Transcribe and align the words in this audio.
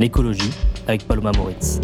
l'écologie 0.00 0.50
avec 0.88 1.06
Paloma 1.06 1.30
Moritz. 1.36 1.78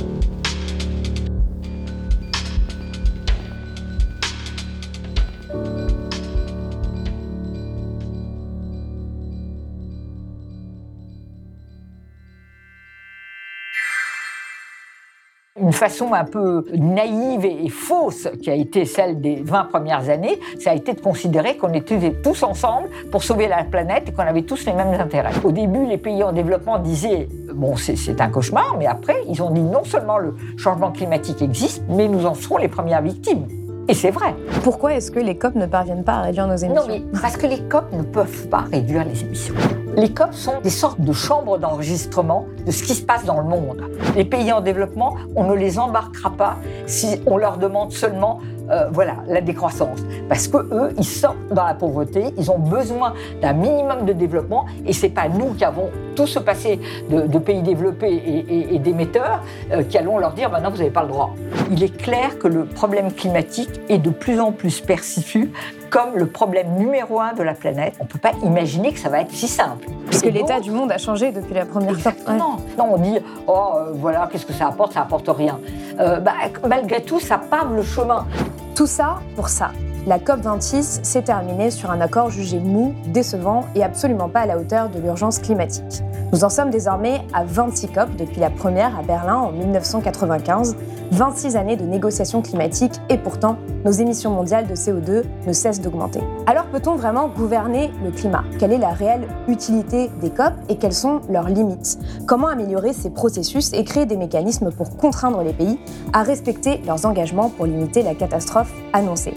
Façon 15.76 16.12
un 16.12 16.24
peu 16.24 16.64
naïve 16.74 17.44
et 17.44 17.68
fausse 17.68 18.28
qui 18.42 18.50
a 18.50 18.54
été 18.54 18.84
celle 18.84 19.20
des 19.20 19.36
20 19.42 19.64
premières 19.64 20.08
années, 20.08 20.40
ça 20.58 20.70
a 20.70 20.74
été 20.74 20.94
de 20.94 21.00
considérer 21.00 21.56
qu'on 21.56 21.72
était 21.72 22.12
tous 22.22 22.42
ensemble 22.42 22.88
pour 23.10 23.22
sauver 23.22 23.46
la 23.48 23.64
planète 23.64 24.08
et 24.08 24.12
qu'on 24.12 24.22
avait 24.22 24.42
tous 24.42 24.64
les 24.66 24.72
mêmes 24.72 24.98
intérêts. 24.98 25.32
Au 25.44 25.52
début, 25.52 25.86
les 25.86 25.98
pays 25.98 26.22
en 26.24 26.32
développement 26.32 26.78
disaient, 26.78 27.28
bon, 27.54 27.76
c'est 27.76 28.20
un 28.20 28.28
cauchemar, 28.28 28.76
mais 28.78 28.86
après, 28.86 29.16
ils 29.28 29.42
ont 29.42 29.50
dit 29.50 29.62
non 29.62 29.84
seulement 29.84 30.18
le 30.18 30.34
changement 30.56 30.90
climatique 30.90 31.42
existe, 31.42 31.82
mais 31.88 32.08
nous 32.08 32.26
en 32.26 32.34
serons 32.34 32.56
les 32.56 32.68
premières 32.68 33.02
victimes. 33.02 33.46
Et 33.88 33.94
c'est 33.94 34.10
vrai. 34.10 34.34
Pourquoi 34.64 34.94
est-ce 34.94 35.12
que 35.12 35.20
les 35.20 35.36
COP 35.36 35.54
ne 35.54 35.66
parviennent 35.66 36.02
pas 36.02 36.14
à 36.14 36.22
réduire 36.22 36.48
nos 36.48 36.56
émissions? 36.56 36.88
Non, 36.88 36.88
mais 36.88 37.02
parce 37.20 37.36
que 37.36 37.46
les 37.46 37.60
COP 37.68 37.92
ne 37.92 38.02
peuvent 38.02 38.48
pas 38.48 38.64
réduire 38.72 39.04
les 39.04 39.22
émissions. 39.22 39.54
Les 39.96 40.12
COP 40.12 40.34
sont 40.34 40.60
des 40.62 40.68
sortes 40.68 41.00
de 41.00 41.12
chambres 41.14 41.56
d'enregistrement 41.56 42.44
de 42.66 42.70
ce 42.70 42.82
qui 42.82 42.94
se 42.94 43.02
passe 43.02 43.24
dans 43.24 43.40
le 43.40 43.48
monde. 43.48 43.80
Les 44.14 44.26
pays 44.26 44.52
en 44.52 44.60
développement, 44.60 45.16
on 45.34 45.44
ne 45.44 45.54
les 45.54 45.78
embarquera 45.78 46.30
pas 46.30 46.56
si 46.86 47.22
on 47.24 47.38
leur 47.38 47.56
demande 47.56 47.92
seulement 47.92 48.40
euh, 48.70 48.90
voilà, 48.90 49.16
la 49.26 49.40
décroissance. 49.40 50.00
Parce 50.28 50.48
que 50.48 50.58
eux, 50.58 50.94
ils 50.98 51.04
sortent 51.04 51.48
dans 51.50 51.64
la 51.64 51.72
pauvreté, 51.72 52.34
ils 52.36 52.50
ont 52.50 52.58
besoin 52.58 53.14
d'un 53.40 53.54
minimum 53.54 54.04
de 54.04 54.12
développement, 54.12 54.66
et 54.84 54.92
c'est 54.92 55.08
pas 55.08 55.28
nous 55.28 55.54
qui 55.54 55.64
avons 55.64 55.90
tout 56.16 56.26
ce 56.26 56.40
passé 56.40 56.80
de, 57.08 57.38
pays 57.38 57.62
développés 57.62 58.44
et, 58.70 58.78
d'émetteurs 58.78 59.42
euh, 59.70 59.82
qui 59.84 59.98
allons 59.98 60.18
leur 60.18 60.32
dire 60.32 60.50
maintenant 60.50 60.70
vous 60.70 60.78
n'avez 60.78 60.90
pas 60.90 61.02
le 61.02 61.08
droit. 61.08 61.34
Il 61.70 61.82
est 61.84 61.96
clair 61.96 62.38
que 62.38 62.48
le 62.48 62.64
problème 62.64 63.12
climatique 63.12 63.80
est 63.88 63.98
de 63.98 64.10
plus 64.10 64.40
en 64.40 64.50
plus 64.50 64.80
perçu 64.80 65.52
comme 65.90 66.16
le 66.16 66.26
problème 66.26 66.72
numéro 66.76 67.20
un 67.20 67.34
de 67.34 67.42
la 67.42 67.54
planète. 67.54 67.94
On 68.00 68.04
ne 68.04 68.08
peut 68.08 68.18
pas 68.18 68.32
imaginer 68.42 68.92
que 68.92 68.98
ça 68.98 69.08
va 69.08 69.20
être 69.20 69.30
si 69.30 69.46
simple. 69.46 69.86
Parce 70.06 70.22
que 70.22 70.28
l'état 70.28 70.58
du 70.58 70.70
monde 70.70 70.90
a 70.90 70.98
changé 70.98 71.30
depuis 71.30 71.54
la 71.54 71.66
première 71.66 71.98
fois. 71.98 72.12
Non, 72.32 72.56
non, 72.76 72.94
on 72.94 72.98
dit 72.98 73.18
oh 73.46 73.70
euh, 73.76 73.92
voilà 73.94 74.28
qu'est-ce 74.32 74.46
que 74.46 74.52
ça 74.52 74.68
apporte, 74.68 74.92
ça 74.94 75.02
apporte 75.02 75.28
rien. 75.28 75.60
Bah, 75.96 76.32
malgré 76.66 77.02
tout, 77.02 77.20
ça 77.20 77.38
pave 77.38 77.74
le 77.74 77.82
chemin. 77.82 78.26
Tout 78.74 78.86
ça 78.86 79.20
pour 79.36 79.48
ça. 79.48 79.70
La 80.06 80.18
COP26 80.20 81.02
s'est 81.02 81.22
terminée 81.22 81.72
sur 81.72 81.90
un 81.90 82.00
accord 82.00 82.30
jugé 82.30 82.60
mou, 82.60 82.94
décevant 83.08 83.64
et 83.74 83.82
absolument 83.82 84.28
pas 84.28 84.42
à 84.42 84.46
la 84.46 84.56
hauteur 84.56 84.88
de 84.88 85.00
l'urgence 85.00 85.40
climatique. 85.40 86.04
Nous 86.32 86.44
en 86.44 86.48
sommes 86.48 86.70
désormais 86.70 87.22
à 87.34 87.42
26 87.42 87.88
COP 87.88 88.16
depuis 88.16 88.38
la 88.38 88.50
première 88.50 88.96
à 88.96 89.02
Berlin 89.02 89.34
en 89.34 89.50
1995, 89.50 90.76
26 91.10 91.56
années 91.56 91.76
de 91.76 91.84
négociations 91.84 92.40
climatiques 92.40 93.00
et 93.08 93.18
pourtant 93.18 93.56
nos 93.84 93.90
émissions 93.90 94.30
mondiales 94.30 94.68
de 94.68 94.74
CO2 94.74 95.24
ne 95.46 95.52
cessent 95.52 95.80
d'augmenter. 95.80 96.20
Alors 96.46 96.66
peut-on 96.66 96.94
vraiment 96.94 97.28
gouverner 97.28 97.90
le 98.04 98.12
climat? 98.12 98.44
Quelle 98.60 98.72
est 98.72 98.78
la 98.78 98.90
réelle 98.90 99.26
utilité 99.48 100.10
des 100.20 100.30
COP 100.30 100.52
et 100.68 100.76
quelles 100.76 100.92
sont 100.92 101.20
leurs 101.28 101.48
limites? 101.48 101.98
Comment 102.26 102.48
améliorer 102.48 102.92
ces 102.92 103.10
processus 103.10 103.72
et 103.72 103.82
créer 103.82 104.06
des 104.06 104.16
mécanismes 104.16 104.70
pour 104.70 104.96
contraindre 104.96 105.42
les 105.42 105.52
pays 105.52 105.80
à 106.12 106.22
respecter 106.22 106.80
leurs 106.86 107.06
engagements 107.06 107.50
pour 107.50 107.66
limiter 107.66 108.02
la 108.02 108.14
catastrophe 108.14 108.72
annoncée? 108.92 109.34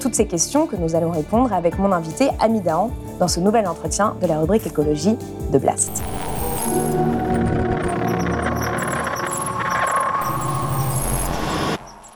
Toutes 0.00 0.14
ces 0.14 0.26
questions 0.26 0.66
que 0.66 0.76
nous 0.76 0.96
allons 0.96 1.10
répondre 1.10 1.52
avec 1.52 1.78
mon 1.78 1.92
invité 1.92 2.30
Ami 2.40 2.60
Dahan 2.60 2.90
dans 3.20 3.28
ce 3.28 3.38
nouvel 3.38 3.68
entretien 3.68 4.16
de 4.20 4.26
la 4.26 4.40
rubrique 4.40 4.66
écologie 4.66 5.16
de 5.52 5.58
Blast. 5.58 6.02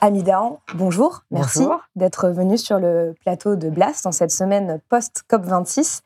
Amidahan, 0.01 0.61
bonjour. 0.75 1.23
Merci 1.31 1.67
d'être 1.97 2.29
venu 2.29 2.59
sur 2.59 2.79
le 2.79 3.15
plateau 3.23 3.57
de 3.57 3.71
Blast 3.71 4.05
en 4.05 4.13
cette 4.13 4.31
semaine 4.31 4.79
post-COP26. 4.91 6.01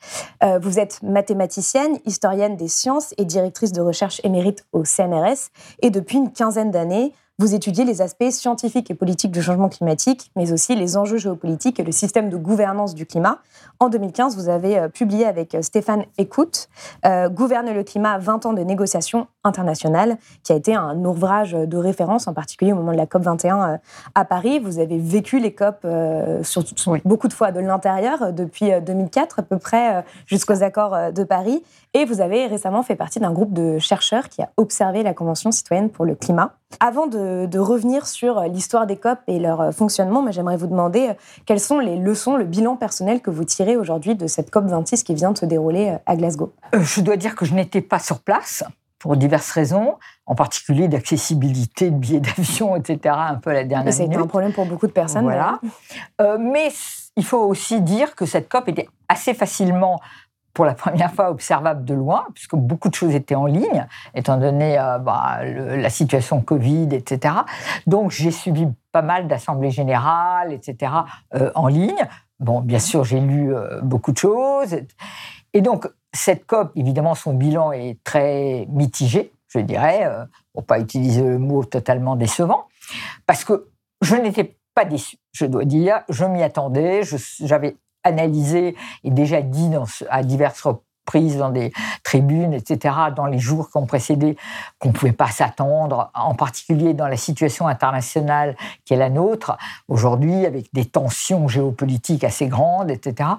Euh, 0.45 0.61
vous 0.61 0.79
êtes 0.79 1.03
mathématicienne, 1.03 1.99
historienne 2.07 2.57
des 2.57 2.69
sciences 2.69 3.13
et 3.19 3.25
directrice 3.25 3.73
de 3.73 3.81
recherche 3.81 4.21
émérite 4.23 4.65
au 4.73 4.85
CNRS. 4.85 5.51
Et 5.83 5.91
depuis 5.91 6.19
une 6.19 6.31
quinzaine 6.31 6.71
d'années, 6.71 7.13
vous 7.41 7.55
étudiez 7.55 7.85
les 7.85 8.03
aspects 8.03 8.31
scientifiques 8.31 8.91
et 8.91 8.95
politiques 8.95 9.31
du 9.31 9.41
changement 9.41 9.69
climatique, 9.69 10.33
mais 10.35 10.51
aussi 10.53 10.75
les 10.75 10.97
enjeux 10.97 11.19
géopolitiques 11.19 11.79
et 11.79 11.85
le 11.85 11.93
système 11.93 12.31
de 12.31 12.37
gouvernance 12.37 12.97
du 12.97 13.07
climat. 13.07 13.39
En 13.79 13.89
2015, 13.89 14.37
vous 14.37 14.49
avez 14.49 14.77
euh, 14.77 14.89
publié 14.89 15.25
avec 15.25 15.55
euh, 15.55 15.63
Stéphane 15.63 16.03
Écoute 16.19 16.69
euh, 17.07 17.29
Gouverne 17.29 17.73
le 17.73 17.85
climat, 17.85 18.19
20 18.19 18.47
ans 18.47 18.53
de 18.55 18.63
négociations 18.63 19.29
internationales, 19.45 20.19
qui 20.43 20.53
a 20.53 20.57
été 20.57 20.75
un 20.75 21.05
ouvrage 21.05 21.53
de 21.53 21.77
référence, 21.77 22.27
en 22.27 22.35
particulier 22.35 22.73
au 22.73 22.77
moment 22.77 22.91
de 22.91 22.97
la 22.97 23.07
COP 23.07 23.23
21 23.23 23.79
à 24.17 24.25
Paris. 24.25 24.59
Vous 24.59 24.81
avez 24.81 24.99
vécu 24.99 25.39
les 25.39 25.55
COP 25.55 25.87
sur, 26.43 26.65
beaucoup 27.05 27.29
de 27.29 27.33
fois 27.33 27.53
de 27.53 27.61
l'intérieur, 27.61 28.33
depuis 28.33 28.73
2004 28.81 29.39
à 29.39 29.43
peu 29.43 29.59
près, 29.59 30.05
jusqu'aux 30.27 30.63
accords 30.63 31.13
de 31.13 31.25
Paris. 31.25 31.63
Et 31.95 32.05
vous 32.05 32.21
avez 32.21 32.47
récemment 32.47 32.83
fait 32.83 32.97
partie 32.97 33.19
d'un 33.19 33.33
groupe 33.33 33.53
de 33.53 33.79
chercheurs 33.79 34.29
qui 34.29 34.43
a 34.43 34.51
observé 34.57 35.03
la 35.03 35.15
Convention 35.15 35.51
citoyenne 35.51 35.89
pour 35.91 36.05
le 36.05 36.15
climat. 36.15 36.53
Avant 36.81 37.07
de, 37.07 37.59
revenir 37.59 38.07
sur 38.07 38.43
l'histoire 38.43 38.87
des 38.87 38.97
COP 38.97 39.19
et 39.27 39.39
leur 39.39 39.73
fonctionnement, 39.73 40.25
j'aimerais 40.31 40.57
vous 40.57 40.67
demander 40.67 41.09
euh, 41.09 41.15
quelles 41.47 41.61
sont 41.61 41.79
les 41.79 41.97
leçons, 41.97 42.37
le 42.37 42.45
bilan 42.45 42.77
personnel 42.77 43.21
que 43.21 43.31
vous 43.31 43.45
tirez 43.45 43.77
aujourd'hui 43.77 44.15
de 44.15 44.27
cette 44.27 44.51
COP 44.51 44.67
26 44.67 45.03
qui 45.03 45.15
vient 45.15 45.33
de 45.33 45.39
se 45.39 45.47
dérouler 45.47 45.89
euh, 45.89 45.99
à 46.07 46.17
Glasgow? 46.17 46.53
Euh, 46.75 46.83
je 46.83 47.01
dois 47.01 47.17
dire 47.17 47.35
que 47.35 47.45
je 47.45 47.55
n'étais 47.55 47.81
pas 47.81 47.99
sur 47.99 48.21
place 48.21 48.65
pour 48.99 49.17
diverses 49.17 49.51
raisons, 49.51 49.95
en 50.27 50.35
particulier 50.35 50.89
d'accessibilité 50.89 51.91
de 51.91 51.97
billets 51.97 52.21
d'avion, 52.21 52.77
etc., 52.77 53.15
un 53.17 53.37
peu 53.37 53.51
à 53.51 53.55
la 53.55 53.65
dernière 53.65 53.95
minute. 53.95 54.13
C'est 54.13 54.19
un 54.19 54.27
problème 54.27 54.53
pour 54.53 54.67
beaucoup 54.67 54.89
de 54.89 54.93
personnes. 54.93 55.23
Voilà. 55.23 55.61
mais 56.39 56.71
il 57.17 57.25
faut 57.25 57.39
aussi 57.39 57.81
dire 57.81 58.15
que 58.15 58.27
cette 58.27 58.49
COP 58.49 58.69
était 58.69 58.89
assez 59.09 59.35
facilement 59.35 60.01
pour 60.59 60.65
la 60.65 60.75
première 60.87 61.13
fois 61.13 61.31
observable 61.31 61.85
de 61.85 61.95
loin, 61.95 62.27
puisque 62.35 62.57
beaucoup 62.57 62.89
de 62.89 62.95
choses 62.97 63.15
étaient 63.15 63.37
en 63.37 63.47
ligne, 63.47 63.87
étant 64.13 64.39
donné 64.39 64.77
euh, 64.77 64.99
bah, 64.99 65.39
la 65.45 65.89
situation 65.89 66.41
Covid, 66.41 66.89
etc. 66.91 67.33
Donc 67.87 68.11
j'ai 68.11 68.33
suivi 68.33 68.67
pas 68.91 69.03
mal 69.03 69.29
d'assemblées 69.29 69.71
générales, 69.71 70.53
etc. 70.53 70.93
Euh, 71.37 71.53
en 71.55 71.69
ligne. 71.69 72.09
Bon, 72.41 72.61
bien 72.61 72.81
sûr, 72.81 73.05
j'ai 73.05 73.21
lu 73.21 73.55
euh, 73.55 73.81
beaucoup 73.83 74.11
de 74.11 74.19
choses. 74.19 74.77
Et 75.53 75.61
donc 75.61 75.89
cette 76.13 76.45
COP, 76.45 76.73
évidemment, 76.75 77.15
son 77.15 77.35
bilan 77.35 77.71
est 77.71 78.03
très 78.03 78.67
mitigé, 78.69 79.31
je 79.47 79.61
dirais, 79.61 80.11
pour 80.53 80.65
pas 80.65 80.81
utiliser 80.81 81.23
le 81.23 81.39
mot 81.39 81.65
totalement 81.65 82.17
décevant, 82.17 82.65
parce 83.27 83.45
que 83.45 83.69
je 84.03 84.17
n'étais 84.17 84.57
pas 84.75 84.85
déçu, 84.85 85.19
je 85.31 85.47
dois 85.47 85.65
dire. 85.65 86.01
Je 86.09 86.25
m'y 86.25 86.43
attendais, 86.43 87.03
j'avais 87.41 87.77
analysé 88.05 88.77
et 89.05 89.11
déjà 89.11 89.43
dit 89.43 89.71
à 90.11 90.23
diverses 90.23 90.63
reprises 90.63 91.39
dans 91.39 91.51
des 91.51 91.73
tribunes, 92.03 92.53
etc., 92.53 92.95
dans 93.17 93.27
les 93.27 93.39
jours 93.39 93.71
qui 93.71 93.79
ont 93.79 93.87
précédé, 93.87 94.37
qu'on 94.79 94.89
ne 94.89 94.93
pouvait 94.93 95.13
pas 95.13 95.29
s'attendre, 95.29 96.11
en 96.15 96.35
particulier 96.35 96.95
dans 96.95 97.09
la 97.09 97.17
situation 97.17 97.67
internationale 97.67 98.57
qui 98.85 98.95
est 98.95 98.99
la 98.99 99.11
nôtre, 99.11 99.57
aujourd'hui, 99.89 100.45
avec 100.45 100.73
des 100.75 100.85
tensions 100.85 101.49
géopolitiques 101.49 102.25
assez 102.25 102.49
grandes, 102.49 102.91
etc. 102.91 103.31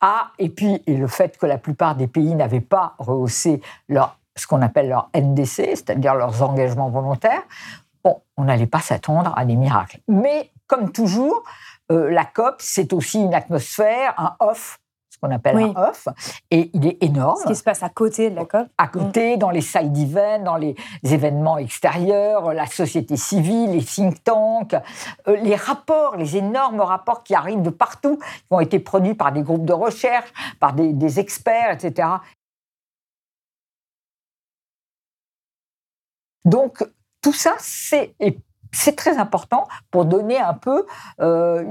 Ah, 0.00 0.32
et 0.38 0.50
puis 0.50 0.82
le 0.86 1.06
fait 1.06 1.38
que 1.38 1.46
la 1.46 1.58
plupart 1.58 1.94
des 1.96 2.06
pays 2.06 2.34
n'avaient 2.34 2.60
pas 2.60 2.94
rehaussé 2.98 3.62
leur, 3.88 4.18
ce 4.36 4.46
qu'on 4.46 4.62
appelle 4.62 4.88
leur 4.88 5.08
NDC, 5.14 5.76
c'est-à-dire 5.76 6.14
leurs 6.14 6.42
engagements 6.42 6.90
volontaires, 6.90 7.42
bon, 8.02 8.20
on 8.36 8.44
n'allait 8.44 8.66
pas 8.66 8.80
s'attendre 8.80 9.32
à 9.36 9.44
des 9.44 9.56
miracles. 9.56 10.00
Mais, 10.08 10.50
comme 10.66 10.92
toujours, 10.92 11.42
euh, 11.92 12.10
la 12.10 12.24
COP, 12.24 12.56
c'est 12.58 12.92
aussi 12.92 13.20
une 13.20 13.34
atmosphère, 13.34 14.14
un 14.18 14.36
off 14.40 14.78
ce 15.14 15.18
qu'on 15.20 15.30
appelle 15.30 15.56
un 15.56 15.88
off, 15.90 16.08
et 16.50 16.70
il 16.74 16.88
est 16.88 17.00
énorme. 17.00 17.40
Ce 17.40 17.46
qui 17.46 17.54
se 17.54 17.62
passe 17.62 17.84
à 17.84 17.88
côté 17.88 18.30
de 18.30 18.34
la 18.34 18.44
COP. 18.46 18.66
À 18.76 18.88
côté, 18.88 19.36
dans 19.36 19.50
les 19.50 19.60
side 19.60 19.96
events, 19.96 20.42
dans 20.42 20.56
les 20.56 20.74
événements 21.04 21.56
extérieurs, 21.56 22.52
la 22.52 22.66
société 22.66 23.16
civile, 23.16 23.70
les 23.72 23.84
think 23.84 24.24
tanks, 24.24 24.74
euh, 25.28 25.36
les 25.36 25.54
rapports, 25.54 26.16
les 26.16 26.36
énormes 26.36 26.80
rapports 26.80 27.22
qui 27.22 27.34
arrivent 27.34 27.62
de 27.62 27.70
partout, 27.70 28.16
qui 28.16 28.46
ont 28.50 28.60
été 28.60 28.80
produits 28.80 29.14
par 29.14 29.30
des 29.30 29.42
groupes 29.42 29.64
de 29.64 29.72
recherche, 29.72 30.32
par 30.58 30.72
des, 30.72 30.92
des 30.92 31.20
experts, 31.20 31.70
etc. 31.70 32.08
Donc, 36.44 36.84
tout 37.22 37.32
ça, 37.32 37.54
c'est 37.58 38.14
c'est 38.74 38.96
très 38.96 39.18
important 39.18 39.66
pour 39.90 40.04
donner 40.04 40.38
un 40.38 40.54
peu 40.54 40.86
euh, 41.20 41.64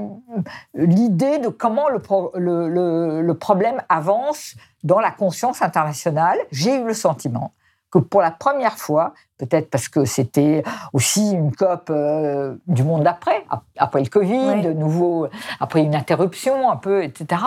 l'idée 0.74 1.38
de 1.38 1.48
comment 1.48 1.88
le, 1.88 2.00
le, 2.38 3.22
le, 3.22 3.34
problème 3.34 3.82
avance 3.88 4.54
dans 4.82 5.00
la 5.00 5.10
conscience 5.10 5.62
internationale. 5.62 6.38
J'ai 6.50 6.80
eu 6.80 6.84
le 6.84 6.94
sentiment 6.94 7.52
que 7.90 7.98
pour 7.98 8.20
la 8.20 8.32
première 8.32 8.76
fois, 8.76 9.14
peut-être 9.38 9.70
parce 9.70 9.88
que 9.88 10.04
c'était 10.04 10.64
aussi 10.92 11.30
une 11.30 11.54
COP 11.54 11.90
euh, 11.90 12.56
du 12.66 12.82
monde 12.82 13.04
d'après, 13.04 13.46
après 13.78 14.02
le 14.02 14.08
Covid, 14.08 14.62
de 14.62 14.72
nouveau, 14.72 15.28
après 15.60 15.82
une 15.82 15.94
interruption 15.94 16.70
un 16.70 16.76
peu, 16.76 17.04
etc., 17.04 17.42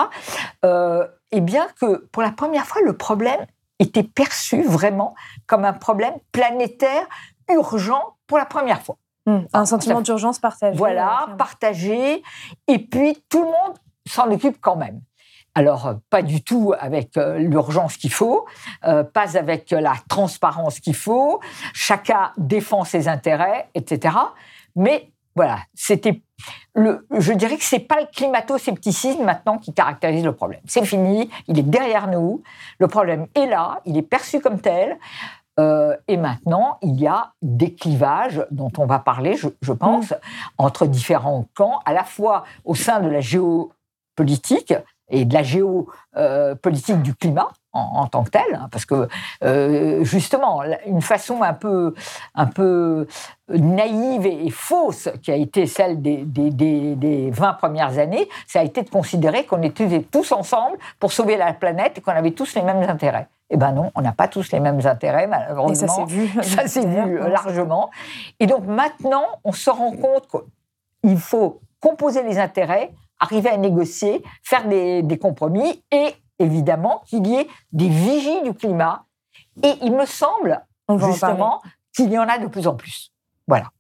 euh, 0.63 1.05
et 1.31 1.41
bien 1.41 1.67
que 1.81 2.07
pour 2.13 2.23
la 2.23 2.31
première 2.31 2.65
fois, 2.65 2.81
le 2.81 2.93
problème 2.93 3.45
était 3.79 4.03
perçu 4.03 4.63
vraiment 4.63 5.15
comme 5.47 5.65
un 5.65 5.73
problème 5.73 6.13
planétaire 6.31 7.05
urgent 7.49 8.15
pour 8.27 8.37
la 8.37 8.45
première 8.45 8.81
fois. 8.81 8.97
Hmm. 9.27 9.39
un 9.51 9.65
sentiment 9.65 9.99
d'urgence 9.99 10.39
partagé. 10.39 10.77
Voilà, 10.77 11.27
euh, 11.27 11.35
partagé. 11.35 12.23
Et 12.69 12.79
puis, 12.79 13.21
tout 13.27 13.41
le 13.41 13.47
monde 13.47 13.77
s'en 14.07 14.31
occupe 14.31 14.55
quand 14.61 14.77
même. 14.77 15.01
Alors, 15.53 15.87
euh, 15.87 15.93
pas 16.09 16.21
du 16.21 16.41
tout 16.41 16.73
avec 16.79 17.17
euh, 17.17 17.37
l'urgence 17.37 17.97
qu'il 17.97 18.13
faut, 18.13 18.45
pas 18.81 19.37
avec 19.37 19.71
la 19.71 19.95
transparence 20.07 20.79
qu'il 20.79 20.95
faut. 20.95 21.41
Chacun 21.73 22.31
défend 22.37 22.85
ses 22.85 23.09
intérêts, 23.09 23.67
etc. 23.75 24.15
Mais 24.77 25.11
voilà, 25.35 25.59
c'était 25.75 26.21
le, 26.73 27.05
je 27.11 27.33
dirais 27.33 27.57
que 27.57 27.63
c'est 27.63 27.79
pas 27.79 27.99
le 27.99 28.07
climato-scepticisme 28.07 29.23
maintenant 29.23 29.57
qui 29.57 29.73
caractérise 29.73 30.23
le 30.23 30.33
problème. 30.33 30.61
C'est 30.65 30.85
fini, 30.85 31.29
il 31.47 31.59
est 31.59 31.63
derrière 31.63 32.07
nous, 32.07 32.43
le 32.79 32.87
problème 32.87 33.27
est 33.35 33.45
là, 33.45 33.81
il 33.85 33.97
est 33.97 34.03
perçu 34.03 34.39
comme 34.39 34.61
tel. 34.61 34.97
Euh, 35.59 35.95
et 36.07 36.17
maintenant, 36.17 36.77
il 36.81 36.99
y 36.99 37.07
a 37.07 37.31
des 37.41 37.73
clivages 37.73 38.45
dont 38.51 38.71
on 38.77 38.85
va 38.85 38.99
parler, 38.99 39.35
je, 39.35 39.71
pense, 39.71 40.11
mm. 40.11 40.15
entre 40.57 40.85
différents 40.85 41.45
camps, 41.55 41.79
à 41.85 41.93
la 41.93 42.03
fois 42.03 42.43
au 42.65 42.75
sein 42.75 42.99
de 42.99 43.09
la 43.09 43.21
géopolitique 43.21 44.73
et 45.09 45.25
de 45.25 45.33
la 45.33 45.43
géopolitique 45.43 47.01
du 47.01 47.15
climat 47.15 47.49
en, 47.71 48.07
tant 48.07 48.23
que 48.23 48.31
tel, 48.31 48.55
hein, 48.55 48.67
parce 48.71 48.85
que 48.85 49.07
euh, 49.43 50.03
justement, 50.03 50.63
une 50.85 51.01
façon 51.01 51.43
un 51.43 51.53
peu, 51.53 51.93
un 52.33 52.47
peu 52.47 53.07
naïve 53.49 54.25
et, 54.25 54.49
fausse 54.49 55.09
qui 55.21 55.31
a 55.31 55.35
été 55.35 55.67
celle 55.67 56.01
des, 56.01 56.23
des, 56.25 56.49
des, 56.49 57.31
20 57.31 57.53
premières 57.53 57.99
années, 57.99 58.27
ça 58.47 58.61
a 58.61 58.63
été 58.63 58.81
de 58.81 58.89
considérer 58.89 59.45
qu'on 59.45 59.61
était 59.61 60.01
tous 60.11 60.31
ensemble 60.31 60.77
pour 60.99 61.11
sauver 61.11 61.37
la 61.37 61.53
planète 61.53 61.97
et 61.97 62.01
qu'on 62.01 62.13
avait 62.13 62.31
tous 62.31 62.55
les 62.55 62.63
mêmes 62.63 62.81
intérêts. 62.89 63.27
Eh 63.49 63.57
ben 63.57 63.71
non, 63.71 63.91
on 63.95 64.01
n'a 64.01 64.11
pas 64.11 64.27
tous 64.27 64.51
les 64.51 64.59
mêmes 64.59 64.85
intérêts, 64.85 65.27
malheureusement. 65.27 65.71
Et 65.71 65.75
ça 65.75 65.87
s'est 65.87 66.05
vu. 66.05 66.29
Ça 66.43 66.67
s'est 66.67 66.85
vu 66.85 67.17
largement. 67.17 67.89
Et 68.39 68.45
donc 68.45 68.65
maintenant, 68.65 69.25
on 69.43 69.51
se 69.51 69.69
rend 69.69 69.91
compte 69.91 70.27
qu'il 71.01 71.17
faut 71.17 71.61
composer 71.79 72.23
les 72.23 72.39
intérêts, 72.39 72.93
arriver 73.19 73.49
à 73.49 73.57
négocier, 73.57 74.23
faire 74.43 74.67
des, 74.67 75.01
des 75.01 75.17
compromis 75.17 75.83
et 75.91 76.13
évidemment 76.39 77.03
qu'il 77.05 77.25
y 77.27 77.35
ait 77.35 77.47
des 77.71 77.87
vigies 77.87 78.41
du 78.43 78.53
climat. 78.53 79.05
Et 79.63 79.73
il 79.81 79.93
me 79.93 80.05
semble, 80.05 80.61
justement, 80.97 81.61
qu'il 81.95 82.11
y 82.11 82.19
en 82.19 82.27
a 82.27 82.37
de 82.37 82.47
plus 82.47 82.67
en 82.67 82.75
plus. 82.75 83.11
Voilà. 83.47 83.71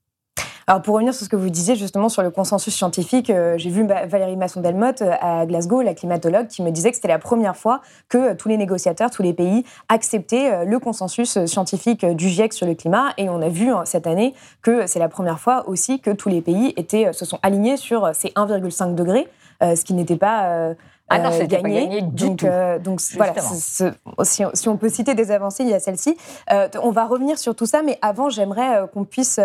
Alors 0.69 0.81
pour 0.81 0.95
revenir 0.95 1.13
sur 1.13 1.23
ce 1.23 1.29
que 1.29 1.37
vous 1.37 1.49
disiez 1.49 1.77
justement 1.77 2.09
sur 2.09 2.21
le 2.23 2.29
consensus 2.29 2.75
scientifique, 2.75 3.29
euh, 3.29 3.57
j'ai 3.57 3.69
vu 3.69 3.87
Valérie 3.87 4.35
Masson-Delmotte 4.35 5.01
euh, 5.01 5.13
à 5.21 5.45
Glasgow, 5.45 5.81
la 5.81 5.93
climatologue, 5.93 6.47
qui 6.47 6.61
me 6.61 6.71
disait 6.71 6.89
que 6.89 6.97
c'était 6.97 7.07
la 7.07 7.19
première 7.19 7.55
fois 7.55 7.79
que 8.09 8.17
euh, 8.17 8.35
tous 8.35 8.49
les 8.49 8.57
négociateurs, 8.57 9.09
tous 9.09 9.23
les 9.23 9.31
pays 9.31 9.63
acceptaient 9.87 10.65
le 10.65 10.79
consensus 10.79 11.45
scientifique 11.45 12.05
du 12.05 12.27
GIEC 12.27 12.51
sur 12.51 12.67
le 12.67 12.75
climat. 12.75 13.13
Et 13.15 13.29
on 13.29 13.41
a 13.41 13.47
vu 13.47 13.69
hein, 13.69 13.83
cette 13.85 14.07
année 14.07 14.33
que 14.61 14.87
c'est 14.87 14.99
la 14.99 15.07
première 15.07 15.39
fois 15.39 15.69
aussi 15.69 16.01
que 16.01 16.11
tous 16.11 16.27
les 16.27 16.41
pays 16.41 16.75
se 16.91 17.23
sont 17.23 17.39
alignés 17.43 17.77
sur 17.77 18.13
ces 18.13 18.27
1,5 18.29 18.93
degrés, 18.93 19.29
ce 19.61 19.81
qui 19.85 19.93
n'était 19.93 20.17
pas 20.17 20.73
ah 21.09 21.19
non, 21.19 21.29
gagné. 21.29 21.47
Pas 21.47 21.69
gagné 21.69 22.01
du 22.01 22.25
donc, 22.27 22.43
euh, 22.43 22.79
donc 22.79 23.01
voilà, 23.15 23.33
si, 24.23 24.67
on 24.67 24.77
peut 24.77 24.89
citer 24.89 25.15
des 25.15 25.31
avancées, 25.31 25.63
il 25.63 25.69
y 25.69 25.73
a 25.73 25.79
celle-ci. 25.79 26.17
Euh, 26.51 26.67
on 26.83 26.91
va 26.91 27.05
revenir 27.05 27.37
sur 27.37 27.55
tout 27.55 27.65
ça, 27.65 27.81
mais 27.81 27.97
avant, 28.01 28.29
j'aimerais 28.29 28.77
euh, 28.77 28.87
qu'on 28.87 29.05
puisse 29.05 29.39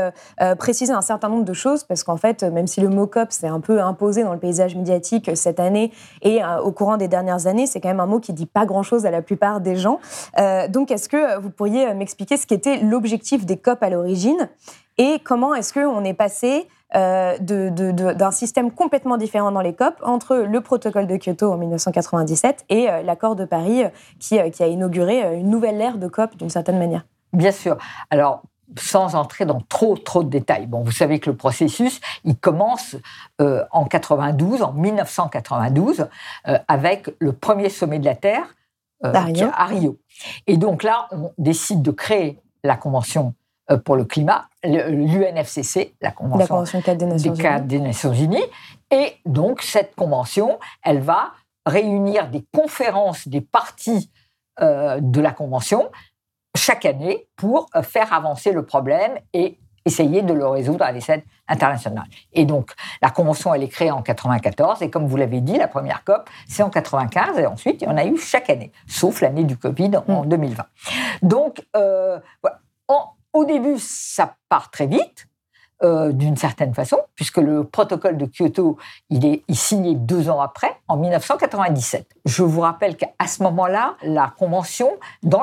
préciser 0.58 0.92
un 0.92 1.02
certain 1.02 1.28
nombre 1.28 1.44
de 1.44 1.52
choses, 1.52 1.84
parce 1.84 2.02
qu'en 2.02 2.16
fait, 2.16 2.42
même 2.42 2.66
si 2.66 2.80
le 2.80 2.88
mot 2.88 3.06
COP 3.06 3.30
s'est 3.32 3.46
un 3.46 3.60
peu 3.60 3.80
imposé 3.80 4.24
dans 4.24 4.32
le 4.32 4.38
paysage 4.38 4.74
médiatique 4.74 5.30
cette 5.34 5.60
année 5.60 5.92
et 6.22 6.40
au 6.62 6.72
courant 6.72 6.96
des 6.96 7.08
dernières 7.08 7.46
années, 7.46 7.66
c'est 7.66 7.80
quand 7.80 7.88
même 7.88 8.00
un 8.00 8.06
mot 8.06 8.18
qui 8.20 8.32
dit 8.32 8.46
pas 8.46 8.66
grand-chose 8.66 9.06
à 9.06 9.10
la 9.10 9.22
plupart 9.22 9.60
des 9.60 9.76
gens. 9.76 10.00
donc, 10.68 10.90
est-ce 10.90 11.08
que 11.08 11.38
vous 11.38 11.50
pourriez 11.50 11.94
m'expliquer 11.94 12.36
ce 12.36 12.46
qu'était 12.46 12.78
l'objectif 12.78 13.46
des 13.46 13.56
COP 13.56 13.82
à 13.82 13.90
l'origine 13.90 14.48
et 14.98 15.18
comment 15.20 15.54
est-ce 15.54 15.72
qu'on 15.72 16.04
est 16.04 16.14
passé 16.14 16.68
euh, 16.94 17.38
d'un 17.38 18.30
système 18.30 18.70
complètement 18.70 19.16
différent 19.16 19.50
dans 19.50 19.62
les 19.62 19.74
COP 19.74 19.94
entre 20.02 20.36
le 20.36 20.60
protocole 20.60 21.06
de 21.06 21.16
Kyoto 21.16 21.50
en 21.50 21.56
1997 21.56 22.66
et 22.68 22.90
euh, 22.90 23.02
l'accord 23.02 23.34
de 23.34 23.46
Paris 23.46 23.84
euh, 23.84 23.88
qui, 24.18 24.38
qui, 24.50 24.62
a 24.62 24.66
inauguré 24.66 25.38
une 25.38 25.48
nouvelle 25.48 25.80
ère 25.80 25.96
de 25.96 26.06
COP 26.06 26.36
d'une 26.36 26.50
certaine 26.50 26.78
manière? 26.78 27.06
Bien 27.32 27.52
sûr. 27.52 27.78
Alors, 28.10 28.42
sans 28.78 29.14
entrer 29.14 29.46
dans 29.46 29.62
trop 29.62 29.96
trop 29.96 30.22
de 30.22 30.28
détails. 30.28 30.66
Bon, 30.66 30.82
vous 30.82 30.92
savez 30.92 31.18
que 31.18 31.30
le 31.30 31.36
processus, 31.36 32.00
il 32.24 32.36
commence 32.36 32.96
en 33.38 33.84
92, 33.84 34.62
en 34.62 34.72
1992, 34.72 36.08
avec 36.68 37.14
le 37.18 37.32
premier 37.32 37.68
sommet 37.68 37.98
de 37.98 38.06
la 38.06 38.14
Terre 38.14 38.54
à 39.02 39.66
Rio. 39.66 39.98
Et 40.46 40.56
donc 40.56 40.84
là, 40.84 41.08
on 41.10 41.32
décide 41.36 41.82
de 41.82 41.90
créer 41.90 42.40
la 42.64 42.76
convention 42.76 43.34
pour 43.84 43.96
le 43.96 44.04
climat, 44.04 44.48
l'UNFCC, 44.64 45.94
la 46.00 46.10
Convention, 46.10 46.64
des, 47.64 47.80
Nations 47.80 48.12
Unies. 48.12 48.44
Et 48.90 49.14
donc, 49.24 49.62
cette 49.62 49.94
convention, 49.94 50.58
elle 50.82 51.00
va 51.00 51.32
réunir 51.64 52.28
des 52.28 52.44
conférences 52.52 53.28
des 53.28 53.40
parties 53.40 54.10
euh, 54.60 54.98
de 55.00 55.20
la 55.20 55.32
Convention 55.32 55.90
chaque 56.56 56.84
année 56.84 57.26
pour 57.36 57.68
euh, 57.74 57.82
faire 57.82 58.12
avancer 58.12 58.52
le 58.52 58.64
problème 58.66 59.12
et 59.32 59.58
essayer 59.84 60.22
de 60.22 60.32
le 60.32 60.46
résoudre 60.46 60.84
à 60.84 60.92
l'échelle 60.92 61.22
internationale. 61.48 62.06
Et 62.32 62.44
donc, 62.44 62.72
la 63.00 63.10
Convention, 63.10 63.54
elle 63.54 63.62
est 63.62 63.68
créée 63.68 63.90
en 63.90 64.02
94, 64.02 64.82
et 64.82 64.90
comme 64.90 65.06
vous 65.06 65.16
l'avez 65.16 65.40
dit, 65.40 65.56
la 65.56 65.68
première 65.68 66.04
COP, 66.04 66.28
c'est 66.46 66.62
en 66.62 66.70
95, 66.70 67.38
et 67.38 67.46
ensuite, 67.46 67.82
il 67.82 67.86
y 67.86 67.88
en 67.88 67.96
a 67.96 68.04
eu 68.04 68.16
chaque 68.18 68.50
année, 68.50 68.70
sauf 68.86 69.20
l'année 69.22 69.44
du 69.44 69.56
Covid 69.56 69.92
en 70.06 70.24
2020. 70.24 70.62
Mm. 70.62 71.28
Donc, 71.28 71.66
euh, 71.74 72.20
en, 72.88 73.12
au 73.32 73.44
début, 73.44 73.78
ça 73.78 74.36
part 74.48 74.70
très 74.70 74.86
vite, 74.86 75.28
euh, 75.82 76.12
d'une 76.12 76.36
certaine 76.36 76.74
façon, 76.74 76.98
puisque 77.16 77.38
le 77.38 77.64
protocole 77.64 78.16
de 78.16 78.26
Kyoto, 78.26 78.76
il 79.10 79.26
est 79.26 79.42
signé 79.52 79.96
deux 79.96 80.30
ans 80.30 80.40
après, 80.40 80.76
en 80.86 80.96
1997. 80.96 82.06
Je 82.24 82.44
vous 82.44 82.60
rappelle 82.60 82.96
qu'à 82.96 83.26
ce 83.26 83.42
moment-là, 83.42 83.96
la 84.04 84.32
convention, 84.38 84.92
dans, 85.24 85.42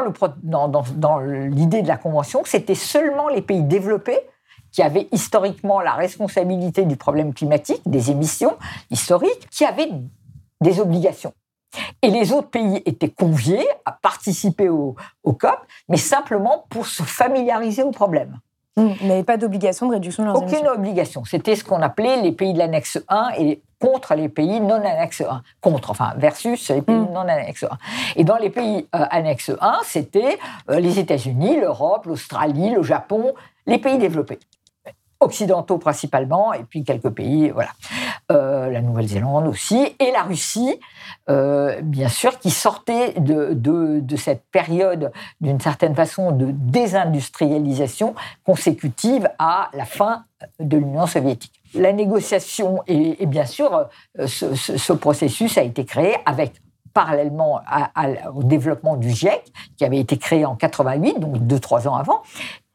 l'idée 1.19 1.81
de 1.81 1.87
la 1.89 1.97
convention, 1.97 2.43
c'était 2.45 2.75
seulement 2.75 3.27
les 3.27 3.41
pays 3.41 3.63
développés 3.63 4.21
qui 4.71 4.81
avaient 4.81 5.09
historiquement 5.11 5.81
la 5.81 5.91
responsabilité 5.91 6.85
du 6.85 6.95
problème 6.95 7.33
climatique, 7.33 7.81
des 7.85 8.09
émissions 8.09 8.55
historiques, 8.91 9.49
qui 9.51 9.65
avaient 9.65 9.91
des 10.61 10.79
obligations. 10.79 11.33
Et 12.01 12.09
les 12.09 12.31
autres 12.31 12.49
pays 12.49 12.81
étaient 12.85 13.09
conviés 13.09 13.65
à 13.85 13.91
participer 13.91 14.69
au, 14.69 14.95
COP, 15.23 15.59
mais 15.87 15.97
simplement 15.97 16.65
pour 16.69 16.87
se 16.87 17.03
familiariser 17.03 17.83
au 17.83 17.91
problème. 17.91 18.39
Mmh, 18.77 18.89
mais 19.03 19.23
pas 19.23 19.37
d'obligation 19.37 19.87
de 19.87 19.93
réduction 19.93 20.23
de 20.23 20.27
leurs 20.29 20.37
Aucune 20.37 20.67
obligation. 20.67 21.25
C'était 21.25 21.55
ce 21.55 21.63
qu'on 21.63 21.81
appelait 21.81 22.21
les 22.21 22.31
pays 22.31 22.53
de 22.53 22.59
l'annexe 22.59 23.03
1 23.09 23.31
et 23.37 23.61
contre 23.79 24.15
les 24.15 24.29
pays 24.29 24.59
non 24.61 24.75
annexe 24.75 25.21
1. 25.21 25.41
Contre, 25.61 25.91
enfin, 25.91 26.13
versus 26.17 26.69
les 26.69 26.81
pays 26.81 26.95
mmh. 26.95 27.11
non 27.11 27.21
annexe 27.21 27.63
1. 27.63 27.69
Et 28.15 28.23
dans 28.23 28.37
les 28.37 28.49
pays 28.49 28.87
euh, 28.95 29.05
annexe 29.09 29.51
1, 29.59 29.79
c'était 29.83 30.37
euh, 30.69 30.79
les 30.79 30.99
États-Unis, 30.99 31.59
l'Europe, 31.59 32.05
l'Australie, 32.05 32.71
le 32.71 32.83
Japon, 32.83 33.33
les 33.65 33.77
pays 33.77 33.97
développés 33.97 34.39
occidentaux 35.19 35.77
principalement, 35.77 36.53
et 36.53 36.63
puis 36.63 36.83
quelques 36.83 37.09
pays, 37.09 37.49
voilà. 37.49 37.69
Euh, 38.31 38.69
la 38.69 38.81
Nouvelle-Zélande 38.81 39.47
aussi, 39.47 39.95
et 39.99 40.11
la 40.11 40.21
Russie, 40.21 40.79
euh, 41.29 41.81
bien 41.81 42.09
sûr, 42.09 42.37
qui 42.37 42.51
sortait 42.51 43.13
de, 43.19 43.53
de, 43.53 44.15
cette 44.15 44.43
période, 44.51 45.11
d'une 45.41 45.59
certaine 45.59 45.95
façon, 45.95 46.31
de 46.31 46.51
désindustrialisation 46.51 48.13
consécutive 48.45 49.27
à 49.39 49.69
la 49.73 49.85
fin 49.85 50.25
de 50.59 50.77
l'Union 50.77 51.07
soviétique. 51.07 51.59
La 51.73 51.91
négociation, 51.91 52.83
et, 52.87 53.25
bien 53.25 53.45
sûr, 53.45 53.87
euh, 54.19 54.27
ce, 54.27 54.93
processus 54.93 55.57
a 55.57 55.63
été 55.63 55.83
créé 55.85 56.17
avec 56.25 56.53
parallèlement 56.93 57.61
au 58.33 58.43
développement 58.43 58.95
du 58.95 59.09
GIEC, 59.09 59.51
qui 59.77 59.85
avait 59.85 59.99
été 59.99 60.17
créé 60.17 60.45
en 60.45 60.55
88, 60.55 61.19
donc 61.19 61.37
deux, 61.37 61.59
trois 61.59 61.87
ans 61.87 61.95
avant, 61.95 62.23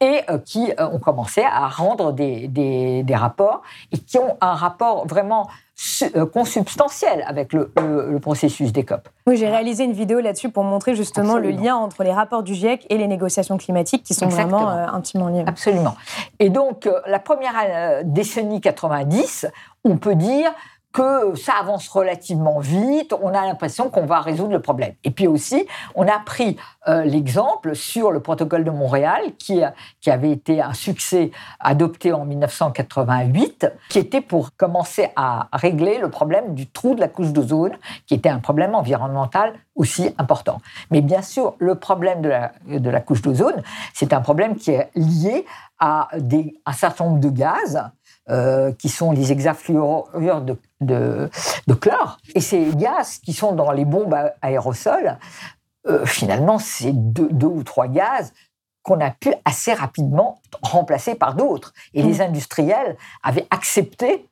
et 0.04 0.22
qui 0.44 0.72
ont 0.78 0.98
commencé 0.98 1.42
à 1.42 1.68
rendre 1.68 2.12
des, 2.12 2.48
des, 2.48 3.14
rapports 3.14 3.62
et 3.92 3.98
qui 3.98 4.18
ont 4.18 4.36
un 4.40 4.54
rapport 4.54 5.06
vraiment 5.06 5.48
consubstantiel 6.32 7.24
avec 7.26 7.52
le, 7.52 7.72
le, 7.76 8.18
processus 8.20 8.72
des 8.72 8.84
COP. 8.84 9.08
Oui, 9.26 9.36
j'ai 9.36 9.48
réalisé 9.48 9.84
une 9.84 9.92
vidéo 9.92 10.20
là-dessus 10.20 10.50
pour 10.50 10.62
montrer 10.62 10.94
justement 10.94 11.36
le 11.36 11.50
lien 11.50 11.74
entre 11.74 12.04
les 12.04 12.12
rapports 12.12 12.42
du 12.42 12.54
GIEC 12.54 12.86
et 12.90 12.98
les 12.98 13.08
négociations 13.08 13.56
climatiques 13.56 14.04
qui 14.04 14.14
sont 14.14 14.28
vraiment 14.28 14.68
intimement 14.68 15.28
liées. 15.28 15.44
Absolument. 15.46 15.96
Et 16.38 16.50
donc, 16.50 16.88
la 17.06 17.18
première 17.18 18.04
décennie 18.04 18.60
90, 18.60 19.46
on 19.84 19.96
peut 19.96 20.14
dire 20.14 20.52
que 20.94 21.34
ça 21.34 21.54
avance 21.60 21.88
relativement 21.88 22.60
vite, 22.60 23.12
on 23.20 23.30
a 23.30 23.44
l'impression 23.44 23.90
qu'on 23.90 24.06
va 24.06 24.20
résoudre 24.20 24.52
le 24.52 24.62
problème. 24.62 24.94
Et 25.02 25.10
puis 25.10 25.26
aussi, 25.26 25.66
on 25.96 26.06
a 26.06 26.20
pris 26.20 26.56
euh, 26.86 27.02
l'exemple 27.02 27.74
sur 27.74 28.12
le 28.12 28.20
protocole 28.20 28.62
de 28.62 28.70
Montréal, 28.70 29.32
qui, 29.36 29.60
qui 30.00 30.10
avait 30.10 30.30
été 30.30 30.62
un 30.62 30.72
succès 30.72 31.32
adopté 31.58 32.12
en 32.12 32.24
1988, 32.24 33.66
qui 33.88 33.98
était 33.98 34.20
pour 34.20 34.54
commencer 34.56 35.08
à 35.16 35.48
régler 35.52 35.98
le 35.98 36.10
problème 36.10 36.54
du 36.54 36.68
trou 36.68 36.94
de 36.94 37.00
la 37.00 37.08
couche 37.08 37.32
d'ozone, 37.32 37.76
qui 38.06 38.14
était 38.14 38.28
un 38.28 38.38
problème 38.38 38.76
environnemental 38.76 39.52
aussi 39.74 40.14
important. 40.16 40.60
Mais 40.92 41.00
bien 41.00 41.22
sûr, 41.22 41.56
le 41.58 41.74
problème 41.74 42.22
de 42.22 42.28
la, 42.28 42.52
de 42.68 42.90
la 42.90 43.00
couche 43.00 43.22
d'ozone, 43.22 43.64
c'est 43.92 44.12
un 44.12 44.20
problème 44.20 44.54
qui 44.54 44.70
est 44.70 44.90
lié 44.94 45.44
à 45.80 46.08
des, 46.16 46.54
un 46.64 46.72
certain 46.72 47.06
nombre 47.06 47.18
de 47.18 47.30
gaz 47.30 47.82
euh, 48.30 48.72
qui 48.72 48.88
sont 48.88 49.12
les 49.12 49.32
hexafluorures 49.32 50.40
de, 50.40 50.56
de, 50.80 51.28
de, 51.66 51.74
chlore. 51.74 52.18
Et 52.34 52.40
ces 52.40 52.74
gaz 52.74 53.18
qui 53.18 53.32
sont 53.32 53.52
dans 53.52 53.70
les 53.70 53.84
bombes 53.84 54.16
aérosols, 54.40 55.18
euh, 55.86 56.06
finalement, 56.06 56.58
c'est 56.58 56.92
deux, 56.92 57.28
deux, 57.30 57.46
ou 57.46 57.62
trois 57.62 57.86
gaz 57.86 58.32
qu'on 58.82 59.00
a 59.00 59.10
pu 59.10 59.34
assez 59.44 59.74
rapidement 59.74 60.40
remplacer 60.62 61.14
par 61.14 61.34
d'autres. 61.34 61.74
Et 61.92 62.02
les 62.02 62.18
mmh. 62.18 62.28
industriels 62.28 62.96
avaient 63.22 63.46
accepté 63.50 64.26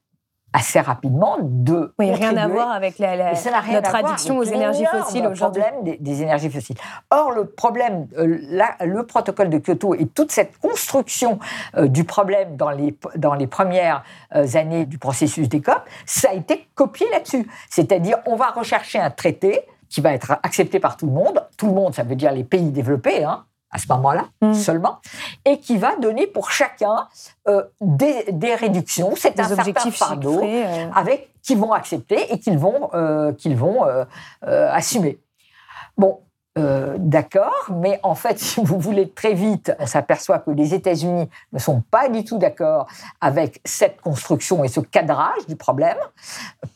assez 0.52 0.80
rapidement 0.80 1.38
de. 1.40 1.92
Oui, 1.98 2.12
rien 2.12 2.36
à 2.36 2.48
voir 2.48 2.70
avec 2.70 2.98
la, 2.98 3.32
notre 3.72 3.94
addiction 3.94 4.38
aux 4.38 4.44
énergies 4.44 4.84
fossiles 4.84 5.26
aujourd'hui. 5.26 5.62
problème 5.62 5.84
des, 5.84 5.96
des, 5.98 6.22
énergies 6.22 6.50
fossiles. 6.50 6.76
Or, 7.10 7.32
le 7.32 7.46
problème, 7.46 8.06
euh, 8.18 8.38
le 8.80 9.06
protocole 9.06 9.50
de 9.50 9.58
Kyoto 9.58 9.94
et 9.94 10.06
toute 10.06 10.32
cette 10.32 10.58
construction 10.58 11.38
euh, 11.76 11.88
du 11.88 12.04
problème 12.04 12.56
dans 12.56 12.70
les, 12.70 12.96
dans 13.16 13.34
les 13.34 13.46
premières 13.46 14.04
euh, 14.34 14.46
années 14.54 14.84
du 14.84 14.98
processus 14.98 15.48
des 15.48 15.60
COP, 15.60 15.80
ça 16.06 16.30
a 16.30 16.34
été 16.34 16.68
copié 16.74 17.06
là-dessus. 17.10 17.48
C'est-à-dire, 17.70 18.18
on 18.26 18.36
va 18.36 18.50
rechercher 18.50 18.98
un 18.98 19.10
traité 19.10 19.62
qui 19.88 20.00
va 20.00 20.12
être 20.12 20.32
accepté 20.42 20.80
par 20.80 20.96
tout 20.96 21.06
le 21.06 21.12
monde. 21.12 21.46
Tout 21.56 21.66
le 21.66 21.74
monde, 21.74 21.94
ça 21.94 22.02
veut 22.02 22.16
dire 22.16 22.32
les 22.32 22.44
pays 22.44 22.70
développés, 22.70 23.24
hein, 23.24 23.44
à 23.72 23.78
ce 23.78 23.86
moment-là 23.88 24.26
mm. 24.42 24.54
seulement, 24.54 25.00
et 25.44 25.58
qui 25.58 25.78
va 25.78 25.96
donner 25.96 26.26
pour 26.26 26.50
chacun 26.50 27.08
euh, 27.48 27.64
des, 27.80 28.54
réductions. 28.54 29.14
C'est 29.16 29.40
un 29.40 29.50
objectif 29.50 29.96
certain 29.96 30.14
fardeau 30.14 30.42
euh. 30.42 30.90
avec 30.94 31.30
qu'ils 31.42 31.58
vont 31.58 31.72
accepter 31.72 32.32
et 32.32 32.38
qu'ils 32.38 32.58
vont 32.58 32.90
euh, 32.94 33.32
qu'ils 33.32 33.56
vont 33.56 33.84
assumer. 34.42 35.18
Bon, 35.96 36.20
euh, 36.58 36.96
d'accord, 36.98 37.70
mais 37.70 37.98
en 38.02 38.14
fait, 38.14 38.38
si 38.38 38.62
vous 38.62 38.78
voulez 38.78 39.08
très 39.08 39.32
vite, 39.32 39.74
on 39.78 39.86
s'aperçoit 39.86 40.38
que 40.38 40.50
les 40.50 40.74
États-Unis 40.74 41.28
ne 41.52 41.58
sont 41.58 41.82
pas 41.90 42.08
du 42.08 42.24
tout 42.24 42.38
d'accord 42.38 42.86
avec 43.20 43.60
cette 43.64 44.00
construction 44.00 44.62
et 44.62 44.68
ce 44.68 44.80
cadrage 44.80 45.46
du 45.48 45.56
problème, 45.56 45.96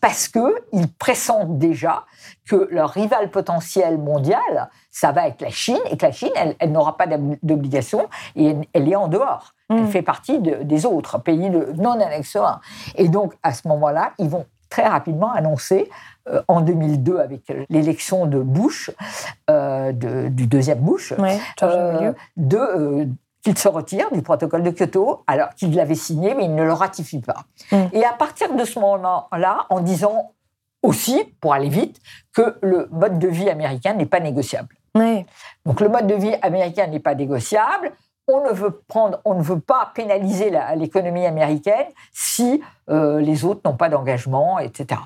parce 0.00 0.28
qu'ils 0.28 0.88
pressentent 0.98 1.58
déjà 1.58 2.04
que 2.48 2.68
leur 2.70 2.90
rival 2.90 3.30
potentiel 3.30 3.98
mondial, 3.98 4.70
ça 4.90 5.12
va 5.12 5.28
être 5.28 5.42
la 5.42 5.50
Chine, 5.50 5.78
et 5.90 5.96
que 5.98 6.06
la 6.06 6.12
Chine, 6.12 6.30
elle, 6.58 6.72
n'aura 6.72 6.96
pas 6.96 7.06
d'obligation, 7.42 8.08
et 8.34 8.56
elle, 8.72 8.88
est 8.88 8.96
en 8.96 9.08
dehors. 9.08 9.52
Elle 9.68 9.82
mmh. 9.82 9.88
fait 9.88 10.02
partie 10.02 10.38
des 10.38 10.86
autres 10.86 11.18
pays 11.18 11.50
non 11.50 12.00
annexeurs. 12.00 12.60
Et 12.94 13.08
donc, 13.08 13.34
à 13.42 13.52
ce 13.52 13.66
moment-là, 13.68 14.12
ils 14.18 14.28
vont 14.28 14.46
très 14.68 14.86
rapidement 14.86 15.32
annoncer 15.32 15.88
euh, 16.28 16.42
en 16.48 16.60
2002 16.60 17.18
avec 17.18 17.52
l'élection 17.68 18.26
de 18.26 18.40
Bush, 18.40 18.90
euh, 19.50 19.92
du 19.92 20.46
deuxième 20.46 20.80
Bush, 20.80 21.12
euh, 21.62 22.12
de 22.36 23.08
qu'il 23.42 23.56
se 23.56 23.68
retire 23.68 24.10
du 24.10 24.22
protocole 24.22 24.64
de 24.64 24.70
Kyoto, 24.70 25.22
alors 25.28 25.50
qu'il 25.54 25.72
l'avait 25.76 25.94
signé, 25.94 26.34
mais 26.34 26.46
il 26.46 26.54
ne 26.56 26.64
le 26.64 26.72
ratifie 26.72 27.20
pas. 27.20 27.44
Mm. 27.70 27.84
Et 27.92 28.04
à 28.04 28.12
partir 28.12 28.52
de 28.52 28.64
ce 28.64 28.80
moment-là, 28.80 29.66
en 29.70 29.78
disant 29.78 30.32
aussi, 30.82 31.22
pour 31.40 31.54
aller 31.54 31.68
vite, 31.68 32.00
que 32.32 32.56
le 32.60 32.88
mode 32.90 33.20
de 33.20 33.28
vie 33.28 33.48
américain 33.48 33.94
n'est 33.94 34.06
pas 34.06 34.18
négociable. 34.18 34.74
Donc 35.64 35.80
le 35.80 35.88
mode 35.88 36.06
de 36.06 36.14
vie 36.14 36.34
américain 36.42 36.86
n'est 36.86 37.00
pas 37.00 37.14
négociable. 37.14 37.92
On 38.28 38.44
ne 38.44 38.52
veut 38.52 38.82
prendre, 38.88 39.20
on 39.24 39.34
ne 39.34 39.42
veut 39.42 39.60
pas 39.60 39.92
pénaliser 39.94 40.52
l'économie 40.76 41.26
américaine 41.26 41.86
si 42.12 42.60
les 42.88 43.44
autres 43.44 43.60
n'ont 43.64 43.76
pas 43.76 43.88
d'engagement, 43.88 44.58
etc. 44.58 45.00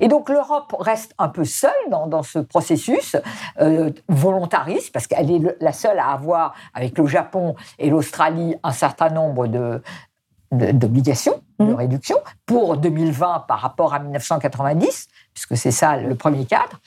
Et 0.00 0.08
donc 0.08 0.28
l'Europe 0.28 0.74
reste 0.78 1.14
un 1.18 1.28
peu 1.28 1.44
seule 1.44 1.70
dans, 1.88 2.22
ce 2.22 2.38
processus 2.38 3.16
euh, 3.60 3.90
volontariste, 4.08 4.92
parce 4.92 5.06
qu'elle 5.06 5.30
est 5.30 5.56
la 5.60 5.72
seule 5.72 5.98
à 5.98 6.08
avoir, 6.08 6.54
avec 6.74 6.98
le 6.98 7.06
Japon 7.06 7.54
et 7.78 7.90
l'Australie, 7.90 8.56
un 8.62 8.72
certain 8.72 9.08
nombre 9.08 9.46
de, 9.46 9.82
d'obligations 10.52 11.40
de, 11.58 11.64
mmh. 11.64 11.74
réduction 11.74 12.16
pour 12.46 12.76
2020 12.76 13.44
par 13.48 13.60
rapport 13.60 13.94
à 13.94 13.98
1990, 14.00 15.08
puisque 15.32 15.56
c'est 15.56 15.70
ça 15.70 15.96
le 15.96 16.14
premier 16.14 16.44
cadre. 16.44 16.80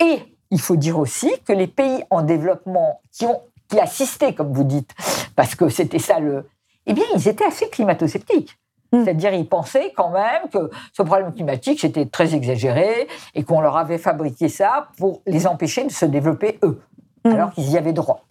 Et 0.00 0.22
il 0.50 0.60
faut 0.60 0.76
dire 0.76 0.98
aussi 0.98 1.30
que 1.44 1.52
les 1.52 1.66
pays 1.66 2.04
en 2.10 2.22
développement 2.22 3.00
qui 3.12 3.26
ont 3.26 3.42
qui 3.68 3.80
assistaient, 3.80 4.34
comme 4.34 4.52
vous 4.52 4.64
dites, 4.64 4.92
parce 5.34 5.54
que 5.54 5.68
c'était 5.68 5.98
ça 5.98 6.18
le... 6.18 6.48
Eh 6.86 6.94
bien, 6.94 7.04
ils 7.14 7.28
étaient 7.28 7.44
assez 7.44 7.68
climato-sceptiques. 7.68 8.56
Mm. 8.92 9.04
C'est-à-dire, 9.04 9.34
ils 9.34 9.48
pensaient 9.48 9.92
quand 9.96 10.10
même 10.10 10.48
que 10.52 10.70
ce 10.92 11.02
problème 11.02 11.32
climatique, 11.32 11.80
c'était 11.80 12.06
très 12.06 12.34
exagéré 12.34 13.08
et 13.34 13.42
qu'on 13.42 13.60
leur 13.60 13.76
avait 13.76 13.98
fabriqué 13.98 14.48
ça 14.48 14.88
pour 14.98 15.22
les 15.26 15.46
empêcher 15.46 15.84
de 15.84 15.90
se 15.90 16.06
développer 16.06 16.58
eux, 16.62 16.80
mm. 17.24 17.30
alors 17.30 17.52
qu'ils 17.52 17.70
y 17.70 17.76
avaient 17.76 17.92
droit. 17.92 18.22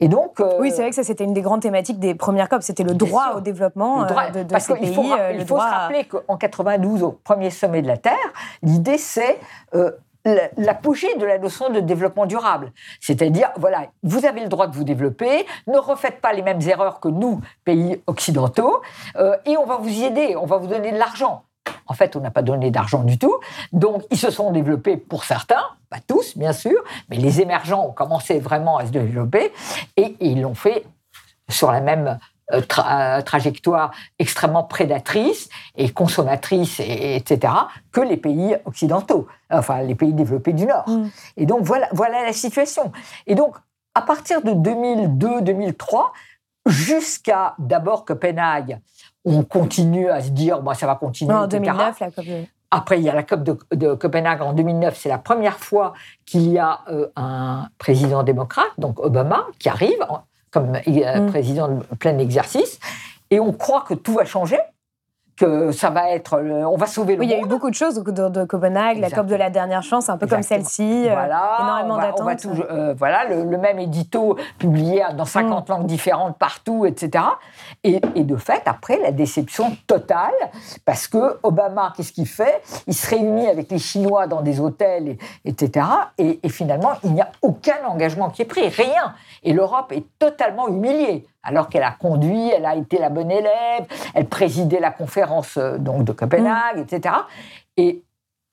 Et 0.00 0.08
donc, 0.08 0.38
euh, 0.38 0.58
oui, 0.60 0.70
c'est 0.70 0.82
vrai 0.82 0.90
que 0.90 0.94
ça 0.96 1.02
c'était 1.02 1.24
une 1.24 1.34
des 1.34 1.42
grandes 1.42 1.62
thématiques 1.62 1.98
des 1.98 2.14
premières 2.14 2.48
COP, 2.48 2.62
c'était 2.62 2.84
le 2.84 2.94
droit 2.94 3.32
au 3.36 3.40
développement 3.40 4.04
euh, 4.04 4.30
de, 4.30 4.42
de 4.44 4.58
ces 4.58 4.74
pays. 4.74 4.94
Faut, 4.94 5.02
il 5.34 5.44
faut 5.44 5.56
se 5.56 5.60
rappeler 5.60 6.04
qu'en 6.04 6.36
92, 6.36 7.02
au 7.02 7.12
premier 7.12 7.50
sommet 7.50 7.82
de 7.82 7.88
la 7.88 7.96
Terre, 7.96 8.14
l'idée 8.62 8.96
c'est 8.96 9.40
euh, 9.74 9.90
l'apogée 10.24 11.14
de 11.16 11.24
la 11.24 11.38
notion 11.38 11.70
de 11.70 11.80
développement 11.80 12.26
durable. 12.26 12.72
C'est-à-dire, 13.00 13.50
voilà, 13.56 13.86
vous 14.02 14.26
avez 14.26 14.40
le 14.40 14.48
droit 14.48 14.66
de 14.66 14.74
vous 14.74 14.84
développer, 14.84 15.46
ne 15.66 15.78
refaites 15.78 16.20
pas 16.20 16.32
les 16.32 16.42
mêmes 16.42 16.60
erreurs 16.62 17.00
que 17.00 17.08
nous, 17.08 17.40
pays 17.64 18.02
occidentaux, 18.06 18.82
euh, 19.16 19.36
et 19.46 19.56
on 19.56 19.64
va 19.64 19.76
vous 19.76 19.88
y 19.88 20.04
aider, 20.04 20.36
on 20.36 20.46
va 20.46 20.58
vous 20.58 20.66
donner 20.66 20.92
de 20.92 20.98
l'argent. 20.98 21.44
En 21.86 21.94
fait, 21.94 22.16
on 22.16 22.20
n'a 22.20 22.30
pas 22.30 22.42
donné 22.42 22.70
d'argent 22.70 23.02
du 23.02 23.18
tout. 23.18 23.34
Donc, 23.72 24.04
ils 24.10 24.18
se 24.18 24.30
sont 24.30 24.50
développés 24.52 24.96
pour 24.96 25.24
certains, 25.24 25.62
pas 25.90 26.00
tous, 26.06 26.36
bien 26.36 26.52
sûr, 26.52 26.82
mais 27.08 27.16
les 27.16 27.40
émergents 27.40 27.86
ont 27.86 27.92
commencé 27.92 28.38
vraiment 28.38 28.76
à 28.76 28.86
se 28.86 28.90
développer 28.90 29.52
et 29.96 30.16
ils 30.20 30.40
l'ont 30.40 30.54
fait 30.54 30.84
sur 31.48 31.72
la 31.72 31.80
même 31.80 32.18
euh, 32.52 32.62
euh, 32.78 33.20
trajectoire 33.20 33.90
extrêmement 34.18 34.64
prédatrice 34.64 35.50
et 35.76 35.90
consommatrice, 35.90 36.80
et, 36.80 37.16
etc., 37.16 37.52
que 37.92 38.00
les 38.00 38.16
pays 38.16 38.56
occidentaux, 38.64 39.28
enfin 39.50 39.82
les 39.82 39.94
pays 39.94 40.14
développés 40.14 40.54
du 40.54 40.64
Nord. 40.64 40.88
Mm. 40.88 41.08
Et 41.36 41.44
donc 41.44 41.62
voilà, 41.62 41.88
voilà 41.92 42.24
la 42.24 42.32
situation. 42.32 42.90
Et 43.26 43.34
donc, 43.34 43.54
à 43.94 44.00
partir 44.00 44.40
de 44.40 44.52
2002-2003, 44.52 46.04
jusqu'à 46.64 47.54
d'abord 47.58 48.06
Copenhague, 48.06 48.78
on 49.26 49.42
continue 49.42 50.08
à 50.08 50.22
se 50.22 50.30
dire, 50.30 50.62
bon, 50.62 50.72
ça 50.72 50.86
va 50.86 50.94
continuer. 50.94 51.34
en 51.34 51.46
2009, 51.46 52.00
la 52.00 52.10
COP. 52.10 52.24
Après, 52.70 52.98
il 52.98 53.04
y 53.04 53.10
a 53.10 53.14
la 53.14 53.22
COP 53.22 53.42
de, 53.42 53.94
Copenhague 53.94 54.42
en 54.42 54.52
2009. 54.54 54.96
C'est 54.96 55.08
la 55.08 55.18
première 55.18 55.58
fois 55.58 55.92
qu'il 56.24 56.48
y 56.50 56.58
a 56.58 56.80
euh, 56.88 57.08
un 57.16 57.68
président 57.78 58.22
démocrate, 58.22 58.72
donc 58.78 59.00
Obama, 59.00 59.46
qui 59.58 59.68
arrive 59.68 60.06
comme 60.50 60.74
euh, 60.74 61.20
mm. 61.20 61.26
président 61.26 61.68
de 61.68 61.82
plein 61.96 62.18
exercice, 62.18 62.78
et 63.30 63.40
on 63.40 63.52
croit 63.52 63.84
que 63.86 63.94
tout 63.94 64.14
va 64.14 64.24
changer 64.24 64.58
que 65.38 65.72
ça 65.72 65.90
va 65.90 66.10
être, 66.10 66.40
on 66.40 66.76
va 66.76 66.86
sauver 66.86 67.14
le 67.14 67.20
oui, 67.20 67.26
monde. 67.26 67.34
Il 67.34 67.38
y 67.38 67.40
a 67.40 67.44
eu 67.44 67.48
beaucoup 67.48 67.70
de 67.70 67.74
choses 67.74 68.02
de, 68.02 68.28
de 68.28 68.44
Copenhague, 68.44 68.98
la 68.98 69.10
COP 69.10 69.26
de 69.26 69.36
la 69.36 69.50
dernière 69.50 69.82
chance, 69.82 70.08
un 70.08 70.18
peu 70.18 70.26
comme 70.26 70.42
celle-ci, 70.42 71.08
euh, 71.08 71.12
voilà, 71.12 71.58
énormément 71.60 71.96
d'attentes. 71.96 72.46
Euh, 72.70 72.94
voilà, 72.96 73.24
le, 73.24 73.58
même 73.58 73.78
édito 73.78 74.36
publié 74.58 75.02
dans 75.16 75.24
50 75.24 75.68
mm. 75.68 75.72
langues 75.72 75.86
différentes 75.86 76.38
partout, 76.38 76.86
etc. 76.86 77.24
Et, 77.84 78.00
de 78.00 78.36
fait, 78.36 78.62
après, 78.66 78.98
la 79.00 79.12
déception 79.12 79.76
totale, 79.86 80.34
parce 80.84 81.06
que 81.06 81.38
Obama, 81.42 81.92
qu'est-ce 81.96 82.12
qu'il 82.12 82.26
fait? 82.26 82.60
Il 82.86 82.94
se 82.94 83.08
réunit 83.08 83.48
avec 83.48 83.70
les 83.70 83.78
Chinois 83.78 84.26
dans 84.26 84.42
des 84.42 84.60
hôtels, 84.60 85.16
etc. 85.44 85.86
Et, 86.18 86.40
et 86.42 86.48
finalement, 86.48 86.92
il 87.04 87.12
n'y 87.12 87.20
a 87.20 87.30
aucun 87.42 87.78
engagement 87.86 88.30
qui 88.30 88.42
est 88.42 88.46
pris, 88.46 88.68
rien. 88.68 89.14
Et 89.42 89.52
l'Europe 89.52 89.92
est 89.92 90.04
totalement 90.18 90.68
humiliée 90.68 91.26
alors 91.42 91.68
qu'elle 91.68 91.82
a 91.82 91.92
conduit, 91.92 92.50
elle 92.50 92.66
a 92.66 92.76
été 92.76 92.98
la 92.98 93.10
bonne 93.10 93.30
élève, 93.30 93.86
elle 94.14 94.26
présidait 94.26 94.80
la 94.80 94.90
conférence 94.90 95.56
euh, 95.56 95.78
donc 95.78 96.04
de 96.04 96.12
Copenhague, 96.12 96.78
etc. 96.78 97.14
Et 97.76 98.02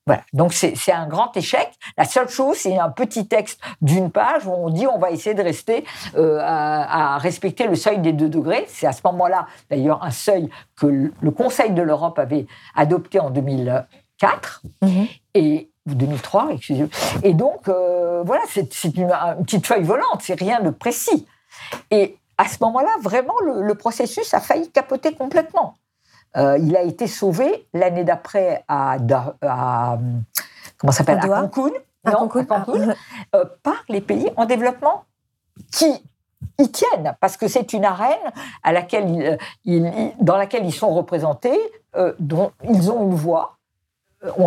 Voilà, 0.06 0.22
donc 0.32 0.52
c'est 0.52 0.92
un 0.92 1.08
grand 1.08 1.36
échec. 1.36 1.68
La 1.98 2.04
seule 2.04 2.28
chose, 2.28 2.56
c'est 2.56 2.78
un 2.78 2.90
petit 2.90 3.26
texte 3.26 3.60
d'une 3.82 4.10
page 4.10 4.46
où 4.46 4.52
on 4.52 4.70
dit 4.70 4.86
on 4.86 4.98
va 4.98 5.10
essayer 5.10 5.34
de 5.34 5.42
rester 5.42 5.84
euh, 6.16 6.38
à, 6.40 7.18
respecter 7.18 7.66
le 7.66 7.74
seuil 7.74 7.98
des 7.98 8.12
2 8.12 8.28
degrés. 8.28 8.64
C'est 8.68 8.86
à 8.86 8.92
ce 8.92 9.00
moment-là, 9.04 9.46
d'ailleurs, 9.68 10.04
un 10.04 10.12
seuil 10.12 10.48
que 10.76 10.86
le 11.20 11.30
Conseil 11.32 11.72
de 11.72 11.82
l'Europe 11.82 12.18
avait 12.18 12.46
adopté 12.76 13.18
en 13.18 13.30
2004 13.30 14.62
mhm. 14.82 15.06
et 15.34 15.70
2003, 15.86 16.48
excusez-moi. 16.52 16.90
Et 17.22 17.34
donc, 17.34 17.68
euh, 17.68 18.22
voilà, 18.24 18.42
c'est 18.48 18.84
une, 18.84 19.12
petite 19.44 19.66
feuille 19.66 19.84
volante, 19.84 20.20
c'est 20.20 20.38
rien 20.38 20.60
de 20.60 20.70
précis. 20.70 21.26
Et 21.90 22.16
à 22.38 22.48
ce 22.48 22.58
moment-là, 22.60 22.90
vraiment, 23.00 23.34
le, 23.40 23.74
processus 23.74 24.32
a 24.34 24.40
failli 24.40 24.70
capoter 24.70 25.14
complètement. 25.14 25.76
Euh, 26.36 26.58
il 26.58 26.76
a 26.76 26.82
été 26.82 27.06
sauvé 27.06 27.66
l'année 27.72 28.04
d'après 28.04 28.64
à, 28.68 28.96
comment 30.76 30.92
s'appelle? 30.92 31.18
À 31.18 31.28
Cancun, 31.28 31.70
non, 32.04 32.28
euh, 33.34 33.44
par 33.62 33.84
les 33.88 34.00
pays 34.00 34.30
en 34.36 34.44
développement 34.44 35.04
qui 35.72 36.04
y 36.58 36.70
tiennent 36.70 37.16
parce 37.20 37.36
que 37.36 37.48
c'est 37.48 37.72
une 37.72 37.84
arène 37.84 38.32
à 38.62 38.72
laquelle 38.72 39.38
dans 40.20 40.36
laquelle 40.36 40.66
ils 40.66 40.74
sont 40.74 40.90
représentés, 40.90 41.58
dont 42.18 42.52
ils 42.68 42.90
ont 42.90 43.02
une 43.04 43.14
voix. 43.14 43.56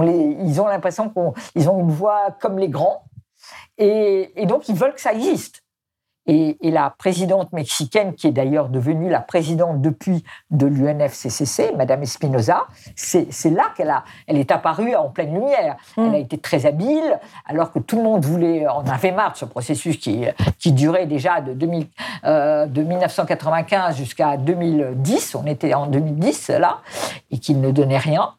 Les, 0.01 0.37
ils 0.41 0.61
ont 0.61 0.67
l'impression 0.67 1.11
qu'ils 1.53 1.69
ont 1.69 1.79
une 1.79 1.91
voix 1.91 2.31
comme 2.39 2.59
les 2.59 2.69
grands, 2.69 3.03
et, 3.77 4.45
donc 4.45 4.69
ils 4.69 4.75
veulent 4.75 4.93
que 4.93 5.01
ça 5.01 5.13
existe. 5.13 5.63
Et, 6.31 6.57
la 6.69 6.93
présidente 6.95 7.51
mexicaine, 7.53 8.13
qui 8.13 8.27
est 8.27 8.31
d'ailleurs 8.31 8.69
devenue 8.69 9.09
la 9.09 9.19
présidente 9.19 9.81
depuis 9.81 10.23
de 10.51 10.67
l'UNFCCC, 10.67 11.73
Madame 11.75 12.03
Espinoza, 12.03 12.67
c'est 12.95 13.49
là 13.49 13.71
qu'elle 13.75 13.91
elle 14.27 14.37
est 14.37 14.51
apparue 14.51 14.95
en 14.95 15.09
pleine 15.09 15.33
lumière. 15.33 15.77
Mm. 15.97 16.05
Elle 16.05 16.15
a 16.15 16.17
été 16.19 16.37
très 16.37 16.67
habile, 16.67 17.19
alors 17.45 17.71
que 17.71 17.79
tout 17.79 17.97
le 17.97 18.03
monde 18.03 18.23
voulait, 18.23 18.67
en 18.67 18.85
avait 18.85 19.11
marre 19.11 19.31
de 19.31 19.37
ce 19.37 19.45
processus 19.45 19.97
qui, 19.97 20.25
qui 20.59 20.71
durait 20.71 21.07
déjà 21.07 21.41
de, 21.41 21.53
2000, 21.53 21.87
euh, 22.25 22.67
de 22.67 22.83
1995 22.83 23.97
jusqu'à 23.97 24.37
2010. 24.37 25.33
On 25.33 25.47
était 25.47 25.73
en 25.73 25.87
2010 25.87 26.49
là, 26.49 26.81
et 27.31 27.39
qu'il 27.39 27.59
ne 27.59 27.71
donnait 27.71 27.97
rien. 27.97 28.35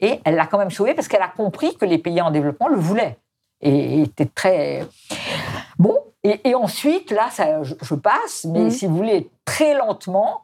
Et 0.00 0.20
elle 0.24 0.34
l'a 0.34 0.46
quand 0.46 0.58
même 0.58 0.70
sauvé 0.70 0.94
parce 0.94 1.06
qu'elle 1.06 1.22
a 1.22 1.28
compris 1.28 1.76
que 1.76 1.84
les 1.84 1.98
pays 1.98 2.20
en 2.20 2.32
développement 2.32 2.66
le 2.66 2.76
voulaient. 2.78 3.18
Et 3.60 4.02
était 4.02 4.26
très. 4.26 4.86
Bon, 5.78 5.94
et, 6.22 6.54
ensuite, 6.54 7.12
là, 7.12 7.30
ça, 7.30 7.62
je, 7.62 7.94
passe, 7.94 8.44
mais 8.44 8.64
mm. 8.64 8.70
si 8.70 8.86
vous 8.86 8.96
voulez, 8.96 9.30
très 9.44 9.74
lentement, 9.74 10.42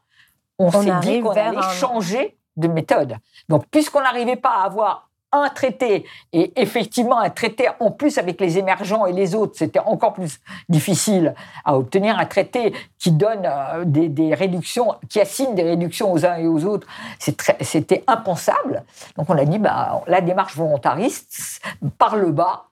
on, 0.58 0.70
s'est 0.70 1.00
dit 1.02 1.20
qu'on 1.20 1.30
allait 1.30 1.60
changer 1.78 2.38
de 2.56 2.68
méthode. 2.68 3.16
Donc, 3.50 3.66
puisqu'on 3.70 4.00
n'arrivait 4.00 4.36
pas 4.36 4.62
à 4.62 4.64
avoir 4.64 5.10
un 5.32 5.48
traité, 5.50 6.06
et 6.32 6.52
effectivement 6.60 7.18
un 7.18 7.30
traité 7.30 7.68
en 7.80 7.90
plus 7.90 8.16
avec 8.16 8.40
les 8.40 8.58
émergents 8.58 9.06
et 9.06 9.12
les 9.12 9.34
autres, 9.34 9.54
c'était 9.56 9.80
encore 9.80 10.14
plus 10.14 10.40
difficile 10.68 11.34
à 11.64 11.76
obtenir 11.76 12.18
un 12.18 12.24
traité 12.26 12.72
qui 12.98 13.10
donne 13.10 13.42
euh, 13.44 13.84
des, 13.84 14.34
réductions, 14.34 14.94
qui 15.08 15.20
assigne 15.20 15.54
des 15.54 15.64
réductions 15.64 16.10
aux 16.12 16.24
uns 16.24 16.36
et 16.36 16.46
aux 16.46 16.64
autres, 16.64 16.86
c'était 17.18 18.04
impensable. 18.06 18.84
Donc 19.16 19.28
on 19.28 19.36
a 19.36 19.44
dit, 19.44 19.58
bah, 19.58 20.02
la 20.06 20.20
démarche 20.20 20.56
volontariste, 20.56 21.60
par 21.98 22.16
le 22.16 22.30
bas, 22.30 22.68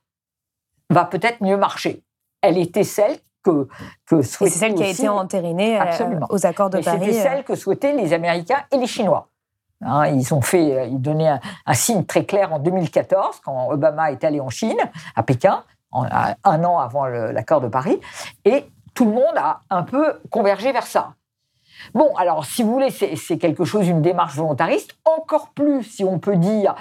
va 0.91 1.05
peut-être 1.05 1.43
mieux 1.43 1.57
marcher. 1.57 2.03
Elle 2.45 2.59
était 2.59 2.85
celle 2.85 3.17
que, 3.43 3.69
que 4.07 4.23
C'est 4.23 4.49
celle 4.49 4.75
qui 4.75 4.83
a 4.83 4.89
été 4.89 5.09
entérinée 5.09 5.81
euh, 5.81 6.21
aux 6.31 6.47
accords 6.47 6.71
de 6.71 6.81
Paris. 6.81 6.99
C'était 7.01 7.13
celle 7.13 7.45
que 7.45 7.55
souhaitaient 7.55 7.93
les 7.93 8.13
Américains 8.13 8.63
et 8.73 8.79
les 8.79 8.87
Chinois. 8.87 9.29
Hein, 9.83 10.07
ils 10.07 10.33
ont 10.33 10.41
fait, 10.41 10.79
euh, 10.79 10.87
ils 10.87 11.01
donnaient 11.01 11.39
un, 11.67 11.75
signe 11.75 12.05
très 12.05 12.25
clair 12.25 12.53
en 12.53 12.59
2014 12.59 13.41
quand 13.45 13.69
Obama 13.71 14.13
est 14.13 14.25
allé 14.25 14.41
en 14.41 14.51
Chine, 14.51 14.79
à 15.15 15.23
Pékin, 15.23 15.65
un 15.93 16.65
an 16.65 16.79
avant 16.79 17.07
l'accord 17.07 17.61
de 17.61 17.69
Paris, 17.69 18.01
et 18.45 18.67
tout 18.95 19.05
le 19.05 19.13
monde 19.13 19.37
a 19.37 19.61
un 19.71 19.85
peu 19.85 20.21
convergé 20.31 20.73
vers 20.73 20.87
ça. 20.87 21.15
Bon, 21.93 22.15
alors 22.17 22.45
si 22.45 22.63
vous 22.63 22.73
voulez, 22.73 22.91
c'est 22.91 23.39
quelque 23.39 23.65
chose, 23.65 23.87
une 23.89 24.03
démarche 24.03 24.37
volontariste, 24.37 24.97
encore 25.05 25.51
plus, 25.51 25.83
si 25.83 26.05
on 26.05 26.19
peut 26.19 26.37
dire, 26.37 26.75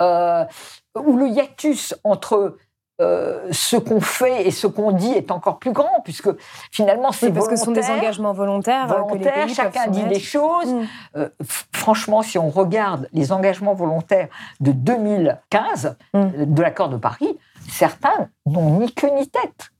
euh, 0.00 0.44
où 0.96 1.16
le 1.16 1.28
hiatus 1.28 1.94
entre 2.04 2.56
euh, 2.98 3.48
ce 3.50 3.76
qu'on 3.76 4.00
fait 4.00 4.46
et 4.46 4.50
ce 4.50 4.66
qu'on 4.66 4.90
dit 4.90 5.12
est 5.12 5.30
encore 5.30 5.58
plus 5.58 5.72
grand, 5.72 6.00
puisque 6.02 6.30
finalement 6.70 7.12
c'est 7.12 7.30
parce 7.30 7.46
que 7.46 7.56
ce 7.56 7.66
sont 7.66 7.72
des 7.72 7.90
engagements 7.90 8.32
volontaires. 8.32 8.86
volontaires 8.86 9.48
chacun 9.50 9.88
dit 9.88 10.04
des 10.04 10.18
choses. 10.18 10.72
Mm. 10.72 10.86
Euh, 11.16 11.28
franchement, 11.74 12.22
si 12.22 12.38
on 12.38 12.48
regarde 12.48 13.08
les 13.12 13.32
engagements 13.32 13.74
volontaires 13.74 14.28
de 14.60 14.72
2015 14.72 15.96
mm. 16.14 16.28
de 16.46 16.62
l'accord 16.62 16.88
de 16.88 16.96
Paris, 16.96 17.38
certains 17.68 18.28
n'ont 18.46 18.78
ni 18.78 18.90
queue 18.90 19.10
ni 19.14 19.28
tête. 19.28 19.72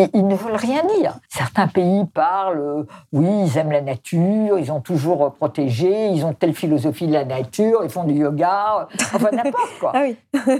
Et 0.00 0.10
ils 0.14 0.26
ne 0.26 0.36
veulent 0.36 0.54
rien 0.54 0.84
dire. 0.98 1.18
Certains 1.28 1.66
pays 1.66 2.04
parlent, 2.04 2.60
euh, 2.60 2.86
oui, 3.12 3.46
ils 3.46 3.58
aiment 3.58 3.72
la 3.72 3.80
nature, 3.80 4.58
ils 4.58 4.70
ont 4.70 4.80
toujours 4.80 5.24
euh, 5.24 5.30
protégé, 5.30 6.08
ils 6.08 6.24
ont 6.24 6.34
telle 6.34 6.54
philosophie 6.54 7.08
de 7.08 7.14
la 7.14 7.24
nature, 7.24 7.80
ils 7.82 7.90
font 7.90 8.04
du 8.04 8.14
yoga, 8.14 8.88
enfin 9.14 9.30
n'importe 9.32 9.78
quoi. 9.80 9.92
ah 9.94 10.02
oui. 10.02 10.16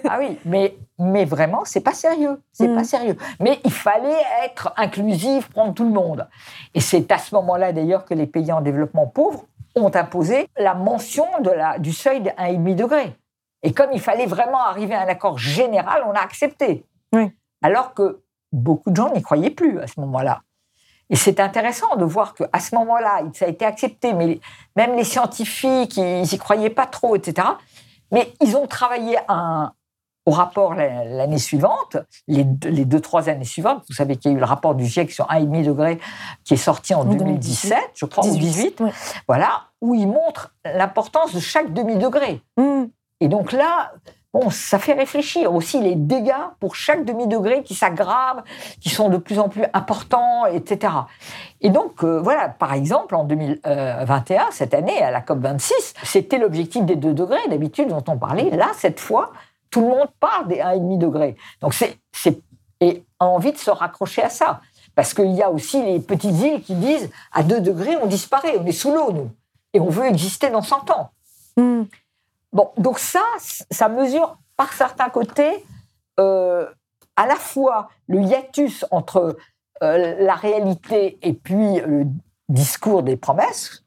ah 0.09 0.17
oui, 0.19 0.39
mais, 0.45 0.77
mais 0.99 1.25
vraiment, 1.25 1.63
c'est 1.65 1.81
pas 1.81 1.95
sérieux. 1.95 2.43
C'est 2.53 2.69
pas 2.75 2.81
mm. 2.81 2.85
sérieux. 2.85 3.17
Mais 3.41 3.61
il 3.65 3.73
fallait 3.73 4.23
être 4.45 4.73
inclusif, 4.77 5.49
prendre 5.51 5.73
tout 5.73 5.85
le 5.85 5.93
monde. 5.93 6.29
Et 6.75 6.81
c'est 6.81 7.11
à 7.13 7.19
ce 7.19 7.35
moment-là 7.37 7.73
d'ailleurs 7.73 8.05
que 8.05 8.15
les 8.15 8.27
pays 8.27 8.51
en 8.51 8.61
développement 8.61 9.07
pauvre 9.07 9.47
ont 9.77 9.95
imposé 9.95 10.49
la 10.57 10.75
mention 10.75 11.27
de 11.41 11.51
la, 11.51 11.79
du 11.79 11.93
seuil 11.93 12.21
de 12.21 12.31
1,5 12.31 12.75
degré. 12.75 13.17
Et 13.63 13.73
comme 13.73 13.91
il 13.93 14.01
fallait 14.01 14.27
vraiment 14.27 14.61
arriver 14.61 14.95
à 14.95 15.03
un 15.03 15.09
accord 15.09 15.39
général, 15.39 16.03
on 16.07 16.13
a 16.13 16.21
accepté. 16.21 16.85
Oui. 17.13 17.31
Alors 17.63 17.95
que 17.95 18.21
beaucoup 18.53 18.91
de 18.91 18.97
gens 18.97 19.13
n'y 19.13 19.23
croyaient 19.23 19.51
plus 19.51 19.81
à 19.81 19.87
ce 19.87 20.01
moment-là. 20.01 20.41
Et 21.11 21.17
c'est 21.17 21.41
intéressant 21.41 21.97
de 21.97 22.05
voir 22.05 22.35
qu'à 22.35 22.61
ce 22.61 22.75
moment-là, 22.75 23.23
ça 23.33 23.47
a 23.47 23.49
été 23.49 23.65
accepté, 23.65 24.13
mais 24.13 24.41
même 24.77 24.95
les 24.95 25.05
scientifiques, 25.05 25.97
ils 25.97 26.23
n'y 26.23 26.39
croyaient 26.39 26.71
pas 26.71 26.87
trop, 26.87 27.17
etc. 27.17 27.49
Mais 28.13 28.33
ils 28.41 28.57
ont 28.57 28.67
travaillé 28.67 29.17
un, 29.29 29.73
au 30.29 30.31
rapport 30.31 30.75
l'année 30.75 31.39
suivante, 31.39 31.97
les 32.27 32.45
deux, 32.45 33.01
trois 33.01 33.31
années 33.31 33.47
suivantes. 33.47 33.83
Vous 33.89 33.95
savez 33.95 34.17
qu'il 34.17 34.31
y 34.31 34.35
a 34.35 34.37
eu 34.37 34.41
le 34.41 34.45
rapport 34.45 34.75
du 34.75 34.85
GIEC 34.85 35.11
sur 35.11 35.27
1,5 35.29 35.65
degré 35.65 35.99
qui 36.45 36.53
est 36.53 36.59
sorti 36.59 36.95
en 36.95 37.07
2017, 37.07 37.79
je 37.95 38.05
crois, 38.05 38.27
ou 38.27 38.33
2018. 38.33 38.83
Voilà, 39.27 39.63
où 39.81 39.95
il 39.95 40.07
montre 40.07 40.55
l'importance 40.67 41.35
de 41.35 41.41
chaque 41.41 41.73
demi-degré. 41.73 42.43
Mmh. 42.59 42.85
Et 43.21 43.29
donc 43.29 43.53
là, 43.53 43.93
Bon, 44.35 44.51
ça 44.51 44.79
fait 44.79 44.93
réfléchir 44.93 45.55
aussi 45.55 45.81
les 45.81 45.95
dégâts 45.95 46.35
pour 46.61 46.75
chaque 46.77 47.07
demi-degré 47.07 47.63
qui 47.63 47.75
s'aggravent, 47.75 48.43
qui 48.79 48.91
sont 48.91 49.09
de 49.09 49.17
plus 49.17 49.39
en 49.39 49.49
plus 49.49 49.65
importants, 49.73 50.45
etc. 50.45 50.93
Et 51.63 51.71
donc, 51.71 52.05
euh, 52.05 52.21
voilà, 52.21 52.51
par 52.51 52.75
exemple, 52.75 53.17
en 53.17 53.25
2021, 53.25 54.49
cette 54.51 54.75
année, 54.75 55.03
à 55.03 55.11
la 55.11 55.23
COP26, 55.23 55.73
c'était 56.05 56.37
l'objectif 56.37 56.85
des 56.85 56.97
2 56.97 57.15
degrés, 57.15 57.41
d'habitude 57.49 57.89
dont 57.89 58.05
on 58.07 58.19
parlait. 58.19 58.51
Là, 58.51 58.69
cette 58.77 59.01
fois, 59.01 59.33
tout 59.71 59.81
le 59.81 59.89
monde 59.89 60.09
parle 60.21 60.49
des 60.49 60.57
1,5 60.57 60.99
degrés. 60.99 61.37
Donc, 61.61 61.75
c'est, 61.75 61.99
et 62.81 63.05
a 63.19 63.27
envie 63.27 63.53
de 63.53 63.59
se 63.59 63.71
raccrocher 63.71 64.23
à 64.23 64.31
ça. 64.31 64.61
Parce 64.95 65.15
qu'il 65.15 65.33
y 65.35 65.43
a 65.43 65.51
aussi 65.51 65.83
les 65.83 66.01
petites 66.01 66.39
îles 66.41 66.63
qui 66.63 66.75
disent 66.75 67.11
à 67.33 67.43
2 67.43 67.61
degrés, 67.61 67.97
on 68.03 68.07
disparaît, 68.07 68.57
on 68.59 68.67
est 68.67 68.73
sous 68.73 68.93
l'eau, 68.93 69.13
nous. 69.13 69.31
Et 69.73 69.81
on 69.81 69.89
veut 69.89 70.07
exister 70.07 70.51
dans 70.51 70.63
100 70.63 70.91
ans. 70.91 71.11
Hmm. 71.57 71.85
Bon, 72.53 72.71
donc 72.77 72.99
ça, 72.99 73.23
ça 73.71 73.89
mesure 73.89 74.39
par 74.57 74.73
certains 74.73 75.11
côtés 75.11 75.65
euh, 76.19 76.67
à 77.17 77.27
la 77.27 77.37
fois 77.37 77.89
le 78.07 78.23
hiatus 78.23 78.85
entre 78.91 79.37
euh, 79.83 80.17
la 80.19 80.35
réalité 80.35 81.19
et 81.23 81.33
puis 81.33 81.81
le 81.81 82.07
discours 82.49 83.03
des 83.03 83.17
promesses, 83.17 83.85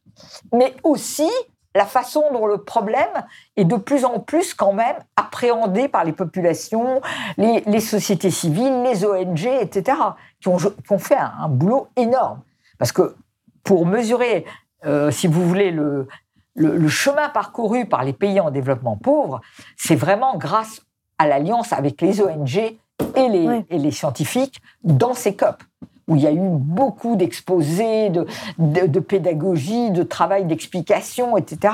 mais 0.54 0.76
aussi 0.84 1.30
la 1.76 1.86
façon 1.86 2.24
dont 2.34 2.46
le 2.48 2.58
problème 2.58 3.26
est 3.56 3.66
de 3.66 3.76
plus 3.76 4.06
en 4.06 4.20
plus 4.20 4.54
quand 4.54 4.74
même 4.74 4.96
appréhendé 5.16 5.88
par 5.88 6.04
les 6.04 6.12
populations, 6.12 7.02
les, 7.38 7.80
sociétés 7.80 8.32
civiles, 8.32 8.84
les 8.84 9.06
ONG, 9.06 9.46
etc., 9.46 9.98
qui 10.40 10.50
ont, 10.50 11.00
fait 11.00 11.18
un, 11.18 11.48
boulot 11.48 11.88
énorme. 11.96 12.42
Parce 12.78 12.92
que 12.92 13.16
pour 13.64 13.86
mesurer, 13.86 14.46
euh, 14.86 15.12
si 15.12 15.28
vous 15.28 15.48
voulez, 15.48 15.72
le, 15.72 16.08
le, 16.56 16.88
chemin 16.88 17.30
parcouru 17.30 17.86
par 17.86 18.04
les 18.04 18.14
pays 18.14 18.40
en 18.40 18.52
développement 18.52 18.98
pauvre, 18.98 19.42
c'est 19.78 19.96
vraiment 19.96 20.38
grâce 20.38 20.82
à 21.18 21.28
l'alliance 21.28 21.72
avec 21.74 22.02
les 22.02 22.22
ONG 22.22 22.58
et 22.58 22.80
les, 23.16 23.66
et 23.70 23.78
les, 23.78 23.92
scientifiques 23.92 24.62
dans 24.84 25.14
ces 25.14 25.36
COP, 25.36 25.64
où 26.12 26.18
il 26.18 26.24
y 26.24 26.28
a 26.28 26.32
eu 26.32 26.50
beaucoup 26.50 27.16
d'exposés, 27.16 28.10
de, 28.10 29.00
pédagogie, 29.00 29.92
de 29.92 30.04
travail 30.04 30.44
d'explication, 30.44 31.38
etc. 31.38 31.74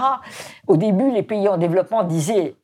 Au 0.67 0.77
début, 0.77 1.11
les 1.11 1.23
pays 1.23 1.49
en 1.49 1.57
développement 1.57 2.03
disaient 2.03 2.55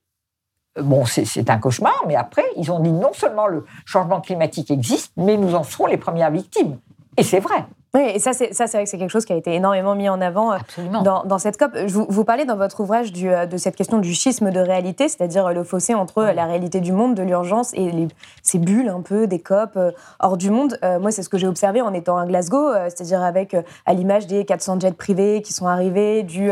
Bon, 0.80 1.06
c'est 1.06 1.50
un 1.50 1.58
cauchemar, 1.58 2.04
mais 2.08 2.16
après, 2.16 2.46
ils 2.58 2.72
ont 2.72 2.80
dit 2.80 2.92
non 2.92 3.14
seulement 3.14 3.46
le 3.46 3.66
changement 3.86 4.22
climatique 4.22 4.72
existe, 4.72 5.12
mais 5.18 5.38
nous 5.38 5.54
en 5.54 5.64
serons 5.64 5.86
les 5.86 5.98
premières 5.98 6.32
victimes. 6.32 6.78
Et 7.18 7.24
c'est 7.24 7.40
vrai. 7.40 7.66
Oui, 7.96 8.10
et 8.16 8.18
ça, 8.18 8.34
c'est 8.34 8.56
ça, 8.56 8.66
c'est 8.66 8.78
vrai 8.78 8.86
que 8.86 8.90
c'est 8.90 8.98
quelque 8.98 9.12
chose 9.12 9.24
qui 9.24 9.34
a 9.34 9.36
été 9.36 9.54
énormément 9.54 9.94
mis 9.94 10.10
en 10.10 10.20
avant 10.20 10.52
euh, 10.52 10.58
dans, 11.04 11.26
dans, 11.26 11.38
cette 11.38 11.58
COP. 11.58 11.78
Vous, 11.86 12.08
vous, 12.10 12.24
parlez 12.24 12.44
dans 12.44 12.58
votre 12.58 12.80
ouvrage 12.80 13.12
du, 13.12 13.30
euh, 13.30 13.46
de 13.46 13.56
cette 13.56 13.76
question 13.76 14.00
du 14.00 14.16
schisme 14.16 14.50
de 14.50 14.60
réalité, 14.60 15.08
c'est-à-dire 15.08 15.46
euh, 15.46 15.54
le 15.54 15.64
fossé 15.64 15.94
entre 15.94 16.24
la 16.24 16.46
réalité 16.46 16.82
du 16.82 16.92
monde, 16.92 17.14
de 17.14 17.22
l'urgence 17.22 17.72
et 17.76 17.92
les, 17.92 18.08
ces 18.42 18.58
bulles 18.58 18.90
un 18.90 19.02
peu 19.02 19.28
des 19.28 19.38
COP 19.38 19.78
hors 20.20 20.38
du 20.38 20.50
monde. 20.50 20.80
moi, 21.02 21.12
c'est 21.12 21.22
ce 21.22 21.30
que 21.30 21.38
j'ai 21.38 21.46
observé 21.46 21.82
en 21.82 21.94
étant 21.94 22.18
à 22.18 22.26
Glasgow, 22.26 22.74
c'est-à-dire 22.86 23.22
avec 23.22 23.56
à 23.86 23.94
l'image 23.94 24.26
des 24.26 24.44
400 24.44 24.80
jets 24.80 24.92
privés 24.94 25.44
qui 25.44 25.54
sont 25.54 25.68
arrivés, 25.68 26.24
du, 26.24 26.52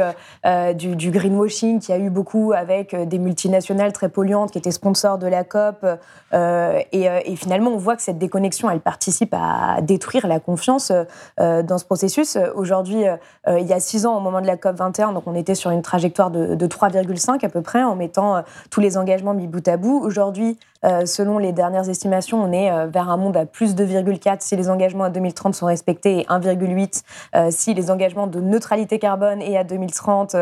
du, 0.75 0.95
du, 0.95 1.11
greenwashing 1.11 1.79
qui 1.79 1.91
a 1.91 1.97
eu 1.97 2.09
beaucoup 2.09 2.53
avec 2.53 2.95
des 2.95 3.17
multinationales 3.17 3.93
très 3.93 4.09
polluantes 4.09 4.51
qui 4.51 4.59
étaient 4.59 4.71
sponsors 4.71 5.17
de 5.17 5.27
la 5.27 5.43
COP. 5.43 5.85
Et, 6.33 7.05
et, 7.25 7.35
finalement, 7.35 7.71
on 7.71 7.77
voit 7.77 7.95
que 7.95 8.03
cette 8.03 8.19
déconnexion, 8.19 8.69
elle 8.69 8.81
participe 8.81 9.33
à 9.33 9.81
détruire 9.81 10.27
la 10.27 10.39
confiance 10.39 10.91
dans 11.39 11.77
ce 11.77 11.85
processus. 11.85 12.37
Aujourd'hui, 12.55 13.05
euh, 13.47 13.59
il 13.59 13.67
y 13.67 13.73
a 13.73 13.79
six 13.79 14.05
ans, 14.05 14.17
au 14.17 14.19
moment 14.19 14.41
de 14.41 14.47
la 14.47 14.57
COP 14.57 14.75
21, 14.75 15.13
donc 15.13 15.23
on 15.25 15.35
était 15.35 15.55
sur 15.55 15.71
une 15.71 15.81
trajectoire 15.81 16.31
de, 16.31 16.55
de 16.55 16.67
3,5 16.67 17.45
à 17.45 17.49
peu 17.49 17.61
près, 17.61 17.83
en 17.83 17.95
mettant 17.95 18.37
euh, 18.37 18.41
tous 18.69 18.81
les 18.81 18.97
engagements 18.97 19.33
mis 19.33 19.47
bout 19.47 19.67
à 19.67 19.77
bout. 19.77 19.99
Aujourd'hui, 20.03 20.57
euh, 20.83 21.05
selon 21.05 21.37
les 21.37 21.51
dernières 21.51 21.89
estimations, 21.89 22.41
on 22.41 22.51
est 22.51 22.71
euh, 22.71 22.87
vers 22.87 23.09
un 23.09 23.17
monde 23.17 23.37
à 23.37 23.45
plus 23.45 23.75
de 23.75 23.85
2,4 23.85 24.37
si 24.39 24.55
les 24.55 24.69
engagements 24.69 25.03
à 25.03 25.09
2030 25.09 25.53
sont 25.53 25.67
respectés 25.67 26.21
et 26.21 26.23
1,8 26.23 27.03
euh, 27.35 27.47
si 27.51 27.73
les 27.73 27.91
engagements 27.91 28.27
de 28.27 28.39
neutralité 28.39 28.97
carbone 28.97 29.41
et 29.41 29.57
à 29.57 29.63
2030 29.63 30.35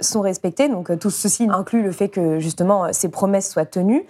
sont 0.00 0.20
respectés. 0.20 0.68
Donc 0.68 0.98
tout 0.98 1.10
ceci 1.10 1.48
inclut 1.50 1.82
le 1.82 1.92
fait 1.92 2.08
que 2.08 2.38
justement 2.38 2.92
ces 2.92 3.08
promesses 3.08 3.50
soient 3.50 3.66
tenues. 3.66 4.06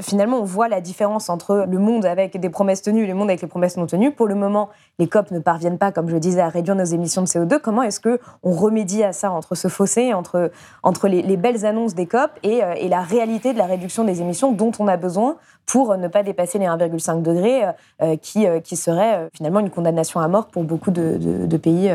finalement, 0.00 0.38
on 0.38 0.44
voit 0.44 0.68
la 0.68 0.80
différence 0.80 1.28
entre 1.28 1.66
le 1.68 1.78
monde 1.78 2.06
avec 2.06 2.38
des 2.38 2.50
promesses 2.50 2.82
tenues 2.82 3.04
et 3.04 3.06
le 3.06 3.14
monde 3.14 3.30
avec 3.30 3.42
les 3.42 3.48
promesses 3.48 3.76
non 3.76 3.86
tenues. 3.86 4.12
Pour 4.12 4.26
le 4.26 4.34
moment, 4.34 4.68
les 4.98 5.08
COP 5.08 5.30
ne 5.30 5.38
parviennent 5.38 5.78
pas, 5.78 5.92
comme 5.92 6.08
je 6.08 6.16
disais, 6.16 6.40
à 6.40 6.48
réduire 6.48 6.76
nos 6.76 6.84
émissions 6.84 7.22
de 7.22 7.26
CO2. 7.26 7.58
Comment 7.60 7.82
est-ce 7.82 8.00
que 8.00 8.20
on 8.42 8.52
remédie 8.52 9.02
à 9.02 9.12
ça 9.12 9.30
entre 9.30 9.54
ce 9.54 9.68
fossé 9.68 10.14
entre 10.14 10.50
entre 10.82 11.08
les, 11.08 11.36
belles 11.36 11.66
annonces 11.66 11.94
des 11.94 12.06
COP 12.06 12.30
et, 12.42 12.60
et 12.76 12.88
la 12.88 13.00
réalité 13.00 13.52
de 13.52 13.58
la 13.58 13.66
réduction 13.66 14.04
des 14.04 14.20
émissions 14.20 14.52
dont 14.52 14.72
on 14.78 14.83
on 14.84 14.88
a 14.88 14.96
besoin 14.96 15.36
pour 15.66 15.96
ne 15.96 16.08
pas 16.08 16.22
dépasser 16.22 16.58
les 16.58 16.66
1,5 16.66 17.22
degrés, 17.22 17.62
euh, 18.02 18.16
qui, 18.16 18.46
euh, 18.46 18.60
qui 18.60 18.76
serait 18.76 19.16
euh, 19.16 19.28
finalement 19.34 19.60
une 19.60 19.70
condamnation 19.70 20.20
à 20.20 20.28
mort 20.28 20.48
pour 20.48 20.64
beaucoup 20.64 20.90
de, 20.90 21.56
pays 21.56 21.90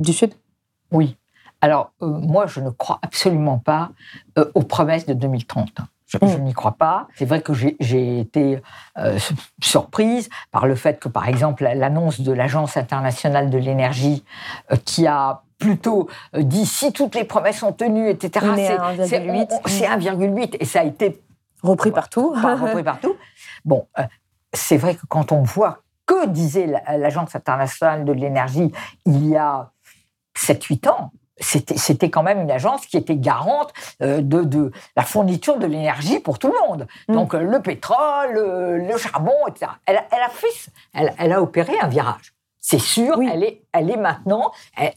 du 0.00 0.12
Sud. 0.12 0.32
Oui. 0.92 1.16
Alors, 1.60 1.90
moi, 2.00 2.46
je 2.46 2.60
ne 2.60 2.70
crois 2.70 3.00
absolument 3.02 3.58
pas 3.58 3.90
aux 4.54 4.62
promesses 4.62 5.06
de 5.06 5.14
2030. 5.14 5.80
Je, 6.06 6.18
mm. 6.18 6.42
n'y 6.42 6.52
crois 6.52 6.76
pas. 6.78 7.08
C'est 7.16 7.24
vrai 7.24 7.42
que 7.42 7.52
j'ai 7.52 8.20
été 8.20 8.62
surprise 9.60 10.28
par 10.52 10.66
le 10.66 10.76
fait 10.76 11.00
que, 11.00 11.08
par 11.08 11.28
exemple, 11.28 11.64
l'annonce 11.64 12.20
de 12.20 12.32
l'Agence 12.32 12.76
internationale 12.76 13.50
de 13.50 13.58
l'énergie, 13.58 14.24
qui 14.84 15.06
a 15.06 15.42
plutôt 15.58 16.08
dit 16.36 16.66
si 16.66 16.92
toutes 16.92 17.16
les 17.16 17.24
promesses 17.24 17.58
sont 17.58 17.72
tenues, 17.72 18.08
etc. 18.08 18.46
C'est 19.04 19.86
1,8 19.86 20.56
et 20.60 20.64
ça 20.64 20.80
a 20.80 20.84
été 20.84 21.20
Repris 21.62 21.90
partout. 21.90 22.34
repris 22.34 22.82
partout. 22.84 23.16
Bon, 23.64 23.86
euh, 23.98 24.02
c'est 24.52 24.76
vrai 24.76 24.94
que 24.94 25.06
quand 25.08 25.32
on 25.32 25.42
voit 25.42 25.82
que 26.06 26.26
disait 26.26 26.66
l'Agence 26.66 27.34
internationale 27.34 28.04
de 28.04 28.12
l'énergie 28.12 28.72
il 29.04 29.28
y 29.28 29.36
a 29.36 29.72
7-8 30.36 30.88
ans, 30.88 31.12
c'était 31.40 32.10
quand 32.10 32.22
même 32.22 32.40
une 32.40 32.50
agence 32.50 32.86
qui 32.86 32.96
était 32.96 33.16
garante 33.16 33.72
euh, 34.02 34.22
de, 34.22 34.42
de 34.42 34.72
la 34.96 35.04
fourniture 35.04 35.58
de 35.58 35.66
l'énergie 35.66 36.18
pour 36.18 36.38
tout 36.38 36.48
le 36.48 36.68
monde. 36.68 36.86
Mm. 37.08 37.12
Donc 37.14 37.34
euh, 37.34 37.40
le 37.40 37.60
pétrole, 37.60 38.32
le, 38.32 38.96
charbon, 38.96 39.36
etc. 39.48 39.70
Elle, 39.86 40.02
elle 40.10 40.22
a 40.22 40.30
fait, 40.30 40.70
elle, 40.94 41.14
elle, 41.18 41.32
a 41.32 41.42
opéré 41.42 41.78
un 41.80 41.88
virage. 41.88 42.34
C'est 42.60 42.80
sûr, 42.80 43.18
elle, 43.22 43.44
est, 43.44 43.62
elle 43.72 43.90
est 43.90 43.96
maintenant. 43.96 44.50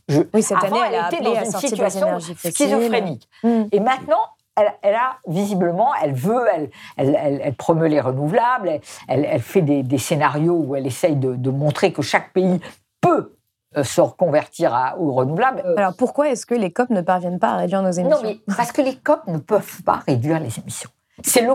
je, 0.10 0.22
oui, 0.34 0.42
cette 0.42 0.64
année, 0.64 0.80
elle, 0.84 1.14
été 1.14 1.24
dans 1.24 1.36
une 1.36 1.52
situation 1.52 2.20
schizophrénique. 2.20 3.30
Mm. 3.44 3.64
Et 3.72 3.80
maintenant, 3.80 4.24
elle, 4.56 4.96
a 4.96 5.18
visiblement, 5.28 5.92
elle 6.02 6.14
veut, 6.14 6.46
elle, 6.54 6.70
elle, 6.98 7.54
promeut 7.56 7.88
les 7.88 8.02
renouvelables, 8.02 8.80
elle, 9.08 9.42
fait 9.42 9.62
des, 9.62 9.98
scénarios 9.98 10.64
où 10.66 10.76
elle 10.76 10.88
essaye 10.88 11.16
de, 11.16 11.50
montrer 11.50 11.94
que 11.94 12.02
chaque 12.02 12.34
pays 12.34 12.60
peut 13.00 13.36
euh, 13.78 13.84
se 13.84 14.02
reconvertir 14.02 14.74
à, 14.74 14.98
aux 14.98 15.14
renouvelables. 15.14 15.64
Euh, 15.66 15.76
Alors 15.78 15.96
pourquoi 15.96 16.30
est-ce 16.30 16.46
que 16.46 16.56
les 16.56 16.72
COP 16.72 16.90
ne 16.90 17.02
parviennent 17.02 17.40
pas 17.40 17.50
à 17.50 17.58
réduire 17.58 17.82
nos 17.82 17.92
émissions? 17.92 18.22
Non, 18.22 18.24
mais 18.24 18.56
parce 18.56 18.72
que 18.72 18.82
les 18.82 18.96
COP 18.96 19.28
ne 19.28 19.38
peuvent 19.38 19.82
pas 19.84 20.02
réduire 20.08 20.40
les 20.40 20.60
émissions. 20.60 20.90
C'est 21.24 21.48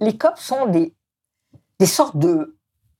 les 0.00 0.18
COP 0.18 0.36
sont 0.36 0.66
des, 0.66 0.94
des 1.78 1.86
sortes 1.86 2.16
de 2.16 2.56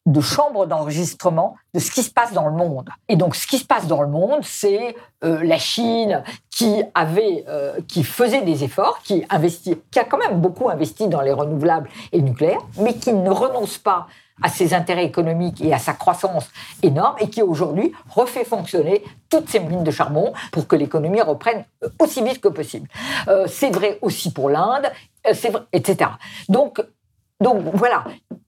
de 0.07 0.21
chambres 0.21 0.67
d'enregistrement 0.67 1.57
de 1.75 1.79
ce 1.79 1.91
qui 1.91 2.03
se 2.03 2.11
passe 2.11 2.33
dans 2.33 2.47
le 2.47 2.53
monde. 2.53 2.89
Et 3.09 3.17
donc, 3.17 3.37
ce 3.37 3.47
qui 3.47 3.59
se 3.59 3.65
passe 3.65 3.87
dans 3.87 4.03
le 4.03 4.09
monde, 4.09 4.41
c'est 4.43 4.97
euh, 5.23 5.43
la 5.45 5.59
Chine 5.59 6.25
qui 6.51 6.83
avait, 6.95 7.45
euh, 7.49 7.79
qui 7.87 8.03
faisait 8.03 8.43
des 8.43 8.65
efforts, 8.65 9.01
qui 9.05 9.25
investit, 9.31 9.81
qui 9.91 9.99
a 9.99 10.05
quand 10.05 10.19
même 10.19 10.41
beaucoup 10.41 10.69
investi 10.69 11.09
dans 11.09 11.21
les 11.21 11.33
renouvelables 11.33 11.89
et 12.11 12.19
le 12.19 12.25
nucléaire, 12.25 12.61
mais 12.79 12.95
qui 12.95 13.13
ne 13.13 13.31
renonce 13.31 13.79
pas 13.79 14.09
à 14.43 14.49
ses 14.49 14.75
intérêts 14.75 15.05
économiques 15.05 15.61
et 15.61 15.73
à 15.73 15.79
sa 15.79 15.93
croissance 15.93 16.49
énorme, 16.83 17.15
et 17.21 17.29
qui 17.31 17.43
aujourd'hui 17.43 17.93
refait 18.09 18.45
fonctionner 18.45 19.05
toutes 19.29 19.49
ces 19.49 19.61
mines 19.61 19.85
de 19.85 19.91
charbon 19.93 20.33
pour 20.51 20.67
que 20.67 20.75
l'économie 20.75 21.21
reprenne 21.21 21.65
aussi 22.01 22.25
vite 22.25 22.41
que 22.41 22.49
possible. 22.49 22.89
Euh, 23.29 23.47
c'est 23.47 23.71
vrai 23.71 23.99
aussi 24.03 24.33
pour 24.33 24.51
l'Inde, 24.51 24.91
c'est 25.33 25.51
vrai, 25.51 25.63
etc. 25.73 26.11
Donc, 26.49 26.83
donc 27.41 27.63
voilà, 27.75 28.05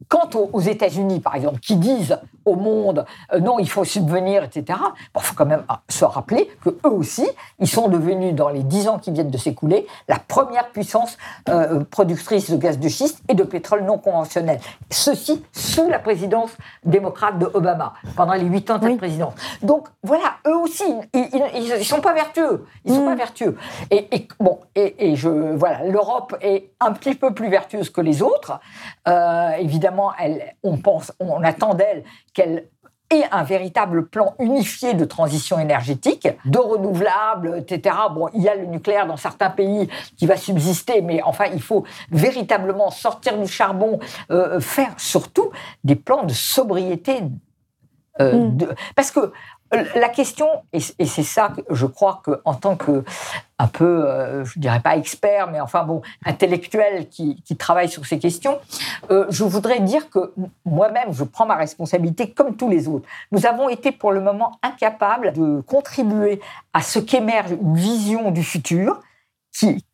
Quant 0.08 0.30
aux, 0.34 0.60
États-Unis, 0.60 1.20
par 1.20 1.34
exemple, 1.34 1.60
qui 1.60 1.76
disent 1.76 2.18
au 2.44 2.56
monde 2.56 3.04
euh, 3.32 3.40
non, 3.40 3.58
il 3.58 3.68
faut 3.68 3.84
subvenir, 3.84 4.44
etc., 4.44 4.78
il 5.14 5.20
faut 5.20 5.34
quand 5.34 5.46
même 5.46 5.64
ah, 5.68 5.80
se 5.88 6.04
rappeler 6.04 6.50
que 6.62 6.70
eux 6.70 6.90
aussi, 6.90 7.26
ils 7.58 7.68
sont 7.68 7.88
devenus, 7.88 8.34
dans 8.34 8.48
les 8.48 8.62
dix 8.62 8.88
ans 8.88 8.98
qui 8.98 9.10
viennent 9.10 9.30
de 9.30 9.38
s'écouler, 9.38 9.86
la 10.08 10.18
première 10.18 10.70
puissance 10.70 11.16
euh, 11.48 11.84
productrice 11.84 12.50
de 12.50 12.56
gaz 12.56 12.78
de 12.78 12.88
schiste 12.88 13.22
et 13.28 13.34
de 13.34 13.42
pétrole 13.42 13.84
non 13.84 13.98
conventionnel. 13.98 14.60
Ceci 14.90 15.44
sous 15.52 15.88
la 15.88 15.98
présidence 15.98 16.50
démocrate 16.84 17.38
de 17.38 17.50
Obama, 17.54 17.94
pendant 18.16 18.34
les 18.34 18.44
huit 18.44 18.70
ans 18.70 18.78
de 18.78 18.88
cette 18.88 18.98
présidence. 18.98 19.34
Donc 19.62 19.88
voilà, 20.02 20.36
eux 20.46 20.56
aussi, 20.56 20.84
ils 21.12 21.78
ne 21.78 21.82
sont 21.82 22.00
pas 22.00 22.14
vertueux. 22.14 22.66
Ils 22.84 22.94
sont 22.94 23.04
pas 23.04 23.14
mm. 23.14 23.18
vertueux. 23.18 23.56
Et, 23.90 24.28
bon, 24.40 24.60
et, 24.74 25.16
je 25.16 25.28
voilà, 25.28 25.84
l'Europe 25.84 26.36
est 26.40 26.70
un 26.80 26.92
petit 26.92 27.14
peu 27.14 27.32
plus 27.32 27.48
vertueuse 27.48 27.90
que 27.90 28.00
les 28.00 28.22
autres, 28.22 28.60
euh, 29.08 29.50
évidemment 29.58 30.12
on 30.62 30.76
pense, 30.76 31.12
on 31.20 31.42
attend 31.42 31.74
d'elle 31.74 32.04
qu'elle 32.34 32.68
ait 33.10 33.24
un 33.30 33.42
véritable 33.42 34.06
plan 34.06 34.34
unifié 34.38 34.94
de 34.94 35.04
transition 35.04 35.58
énergétique, 35.58 36.28
de 36.44 36.58
renouvelables, 36.58 37.58
etc. 37.58 37.96
Bon, 38.12 38.28
il 38.34 38.42
y 38.42 38.48
a 38.48 38.54
le 38.54 38.66
nucléaire 38.66 39.06
dans 39.06 39.16
certains 39.16 39.50
pays 39.50 39.88
qui 40.16 40.26
va 40.26 40.36
subsister, 40.36 41.02
mais 41.02 41.22
enfin, 41.22 41.46
il 41.52 41.62
faut 41.62 41.84
véritablement 42.10 42.90
sortir 42.90 43.38
du 43.38 43.46
charbon, 43.46 43.98
euh, 44.30 44.60
faire 44.60 44.94
surtout 44.96 45.50
des 45.84 45.96
plans 45.96 46.24
de 46.24 46.32
sobriété. 46.32 47.22
Euh, 48.20 48.48
mm. 48.48 48.74
parce 48.94 49.10
que 49.10 49.32
la 49.94 50.08
question, 50.08 50.46
et 50.72 50.80
c'est 50.80 51.22
ça 51.22 51.50
que 51.50 51.62
je 51.74 51.86
crois 51.86 52.22
qu'en 52.24 52.54
tant 52.54 52.76
que 52.76 53.04
un 53.58 53.68
peu, 53.68 54.04
euh, 54.08 54.44
je 54.44 54.58
dirais 54.58 54.80
pas 54.80 54.96
expert, 54.96 55.50
mais 55.50 55.60
enfin 55.60 55.84
bon, 55.84 56.02
intellectuel 56.24 57.08
qui, 57.08 57.42
travaille 57.56 57.88
sur 57.88 58.04
ces 58.04 58.18
questions, 58.18 58.58
euh, 59.10 59.26
je 59.30 59.44
voudrais 59.44 59.80
dire 59.80 60.10
que 60.10 60.32
moi-même, 60.64 61.12
je 61.12 61.22
prends 61.22 61.46
ma 61.46 61.54
responsabilité 61.54 62.30
comme 62.32 62.56
tous 62.56 62.68
les 62.68 62.88
autres. 62.88 63.08
Nous 63.30 63.46
avons 63.46 63.68
été 63.68 63.92
pour 63.92 64.10
le 64.10 64.20
moment 64.20 64.58
incapables 64.62 65.32
de 65.32 65.60
contribuer 65.60 66.40
à 66.72 66.82
ce 66.82 66.98
qu'émerge 66.98 67.52
une 67.52 67.76
vision 67.76 68.32
du 68.32 68.42
futur 68.42 69.00
qui, 69.56 69.84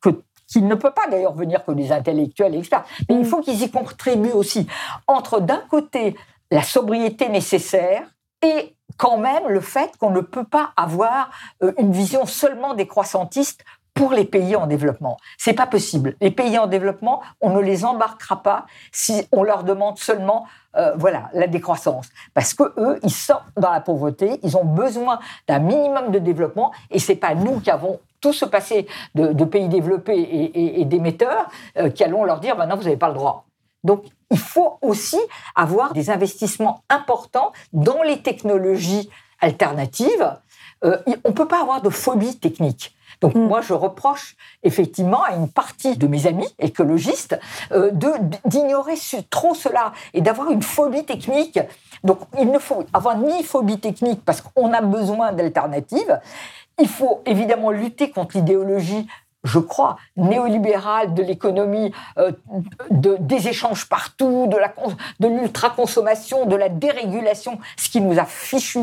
qui 0.48 0.62
ne 0.62 0.74
peut 0.74 0.90
pas 0.90 1.06
d'ailleurs 1.10 1.34
venir 1.34 1.64
que 1.64 1.72
des 1.72 1.92
intellectuels 1.92 2.54
et 2.54 2.58
experts, 2.58 2.84
mais 3.08 3.16
il 3.16 3.26
faut 3.26 3.42
qu'ils 3.42 3.62
y 3.62 3.70
contribuent 3.70 4.32
aussi. 4.32 4.66
Entre 5.06 5.40
d'un 5.40 5.62
côté 5.68 6.16
la 6.50 6.62
sobriété 6.62 7.28
nécessaire 7.28 8.02
et 8.42 8.74
quand 9.00 9.16
même 9.16 9.48
le 9.48 9.60
fait 9.60 9.96
qu'on 9.96 10.10
ne 10.10 10.20
peut 10.20 10.44
pas 10.44 10.72
avoir 10.76 11.30
euh, 11.62 11.72
une 11.78 11.90
vision 11.90 12.26
seulement 12.26 12.74
décroissantiste 12.74 13.64
pour 13.94 14.12
les 14.12 14.26
pays 14.26 14.54
en 14.56 14.66
développement. 14.66 15.16
C'est 15.38 15.54
pas 15.54 15.66
possible. 15.66 16.16
Les 16.20 16.30
pays 16.30 16.58
en 16.58 16.66
développement, 16.66 17.22
on 17.40 17.48
ne 17.48 17.60
les 17.60 17.86
embarquera 17.86 18.42
pas 18.42 18.66
si 18.92 19.26
on 19.32 19.42
leur 19.42 19.64
demande 19.64 19.96
seulement, 19.98 20.46
euh, 20.76 20.92
voilà, 20.96 21.30
la 21.32 21.46
décroissance, 21.46 22.10
parce 22.34 22.52
que 22.52 22.74
eux, 22.76 23.00
ils 23.02 23.10
sortent 23.10 23.48
dans 23.56 23.70
la 23.70 23.80
pauvreté, 23.80 24.38
ils 24.42 24.54
ont 24.58 24.66
besoin 24.66 25.18
d'un 25.48 25.60
minimum 25.60 26.10
de 26.10 26.18
développement, 26.18 26.70
et 26.90 26.98
c'est 26.98 27.16
pas 27.16 27.34
nous 27.34 27.60
qui 27.60 27.70
avons 27.70 28.00
tout 28.20 28.34
ce 28.34 28.44
passé 28.44 28.86
de, 29.14 29.44
pays 29.44 29.70
développés 29.70 30.50
et, 30.54 30.84
d'émetteurs 30.84 31.48
euh, 31.78 31.88
qui 31.88 32.04
allons 32.04 32.24
leur 32.24 32.40
dire 32.40 32.54
maintenant 32.54 32.76
vous 32.76 32.84
n'avez 32.84 32.98
pas 32.98 33.08
le 33.08 33.14
droit. 33.14 33.46
Donc, 33.82 34.04
il 34.30 34.38
faut 34.38 34.78
aussi 34.82 35.18
avoir 35.54 35.92
des 35.92 36.10
investissements 36.10 36.82
importants 36.88 37.52
dans 37.72 38.02
les 38.02 38.22
technologies 38.22 39.10
alternatives. 39.40 40.36
Euh, 40.84 40.98
on 41.24 41.30
ne 41.30 41.34
peut 41.34 41.48
pas 41.48 41.60
avoir 41.60 41.82
de 41.82 41.90
phobie 41.90 42.38
technique. 42.38 42.94
Donc 43.20 43.34
mm. 43.34 43.40
moi, 43.40 43.60
je 43.60 43.74
reproche 43.74 44.36
effectivement 44.62 45.22
à 45.22 45.34
une 45.34 45.48
partie 45.48 45.96
de 45.96 46.06
mes 46.06 46.26
amis 46.26 46.48
écologistes 46.58 47.38
euh, 47.72 47.90
d'ignorer 48.44 48.94
trop 49.28 49.54
cela 49.54 49.92
et 50.14 50.20
d'avoir 50.20 50.50
une 50.50 50.62
phobie 50.62 51.04
technique. 51.04 51.58
Donc 52.04 52.20
il 52.38 52.50
ne 52.50 52.58
faut 52.58 52.84
avoir 52.92 53.18
ni 53.18 53.42
phobie 53.42 53.78
technique 53.78 54.24
parce 54.24 54.40
qu'on 54.40 54.72
a 54.72 54.80
besoin 54.80 55.32
d'alternatives. 55.32 56.20
Il 56.78 56.88
faut 56.88 57.20
évidemment 57.26 57.70
lutter 57.70 58.10
contre 58.10 58.38
l'idéologie 58.38 59.06
je 59.44 59.58
crois, 59.58 59.96
néolibérale 60.16 61.14
de 61.14 61.22
l'économie, 61.22 61.92
euh, 62.18 62.32
de, 62.90 63.16
des 63.20 63.48
échanges 63.48 63.88
partout, 63.88 64.48
de, 64.48 65.26
l'ultra-consommation, 65.26 66.46
de 66.46 66.56
la 66.56 66.68
dérégulation, 66.68 67.58
ce 67.76 67.88
qui 67.88 68.00
nous 68.00 68.18
a 68.18 68.24
fichu 68.24 68.80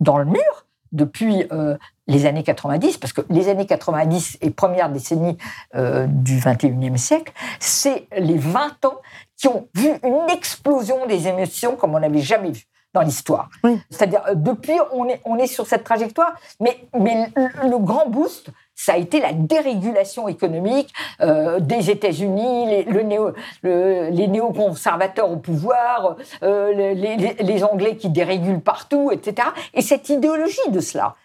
dans 0.00 0.18
le 0.18 0.26
mur 0.26 0.66
depuis 0.92 1.46
euh, 1.52 1.76
les 2.06 2.26
années 2.26 2.42
90, 2.42 2.98
parce 2.98 3.12
que 3.12 3.22
les 3.28 3.48
années 3.48 3.66
90 3.66 4.38
et 4.40 4.50
première 4.50 4.88
décennie 4.88 5.36
euh, 5.74 6.06
du 6.06 6.38
21e 6.38 6.96
siècle, 6.96 7.32
c'est 7.58 8.06
les 8.16 8.38
20 8.38 8.84
ans 8.84 9.00
qui 9.36 9.48
ont 9.48 9.68
vu 9.74 9.88
une 10.04 10.30
explosion 10.30 11.06
des 11.06 11.26
émissions 11.28 11.76
comme 11.76 11.94
on 11.94 12.00
n'avait 12.00 12.20
jamais 12.20 12.52
vu 12.52 12.64
dans 12.94 13.02
l'histoire. 13.02 13.50
C'est-à-dire, 13.90 14.22
depuis, 14.34 14.78
on 14.92 15.06
est, 15.06 15.20
on 15.26 15.36
est 15.36 15.46
sur 15.46 15.66
cette 15.66 15.84
trajectoire, 15.84 16.32
mais, 16.60 16.86
mais 16.98 17.30
le, 17.34 17.78
grand 17.78 18.08
boost, 18.08 18.50
ça 18.76 18.92
a 18.92 18.96
été 18.96 19.18
la 19.18 19.32
dérégulation 19.32 20.28
économique 20.28 20.94
euh, 21.20 21.58
des 21.58 21.90
États-Unis, 21.90 22.66
les, 22.66 22.82
le 22.84 23.02
néo, 23.02 23.32
les 23.64 24.28
néoconservateurs 24.28 25.30
au 25.30 25.36
pouvoir, 25.36 26.16
les, 26.42 26.94
les, 26.94 27.64
Anglais 27.64 27.96
qui 27.96 28.10
dérégulent 28.10 28.60
partout, 28.60 29.10
etc. 29.10 29.48
Et 29.74 29.82
cette 29.82 30.08
idéologie 30.08 30.70
de 30.70 30.78
cela. 30.78 31.16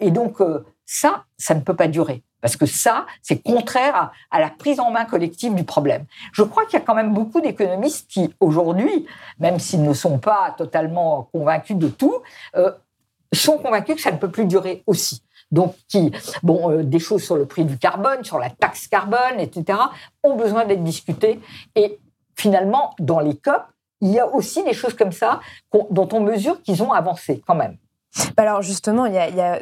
et 0.00 0.10
donc, 0.10 0.38
ça, 0.86 1.24
ça 1.38 1.54
ne 1.54 1.60
peut 1.60 1.76
pas 1.76 1.86
durer. 1.86 2.24
Parce 2.40 2.56
que 2.56 2.66
ça, 2.66 3.06
c'est 3.22 3.42
contraire 3.42 4.12
à, 4.30 4.40
la 4.40 4.50
prise 4.50 4.80
en 4.80 4.90
main 4.90 5.04
collective 5.04 5.54
du 5.54 5.64
problème. 5.64 6.04
Je 6.32 6.42
crois 6.42 6.64
qu'il 6.64 6.78
y 6.78 6.82
a 6.82 6.84
quand 6.84 6.94
même 6.94 7.12
beaucoup 7.12 7.40
d'économistes 7.40 8.10
qui, 8.10 8.34
aujourd'hui, 8.40 9.06
même 9.38 9.58
s'ils 9.58 9.82
ne 9.82 9.92
sont 9.92 10.18
pas 10.18 10.54
totalement 10.56 11.28
convaincus 11.32 11.76
de 11.76 11.88
tout, 11.88 12.22
euh, 12.56 12.72
sont 13.32 13.58
convaincus 13.58 13.96
que 13.96 14.00
ça 14.00 14.10
ne 14.10 14.16
peut 14.16 14.30
plus 14.30 14.46
durer 14.46 14.82
aussi. 14.86 15.22
Donc, 15.50 15.74
qui, 15.88 16.12
bon, 16.42 16.70
euh, 16.70 16.82
des 16.84 16.98
choses 16.98 17.22
sur 17.22 17.36
le 17.36 17.46
prix 17.46 17.64
du 17.64 17.78
carbone, 17.78 18.22
sur 18.22 18.38
la 18.38 18.50
taxe 18.50 18.86
carbone, 18.86 19.38
etc., 19.38 19.78
ont 20.22 20.36
besoin 20.36 20.64
d'être 20.64 20.84
discutées. 20.84 21.40
Et 21.74 21.98
finalement, 22.36 22.94
dans 22.98 23.20
les 23.20 23.36
COP, 23.36 23.62
il 24.00 24.10
y 24.10 24.18
a 24.18 24.26
aussi 24.26 24.62
des 24.64 24.72
choses 24.72 24.94
comme 24.94 25.12
ça 25.12 25.40
dont 25.72 26.08
on 26.12 26.20
mesure 26.20 26.62
qu'ils 26.62 26.82
ont 26.82 26.92
avancé 26.92 27.42
quand 27.46 27.54
même. 27.54 27.76
Bah 28.36 28.42
alors 28.42 28.62
justement, 28.62 29.06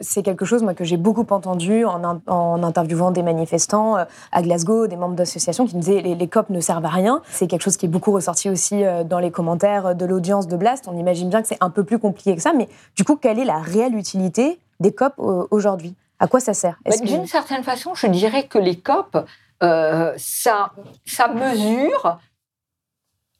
c'est 0.00 0.22
quelque 0.22 0.46
chose 0.46 0.62
moi, 0.62 0.72
que 0.72 0.84
j'ai 0.84 0.96
beaucoup 0.96 1.26
entendu 1.30 1.84
en, 1.84 2.18
en, 2.26 2.62
interviewant 2.62 3.10
des 3.10 3.22
manifestants 3.22 3.98
euh, 3.98 4.04
à 4.32 4.40
Glasgow, 4.40 4.86
des 4.86 4.96
membres 4.96 5.16
d'associations 5.16 5.66
qui 5.66 5.76
me 5.76 5.82
disaient 5.82 6.00
les, 6.00 6.14
les 6.14 6.28
COP 6.28 6.48
ne 6.48 6.60
servent 6.60 6.86
à 6.86 6.90
rien. 6.90 7.20
C'est 7.30 7.46
quelque 7.46 7.60
chose 7.60 7.76
qui 7.76 7.84
est 7.84 7.90
beaucoup 7.90 8.10
ressorti 8.10 8.48
aussi 8.48 8.84
euh, 8.84 9.04
dans 9.04 9.18
les 9.18 9.30
commentaires 9.30 9.94
de 9.94 10.06
l'audience 10.06 10.46
de 10.46 10.56
Blast. 10.56 10.88
On 10.88 10.96
imagine 10.96 11.28
bien 11.28 11.42
que 11.42 11.48
c'est 11.48 11.58
un 11.60 11.68
peu 11.68 11.84
plus 11.84 11.98
compliqué 11.98 12.34
que 12.36 12.40
ça, 12.40 12.54
mais 12.54 12.70
du 12.96 13.04
coup, 13.04 13.16
quelle 13.16 13.38
est 13.38 13.44
la 13.44 13.58
réelle 13.58 13.94
utilité 13.94 14.58
des 14.80 14.94
COP 14.94 15.14
euh, 15.18 15.46
aujourd'hui. 15.50 15.94
À 16.18 16.26
quoi 16.28 16.40
ça 16.40 16.54
sert? 16.54 16.78
Bah, 16.84 16.96
D'une 17.02 17.26
certaine 17.26 17.62
façon, 17.62 17.94
je 17.94 18.06
dirais 18.08 18.46
que 18.46 18.58
les 18.58 18.78
COP, 18.78 19.16
ça, 19.60 20.72
ça 21.04 21.28
mesure 21.28 22.18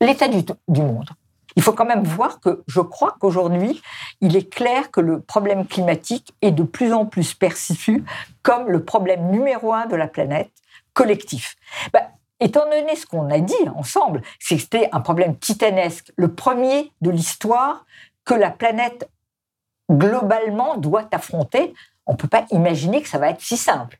l'état 0.01 0.27
du, 0.27 0.43
du 0.67 0.81
monde. 0.81 1.09
Il 1.55 1.61
faut 1.61 1.73
quand 1.73 1.85
même 1.85 2.03
voir 2.03 2.39
que 2.39 2.63
je 2.67 2.79
crois 2.79 3.15
qu'aujourd'hui, 3.19 3.81
il 4.21 4.35
est 4.35 4.49
clair 4.49 4.91
que 4.91 5.01
le 5.01 5.19
problème 5.19 5.67
climatique 5.67 6.33
est 6.41 6.51
de 6.51 6.63
plus 6.63 6.93
en 6.93 7.05
plus 7.05 7.33
perçu 7.33 8.03
comme 8.43 8.69
le 8.69 8.83
problème 8.83 9.29
numéro 9.29 9.73
un 9.73 9.85
de 9.85 9.95
la 9.95 10.07
planète, 10.07 10.51
collectif. 10.93 11.55
Ben, 11.91 12.03
étant 12.39 12.65
donné 12.65 12.95
ce 12.95 13.05
qu'on 13.05 13.29
a 13.29 13.39
dit 13.39 13.69
ensemble, 13.75 14.21
c'était 14.39 14.89
un 14.91 15.01
problème 15.01 15.37
titanesque, 15.37 16.11
le 16.15 16.33
premier 16.33 16.91
de 17.01 17.09
l'histoire 17.09 17.85
que 18.25 18.33
la 18.33 18.51
planète 18.51 19.09
globalement 19.89 20.77
doit 20.77 21.07
affronter, 21.11 21.73
on 22.05 22.13
ne 22.13 22.17
peut 22.17 22.27
pas 22.27 22.45
imaginer 22.51 23.01
que 23.01 23.07
ça 23.07 23.17
va 23.17 23.29
être 23.29 23.41
si 23.41 23.57
simple. 23.57 23.99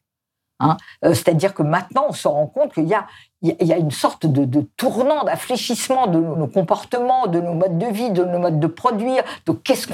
Hein. 0.60 0.78
Euh, 1.06 1.14
c'est-à-dire 1.14 1.54
que 1.54 1.64
maintenant, 1.64 2.06
on 2.10 2.14
se 2.14 2.28
rend 2.28 2.48
compte 2.48 2.74
qu'il 2.74 2.88
y 2.88 2.94
a, 2.94 3.08
il 3.42 3.56
y 3.62 3.74
a 3.74 3.78
une 3.78 3.92
sorte 3.92 4.26
de, 4.26 4.62
tournant, 4.78 5.24
d'affléchissement 5.24 6.08
de 6.08 6.20
nos 6.20 6.48
comportements, 6.48 7.28
de 7.28 7.40
nos 7.40 7.54
modes 7.54 7.78
de 7.78 7.86
vie, 7.86 8.12
de 8.12 8.24
nos 8.24 8.40
modes 8.40 8.60
de 8.60 8.68
produire. 8.68 9.24
Donc, 9.46 9.64
qu'est-ce 9.64 9.88
que... 9.88 9.94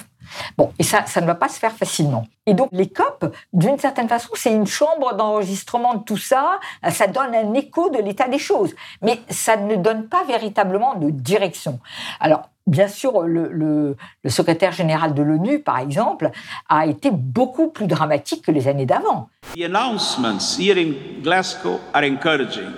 Bon, 0.57 0.71
et 0.79 0.83
ça, 0.83 1.05
ça 1.05 1.21
ne 1.21 1.25
va 1.25 1.35
pas 1.35 1.49
se 1.49 1.59
faire 1.59 1.71
facilement. 1.71 2.25
Et 2.45 2.53
donc, 2.53 2.69
les 2.71 2.89
COP, 2.89 3.33
d'une 3.53 3.77
certaine 3.79 4.07
façon, 4.07 4.29
c'est 4.33 4.53
une 4.53 4.67
chambre 4.67 5.15
d'enregistrement 5.15 5.95
de 5.95 6.03
tout 6.03 6.17
ça. 6.17 6.59
Ça 6.89 7.07
donne 7.07 7.33
un 7.33 7.53
écho 7.53 7.89
de 7.89 7.99
l'état 7.99 8.27
des 8.27 8.39
choses. 8.39 8.75
Mais 9.01 9.19
ça 9.29 9.57
ne 9.57 9.75
donne 9.75 10.07
pas 10.07 10.23
véritablement 10.25 10.95
de 10.95 11.09
direction. 11.09 11.79
Alors, 12.19 12.49
Bien 12.67 12.87
sûr, 12.87 13.21
le, 13.21 13.49
le, 13.51 13.95
le 14.23 14.29
secrétaire 14.31 14.71
général 14.71 15.13
de 15.13 15.21
l'ONU, 15.21 15.59
par 15.59 15.77
exemple, 15.77 16.31
a 16.67 16.87
été 16.87 17.11
beaucoup 17.11 17.67
plus 17.67 17.85
dramatique 17.85 18.43
que 18.43 18.51
les 18.51 18.67
années 18.67 18.87
d'avant. 18.87 19.29
The 19.55 19.65
announcements 19.65 20.57
here 20.57 20.75
in 20.79 21.21
Glasgow 21.21 21.79
are 21.93 22.03
encouraging. 22.03 22.71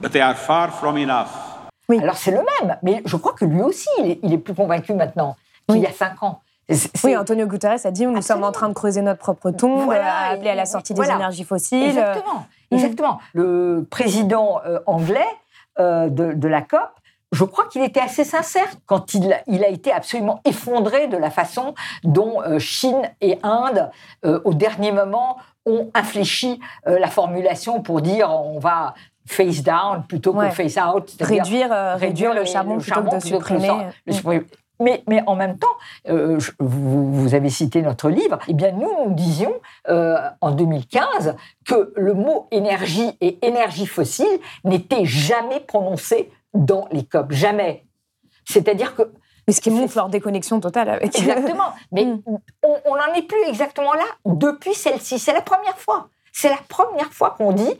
But 0.00 0.12
they 0.12 0.22
are 0.22 0.34
far 0.34 0.72
from 0.72 0.96
enough. 0.96 1.28
Oui. 1.88 1.98
Alors 2.02 2.16
c'est 2.16 2.30
le 2.30 2.38
même, 2.38 2.78
mais 2.82 3.02
je 3.04 3.16
crois 3.16 3.34
que 3.34 3.44
lui 3.44 3.60
aussi, 3.60 3.88
il 4.22 4.32
est, 4.32 4.38
plus 4.38 4.54
convaincu 4.54 4.94
maintenant 4.94 5.36
qu'il 5.68 5.78
y 5.78 5.86
a 5.86 5.92
cinq 5.92 6.22
ans. 6.22 6.40
Oui, 7.04 7.16
Antonio 7.16 7.46
Guterres 7.46 7.84
a 7.84 7.90
dit 7.90 8.06
nous 8.06 8.22
sommes 8.22 8.44
en 8.44 8.52
train 8.52 8.68
de 8.68 8.74
creuser 8.74 9.02
notre 9.02 9.20
propre 9.20 9.50
tombe, 9.50 9.92
a 9.92 10.32
appelé 10.32 10.50
à 10.50 10.54
la 10.54 10.66
sortie 10.66 10.94
des 10.94 11.04
énergies 11.04 11.44
fossiles. 11.44 11.90
Exactement. 11.90 12.46
Mm. 12.70 12.74
Exactement. 12.74 13.20
Le 13.34 13.86
président 13.88 14.60
euh, 14.66 14.80
anglais 14.86 15.26
euh, 15.78 16.08
de, 16.08 16.32
de, 16.32 16.48
la 16.48 16.62
COP, 16.62 16.90
je 17.30 17.44
crois 17.44 17.66
qu'il 17.66 17.82
était 17.82 18.00
assez 18.00 18.24
sincère 18.24 18.66
quand 18.86 19.14
il, 19.14 19.38
il, 19.46 19.62
a 19.62 19.68
été 19.68 19.92
absolument 19.92 20.40
effondré 20.44 21.06
de 21.06 21.16
la 21.16 21.30
façon 21.30 21.74
dont 22.02 22.42
euh, 22.42 22.58
Chine 22.58 23.02
et 23.20 23.38
Inde, 23.44 23.90
au 24.24 24.54
dernier 24.54 24.90
moment, 24.90 25.36
ont 25.66 25.90
infléchi 25.94 26.60
la 26.86 27.08
formulation 27.08 27.82
pour 27.82 28.00
dire 28.00 28.30
on 28.30 28.60
va 28.60 28.94
face 29.26 29.62
down 29.62 30.04
plutôt 30.08 30.32
que 30.32 30.48
face 30.50 30.76
out. 30.76 31.14
Réduire, 31.20 31.72
euh, 31.72 31.96
réduire, 31.96 32.32
le, 32.32 32.44
charbon 32.44 32.78
plutôt 32.78 33.02
que 33.02 33.16
de 33.16 33.20
supprimer. 33.20 33.88
Mais, 34.80 35.02
mais, 35.08 35.22
en 35.26 35.36
même 35.36 35.58
temps, 35.58 35.66
euh, 36.08 36.38
vous, 36.58 37.12
vous, 37.12 37.34
avez 37.34 37.50
cité 37.50 37.82
notre 37.82 38.10
livre, 38.10 38.38
eh 38.48 38.54
bien 38.54 38.72
nous, 38.72 38.90
nous 39.04 39.14
disions 39.14 39.54
euh, 39.88 40.16
en 40.40 40.50
2015 40.52 41.36
que 41.64 41.92
le 41.96 42.14
mot 42.14 42.46
énergie 42.50 43.16
et 43.20 43.38
énergie 43.46 43.86
fossile 43.86 44.38
n'était 44.64 45.04
jamais 45.04 45.60
prononcé 45.60 46.30
dans 46.52 46.88
les 46.92 47.04
COP, 47.04 47.32
jamais. 47.32 47.84
C'est-à-dire 48.44 48.94
que 48.94 49.02
mais 49.46 49.52
ce 49.52 49.60
qui 49.60 49.70
montre 49.70 49.96
leur 49.96 50.08
déconnexion 50.08 50.58
totale 50.58 50.88
avec. 50.88 51.16
Exactement. 51.16 51.72
Mais 51.92 52.04
mm. 52.04 52.20
on 52.64 52.96
n'en 52.96 53.14
est 53.14 53.22
plus 53.22 53.44
exactement 53.46 53.94
là 53.94 54.04
depuis 54.24 54.74
celle-ci. 54.74 55.20
C'est 55.20 55.32
la 55.32 55.42
première 55.42 55.78
fois. 55.78 56.08
C'est 56.32 56.48
la 56.48 56.58
première 56.68 57.12
fois 57.12 57.30
qu'on 57.38 57.52
dit 57.52 57.78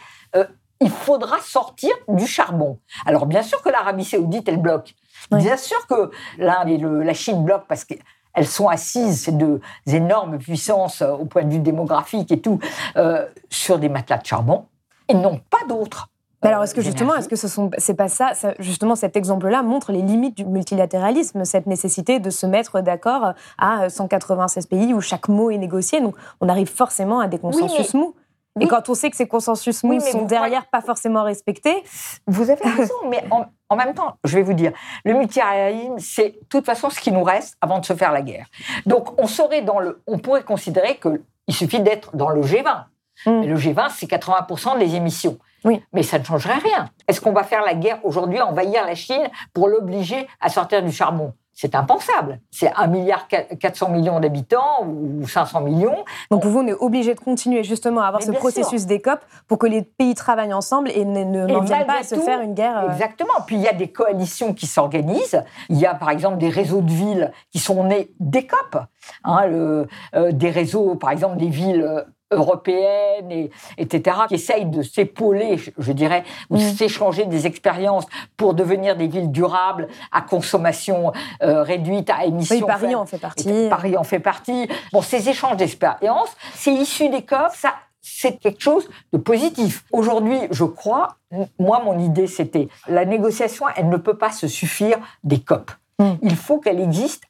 il 0.80 0.90
faudra 0.90 1.40
sortir 1.40 1.90
du 2.08 2.26
charbon. 2.26 2.78
Alors 3.06 3.26
bien 3.26 3.42
sûr 3.42 3.62
que 3.62 3.68
l'Arabie 3.68 4.04
saoudite, 4.04 4.48
elle 4.48 4.58
bloque. 4.58 4.94
Bien 5.30 5.56
sûr 5.56 5.86
que 5.86 6.10
l'Inde 6.38 6.68
et 6.68 6.78
la 6.78 7.14
Chine 7.14 7.44
bloquent 7.44 7.64
parce 7.68 7.84
qu'elles 7.84 8.46
sont 8.46 8.68
assises, 8.68 9.24
ces 9.24 9.32
deux 9.32 9.60
énormes 9.86 10.38
puissances 10.38 11.02
euh, 11.02 11.12
au 11.12 11.24
point 11.24 11.44
de 11.44 11.52
vue 11.52 11.58
démographique 11.58 12.30
et 12.32 12.40
tout, 12.40 12.58
euh, 12.96 13.26
sur 13.50 13.78
des 13.78 13.88
matelas 13.88 14.18
de 14.18 14.26
charbon. 14.26 14.66
et 15.08 15.14
n'ont 15.14 15.40
pas 15.50 15.66
d'autres. 15.68 16.08
alors, 16.42 16.62
est-ce 16.62 16.74
que 16.74 16.80
justement, 16.82 17.14
est-ce 17.16 17.28
que 17.28 17.36
ce 17.36 17.48
sont, 17.48 17.70
c'est 17.78 17.94
pas 17.94 18.08
ça, 18.08 18.32
justement, 18.60 18.94
cet 18.94 19.16
exemple-là 19.16 19.62
montre 19.62 19.90
les 19.90 20.02
limites 20.02 20.36
du 20.36 20.44
multilatéralisme, 20.44 21.44
cette 21.44 21.66
nécessité 21.66 22.20
de 22.20 22.30
se 22.30 22.46
mettre 22.46 22.80
d'accord 22.82 23.32
à 23.58 23.88
196 23.88 24.66
pays 24.66 24.94
où 24.94 25.00
chaque 25.00 25.28
mot 25.28 25.50
est 25.50 25.58
négocié. 25.58 26.00
Donc, 26.00 26.14
on 26.40 26.48
arrive 26.48 26.68
forcément 26.68 27.18
à 27.20 27.26
des 27.26 27.38
consensus 27.38 27.94
mous. 27.94 28.14
Et 28.60 28.66
quand 28.66 28.88
on 28.88 28.94
sait 28.94 29.10
que 29.10 29.16
ces 29.16 29.28
consensus 29.28 29.82
mous 29.82 30.00
sont 30.00 30.22
derrière 30.22 30.66
pas 30.66 30.80
forcément 30.80 31.24
respectés. 31.24 31.82
Vous 32.26 32.50
avez 32.50 32.62
raison, 32.68 32.94
mais 33.08 33.24
en, 33.68 33.76
même 33.76 33.94
temps, 33.94 34.16
je 34.24 34.36
vais 34.36 34.42
vous 34.42 34.54
dire, 34.54 34.72
le 35.04 35.14
multilatéralisme, 35.14 35.98
c'est 35.98 36.30
de 36.30 36.46
toute 36.48 36.64
façon 36.64 36.90
ce 36.90 37.00
qui 37.00 37.12
nous 37.12 37.22
reste 37.22 37.56
avant 37.60 37.78
de 37.78 37.84
se 37.84 37.92
faire 37.92 38.12
la 38.12 38.22
guerre. 38.22 38.46
Donc, 38.86 39.20
on 39.20 39.26
serait 39.26 39.62
dans 39.62 39.78
le, 39.78 40.02
on 40.06 40.18
pourrait 40.18 40.42
considérer 40.42 40.98
qu'il 40.98 41.54
suffit 41.54 41.80
d'être 41.80 42.16
dans 42.16 42.30
le 42.30 42.42
G20. 42.42 42.84
Mm. 43.26 43.42
le 43.42 43.56
G20, 43.56 43.90
c'est 43.94 44.10
80% 44.10 44.78
des 44.78 44.94
émissions. 44.94 45.38
Oui. 45.64 45.82
Mais 45.92 46.02
ça 46.02 46.18
ne 46.18 46.24
changerait 46.24 46.58
rien. 46.58 46.90
Est-ce 47.08 47.20
qu'on 47.20 47.32
va 47.32 47.42
faire 47.42 47.62
la 47.62 47.74
guerre 47.74 47.98
aujourd'hui, 48.04 48.40
envahir 48.40 48.86
la 48.86 48.94
Chine 48.94 49.28
pour 49.52 49.68
l'obliger 49.68 50.26
à 50.40 50.48
sortir 50.48 50.82
du 50.82 50.92
charbon? 50.92 51.32
C'est 51.56 51.74
impensable. 51.74 52.38
C'est 52.50 52.70
1 52.76 52.86
milliard 52.86 53.26
400 53.28 53.88
millions 53.88 54.20
d'habitants 54.20 54.84
ou 54.86 55.26
500 55.26 55.62
millions. 55.62 56.04
Donc 56.30 56.44
vous, 56.44 56.58
on 56.58 56.66
est 56.66 56.74
obligé 56.74 57.14
de 57.14 57.20
continuer 57.20 57.64
justement 57.64 58.02
à 58.02 58.08
avoir 58.08 58.22
ce 58.22 58.30
processus 58.30 58.84
des 58.84 59.00
COP 59.00 59.20
pour 59.48 59.58
que 59.58 59.66
les 59.66 59.80
pays 59.80 60.14
travaillent 60.14 60.52
ensemble 60.52 60.90
et 60.90 61.06
n'en 61.06 61.62
viennent 61.62 61.86
pas 61.86 62.00
à 62.00 62.02
se 62.02 62.14
faire 62.16 62.42
une 62.42 62.52
guerre. 62.52 62.84
Euh, 62.84 62.92
Exactement. 62.92 63.32
Puis 63.46 63.56
il 63.56 63.62
y 63.62 63.68
a 63.68 63.72
des 63.72 63.88
coalitions 63.88 64.52
qui 64.52 64.66
s'organisent. 64.66 65.42
Il 65.70 65.78
y 65.78 65.86
a 65.86 65.94
par 65.94 66.10
exemple 66.10 66.36
des 66.36 66.50
réseaux 66.50 66.82
de 66.82 66.92
villes 66.92 67.32
qui 67.50 67.58
sont 67.58 67.84
nés 67.84 68.10
des 68.20 68.46
COP. 68.46 68.76
Hein, 69.24 69.46
euh, 69.46 69.86
des 70.32 70.50
réseaux, 70.50 70.94
par 70.96 71.10
exemple, 71.10 71.38
des 71.38 71.48
villes 71.48 71.82
euh, 71.82 72.02
européennes, 72.30 73.30
et, 73.30 73.50
etc., 73.78 74.16
qui 74.28 74.34
essayent 74.34 74.66
de 74.66 74.82
s'épauler, 74.82 75.58
je, 75.78 75.92
dirais, 75.92 76.24
ou 76.50 76.56
mm. 76.56 76.60
s'échanger 76.60 77.26
des 77.26 77.46
expériences 77.46 78.04
pour 78.36 78.54
devenir 78.54 78.96
des 78.96 79.06
villes 79.06 79.30
durables 79.30 79.88
à 80.12 80.22
consommation 80.22 81.12
euh, 81.42 81.62
réduite, 81.62 82.10
à 82.10 82.24
émissions. 82.24 82.56
Oui, 82.56 82.64
Paris 82.66 82.94
en 82.94 83.06
fait 83.06 83.18
partie. 83.18 83.68
Paris 83.68 83.96
en 83.96 84.04
fait 84.04 84.20
partie. 84.20 84.68
Bon, 84.92 85.02
ces 85.02 85.28
échanges 85.28 85.56
d'expériences, 85.56 86.36
c'est 86.54 86.72
issu 86.72 87.08
des 87.08 87.22
COP, 87.22 87.52
ça, 87.54 87.74
c'est 88.00 88.38
quelque 88.38 88.62
chose 88.62 88.88
de 89.12 89.18
positif. 89.18 89.84
Aujourd'hui, 89.92 90.38
je 90.50 90.64
crois, 90.64 91.16
moi, 91.58 91.82
mon 91.84 91.98
idée, 91.98 92.26
c'était 92.26 92.68
la 92.88 93.04
négociation, 93.04 93.66
elle 93.76 93.88
ne 93.88 93.96
peut 93.96 94.16
pas 94.16 94.30
se 94.30 94.46
suffire 94.48 94.98
des 95.24 95.40
COP. 95.40 95.70
Mm. 95.98 96.12
Il 96.22 96.36
faut 96.36 96.58
qu'elle 96.58 96.80
existe 96.80 97.24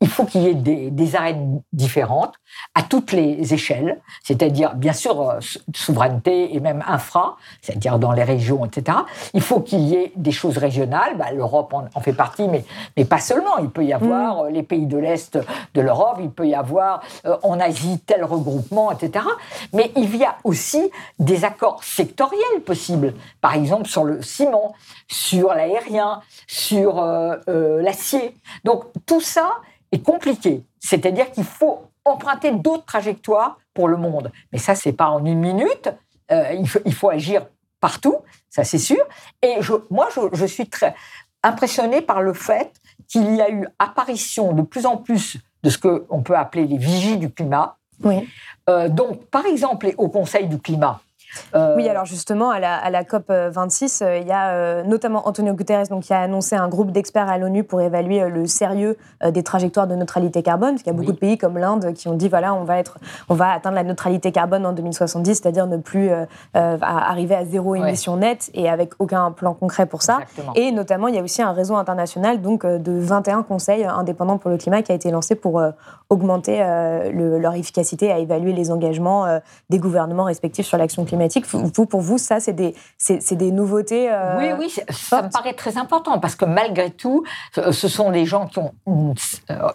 il 0.00 0.08
faut 0.08 0.24
qu'il 0.24 0.42
y 0.42 0.48
ait 0.48 0.54
des, 0.54 1.16
arènes 1.16 1.62
différentes 1.72 2.34
à 2.74 2.82
toutes 2.82 3.12
les 3.12 3.54
échelles, 3.54 4.00
c'est-à-dire 4.22 4.74
bien 4.74 4.92
sûr 4.92 5.20
euh, 5.20 5.38
souveraineté 5.74 6.54
et 6.54 6.60
même 6.60 6.84
infra, 6.86 7.36
c'est-à-dire 7.62 7.98
dans 7.98 8.12
les 8.12 8.24
régions, 8.24 8.66
etc. 8.66 8.98
Il 9.32 9.40
faut 9.40 9.60
qu'il 9.60 9.80
y 9.80 9.94
ait 9.94 10.12
des 10.16 10.32
choses 10.32 10.58
régionales, 10.58 11.16
bah, 11.16 11.30
l'Europe 11.32 11.72
en, 11.72 12.00
fait 12.00 12.12
partie, 12.12 12.46
mais, 12.48 12.64
mais 12.96 13.06
pas 13.06 13.20
seulement. 13.20 13.56
Il 13.58 13.70
peut 13.70 13.84
y 13.84 13.94
avoir 13.94 14.36
mm. 14.36 14.46
euh, 14.46 14.50
les 14.50 14.62
pays 14.62 14.86
de 14.86 14.98
l'Est 14.98 15.38
de 15.74 15.80
l'Europe, 15.80 16.18
il 16.20 16.30
peut 16.30 16.46
y 16.46 16.54
avoir 16.54 17.00
euh, 17.24 17.36
en 17.42 17.58
Asie 17.58 18.00
tel 18.00 18.24
regroupement, 18.24 18.92
etc. 18.92 19.24
Mais 19.72 19.92
il 19.96 20.14
y 20.16 20.24
a 20.24 20.36
aussi 20.44 20.90
des 21.18 21.44
accords 21.44 21.82
sectoriels 21.82 22.60
possibles, 22.66 23.14
par 23.40 23.54
exemple 23.54 23.86
sur 23.86 24.04
le 24.04 24.20
ciment, 24.20 24.74
sur 25.08 25.54
l'aérien, 25.54 26.20
sur 26.46 27.00
l'acier. 27.46 28.36
Donc 28.64 28.84
tout 29.06 29.20
ça, 29.20 29.48
est 29.96 30.02
compliqué. 30.02 30.62
C'est-à-dire 30.80 31.30
qu'il 31.30 31.44
faut 31.44 31.82
emprunter 32.04 32.52
d'autres 32.52 32.84
trajectoires 32.84 33.58
pour 33.74 33.88
le 33.88 33.96
monde. 33.96 34.30
Mais 34.52 34.58
ça, 34.58 34.74
c'est 34.74 34.92
pas 34.92 35.08
en 35.08 35.24
une 35.24 35.40
minute. 35.40 35.88
Euh, 36.30 36.52
il, 36.52 36.68
faut, 36.68 36.80
il, 36.84 36.94
faut, 36.94 37.10
agir 37.10 37.46
partout, 37.80 38.16
ça 38.50 38.64
c'est 38.64 38.78
sûr. 38.78 39.02
Et 39.42 39.56
je, 39.60 39.74
moi, 39.90 40.08
je, 40.14 40.20
je, 40.32 40.46
suis 40.46 40.68
très 40.68 40.94
impressionné 41.42 42.00
par 42.00 42.20
le 42.20 42.32
fait 42.32 42.72
qu'il 43.06 43.36
y 43.36 43.40
a 43.40 43.50
eu 43.50 43.68
apparition 43.78 44.52
de 44.52 44.62
plus 44.62 44.86
en 44.86 44.96
plus 44.96 45.38
de 45.62 45.70
ce 45.70 45.78
qu'on 45.78 46.22
peut 46.22 46.36
appeler 46.36 46.66
les 46.66 46.78
vigies 46.78 47.16
du 47.16 47.30
climat. 47.30 47.76
Oui. 48.02 48.28
Euh, 48.68 48.88
donc, 48.88 49.26
par 49.26 49.46
exemple, 49.46 49.92
au 49.98 50.08
Conseil 50.08 50.46
du 50.46 50.58
climat, 50.58 51.00
oui, 51.76 51.88
alors 51.88 52.04
justement, 52.04 52.50
à 52.50 52.90
la, 52.90 53.04
COP 53.04 53.30
26, 53.30 54.02
euh, 54.02 54.18
il 54.18 54.26
y 54.26 54.32
a 54.32 54.50
euh, 54.50 54.82
notamment 54.82 55.26
Antonio 55.28 55.54
Guterres 55.54 55.88
donc, 55.88 56.04
qui 56.04 56.12
a 56.12 56.20
annoncé 56.20 56.56
un 56.56 56.68
groupe 56.68 56.90
d'experts 56.90 57.28
à 57.28 57.38
l'ONU 57.38 57.64
pour 57.64 57.80
évaluer 57.80 58.28
le 58.28 58.46
sérieux 58.46 58.96
des 59.24 59.42
trajectoires 59.42 59.86
de 59.86 59.94
neutralité 59.94 60.42
carbone. 60.42 60.70
Parce 60.70 60.82
qu'il 60.82 60.92
y 60.92 60.96
a 60.96 60.98
beaucoup 60.98 61.12
de 61.12 61.18
pays 61.18 61.38
comme 61.38 61.58
l'Inde 61.58 61.92
qui 61.94 62.08
ont 62.08 62.14
dit 62.14 62.28
voilà, 62.28 62.54
on 62.54 62.64
va, 62.64 62.78
être, 62.78 62.98
on 63.28 63.34
va 63.34 63.50
atteindre 63.50 63.76
la 63.76 63.84
neutralité 63.84 64.32
carbone 64.32 64.66
en 64.66 64.72
2070, 64.72 65.34
c'est-à-dire 65.34 65.66
ne 65.66 65.76
plus 65.76 66.10
arriver 66.54 67.34
à 67.34 67.44
zéro 67.44 67.74
émission 67.74 68.16
nette 68.16 68.50
et 68.54 68.68
avec 68.68 68.92
aucun 68.98 69.30
plan 69.30 69.54
concret 69.54 69.86
pour 69.86 70.02
ça. 70.02 70.18
Et 70.54 70.72
notamment, 70.72 71.08
il 71.08 71.14
y 71.14 71.18
a 71.18 71.22
aussi 71.22 71.42
un 71.42 71.52
réseau 71.52 71.76
international 71.76 72.40
donc, 72.40 72.64
de 72.66 72.92
21 72.92 73.42
conseils 73.42 73.84
indépendants 73.84 74.38
pour 74.38 74.50
le 74.50 74.56
climat 74.56 74.82
qui 74.82 74.92
a 74.92 74.94
été 74.94 75.10
lancé 75.10 75.34
pour 75.34 75.62
augmenter 76.08 76.58
leur 77.12 77.54
efficacité 77.54 78.12
à 78.12 78.18
évaluer 78.18 78.52
les 78.52 78.70
engagements 78.70 79.26
des 79.70 79.78
gouvernements 79.78 80.24
respectifs 80.24 80.66
sur 80.66 80.78
l'action 80.78 81.04
climatique 81.04 81.25
vous, 81.44 81.86
pour 81.86 82.00
vous, 82.00 82.18
ça, 82.18 82.40
c'est 82.40 82.52
des, 82.52 82.74
des 83.30 83.50
nouveautés 83.50 84.10
euh, 84.10 84.38
Oui, 84.38 84.46
oui, 84.58 84.74
ça 84.90 85.22
me 85.22 85.30
paraît 85.30 85.54
très 85.54 85.76
important 85.76 86.18
parce 86.18 86.36
que 86.36 86.44
malgré 86.44 86.90
tout, 86.90 87.24
ce 87.54 87.88
sont 87.88 88.10
des 88.10 88.26
gens 88.26 88.46
qui 88.46 88.58
ont 88.58 88.72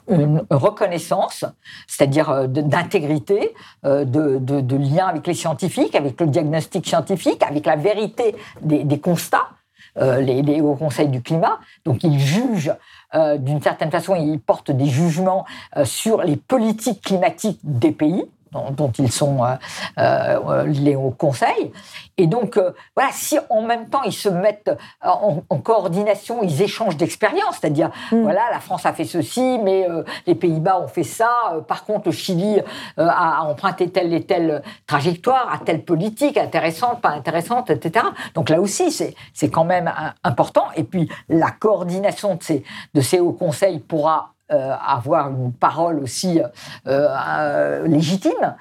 une, 0.07 0.43
reconnaissance, 0.49 1.45
c'est-à-dire 1.87 2.29
euh, 2.29 2.47
d'intégrité, 2.47 3.53
euh, 3.85 4.05
de, 4.05 4.37
de, 4.39 4.75
lien 4.75 5.07
avec 5.07 5.27
les 5.27 5.33
scientifiques, 5.33 5.95
avec 5.95 6.19
le 6.19 6.27
diagnostic 6.27 6.87
scientifique, 6.87 7.43
avec 7.43 7.65
la 7.65 7.75
vérité 7.75 8.35
des, 8.61 8.99
constats. 8.99 9.49
les, 9.95 10.41
les 10.41 10.61
hauts 10.61 10.75
conseils 10.75 11.09
du 11.09 11.21
climat. 11.21 11.59
Donc, 11.85 12.03
ils 12.03 12.19
jugent 12.19 12.73
d'une 13.13 13.61
certaine 13.61 13.91
façon, 13.91 14.15
ils 14.15 14.39
portent 14.39 14.71
des 14.71 14.85
jugements 14.85 15.45
sur 15.83 16.23
les 16.23 16.37
politiques 16.37 17.01
climatiques 17.01 17.59
des 17.63 17.91
pays 17.91 18.25
dont, 18.51 18.91
ils 18.99 19.11
sont 19.11 19.43
euh, 19.43 19.55
euh, 19.97 20.65
liés 20.65 20.95
au 20.95 21.11
Conseil. 21.11 21.71
Et 22.17 22.27
donc, 22.27 22.57
euh, 22.57 22.71
voilà, 22.95 23.11
si 23.13 23.37
en 23.49 23.61
même 23.61 23.89
temps 23.89 24.03
ils 24.03 24.13
se 24.13 24.29
mettent 24.29 24.71
en, 25.01 25.41
coordination, 25.63 26.43
ils 26.43 26.61
échangent 26.61 26.97
d'expériences, 26.97 27.57
c'est-à-dire, 27.61 27.89
mm. 28.11 28.21
voilà, 28.21 28.41
la 28.51 28.59
France 28.59 28.85
a 28.85 28.93
fait 28.93 29.05
ceci, 29.05 29.59
mais 29.63 29.87
les 30.27 30.35
Pays-Bas 30.35 30.79
ont 30.81 30.87
fait 30.87 31.03
ça, 31.03 31.29
par 31.67 31.85
contre, 31.85 32.09
le 32.09 32.11
Chili 32.11 32.59
a 32.97 33.43
emprunté 33.43 33.89
telle 33.89 34.13
et 34.13 34.23
telle 34.23 34.61
trajectoire, 34.87 35.51
a 35.51 35.59
telle 35.59 35.83
politique, 35.83 36.37
intéressante, 36.37 37.01
pas 37.01 37.09
intéressante, 37.09 37.69
etc. 37.69 38.05
Donc 38.33 38.49
là 38.49 38.59
aussi, 38.59 38.91
c'est 38.91 39.49
quand 39.49 39.65
même 39.65 39.91
important. 40.23 40.65
Et 40.75 40.83
puis, 40.83 41.09
la 41.29 41.51
coordination 41.51 42.35
de 42.35 42.43
ces, 42.43 42.63
de 42.93 43.01
ces 43.01 43.19
hauts 43.19 43.33
conseils 43.33 43.79
pourra 43.79 44.33
avoir 44.51 45.29
une 45.29 45.53
parole 45.53 45.99
aussi 45.99 46.41
euh, 46.41 46.47
euh, 46.87 47.87
légitime. 47.87 48.55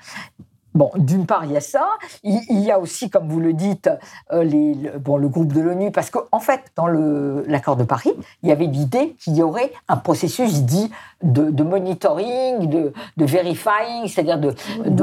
Bon, 0.74 0.90
d'une 0.96 1.26
part, 1.26 1.44
il 1.44 1.52
y 1.52 1.56
a 1.56 1.60
ça. 1.60 1.88
Il, 2.22 2.60
y 2.60 2.70
a 2.70 2.78
aussi, 2.78 3.10
comme 3.10 3.28
vous 3.28 3.40
le 3.40 3.52
dites, 3.52 3.90
les, 4.32 4.74
le, 4.74 4.98
bon, 4.98 5.16
le 5.16 5.28
groupe 5.28 5.52
de 5.52 5.60
l'ONU, 5.60 5.90
parce 5.90 6.10
qu'en 6.10 6.22
en 6.32 6.40
fait, 6.40 6.60
dans 6.76 6.86
l'accord 6.86 7.76
de 7.76 7.84
Paris, 7.84 8.12
il 8.42 8.48
y 8.48 8.52
avait 8.52 8.66
l'idée 8.66 9.16
qu'il 9.18 9.36
y 9.36 9.42
aurait 9.42 9.72
un 9.88 9.96
processus 9.96 10.62
dit 10.62 10.90
de, 11.22 11.62
monitoring, 11.62 12.68
de, 12.68 12.92
de 13.16 13.24
verifying, 13.24 14.06
c'est-à-dire 14.06 14.38
de, 14.38 14.54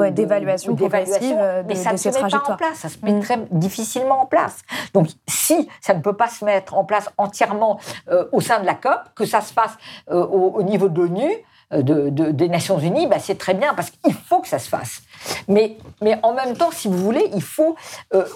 d'évaluation 0.09 0.75
progressive 0.75 1.35
de, 1.35 1.67
mais 1.67 1.75
ça 1.75 1.91
ne 1.91 1.97
se 1.97 2.09
met 2.09 2.29
pas 2.29 2.43
en 2.51 2.55
place, 2.55 2.77
ça 2.77 2.89
se 2.89 2.97
met 3.03 3.13
mm. 3.13 3.21
très 3.21 3.39
difficilement 3.51 4.21
en 4.21 4.25
place. 4.25 4.61
Donc, 4.93 5.07
si 5.27 5.69
ça 5.81 5.93
ne 5.93 6.01
peut 6.01 6.15
pas 6.15 6.27
se 6.27 6.43
mettre 6.43 6.75
en 6.75 6.83
place 6.83 7.09
entièrement 7.17 7.79
euh, 8.09 8.25
au 8.31 8.41
sein 8.41 8.59
de 8.59 8.65
la 8.65 8.73
COP, 8.73 8.99
que 9.15 9.25
ça 9.25 9.41
se 9.41 9.53
fasse 9.53 9.77
euh, 10.09 10.25
au, 10.25 10.63
niveau 10.63 10.89
de 10.89 11.01
l'ONU, 11.01 11.31
euh, 11.73 11.81
de, 11.81 12.09
des 12.09 12.49
Nations 12.49 12.79
Unies, 12.79 13.07
bah, 13.07 13.19
c'est 13.19 13.37
très 13.37 13.53
bien 13.53 13.73
parce 13.73 13.91
qu'il 13.91 14.13
faut 14.13 14.39
que 14.39 14.47
ça 14.47 14.59
se 14.59 14.69
fasse. 14.69 15.01
Mais, 15.47 15.77
mais 16.01 16.17
en 16.23 16.33
même 16.33 16.55
temps, 16.55 16.71
si 16.71 16.87
vous 16.87 16.97
voulez, 16.97 17.29
il 17.33 17.41
faut 17.41 17.75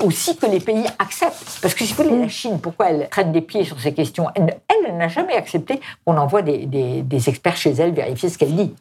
aussi 0.01 0.37
que 0.37 0.45
les 0.45 0.59
pays 0.59 0.85
acceptent. 0.99 1.59
Parce 1.61 1.73
que 1.73 1.83
si 1.83 1.93
vous 1.93 2.03
voulez, 2.03 2.17
la 2.17 2.25
mm. 2.25 2.29
Chine, 2.29 2.59
pourquoi 2.59 2.89
elle 2.89 3.09
traîne 3.09 3.31
des 3.31 3.41
pieds 3.41 3.63
sur 3.63 3.79
ces 3.79 3.93
questions? 3.93 4.27
Elle, 4.35 4.59
elle 4.69 4.97
n'a 4.97 5.07
jamais 5.07 5.35
accepté 5.35 5.79
qu'on 6.05 6.17
envoie 6.17 6.41
des, 6.41 6.65
des, 6.65 7.01
des 7.01 7.29
experts 7.29 7.57
chez 7.57 7.71
elle 7.71 7.93
vérifier 7.93 8.29
ce 8.29 8.37
qu'elle 8.37 8.55
dit. 8.55 8.73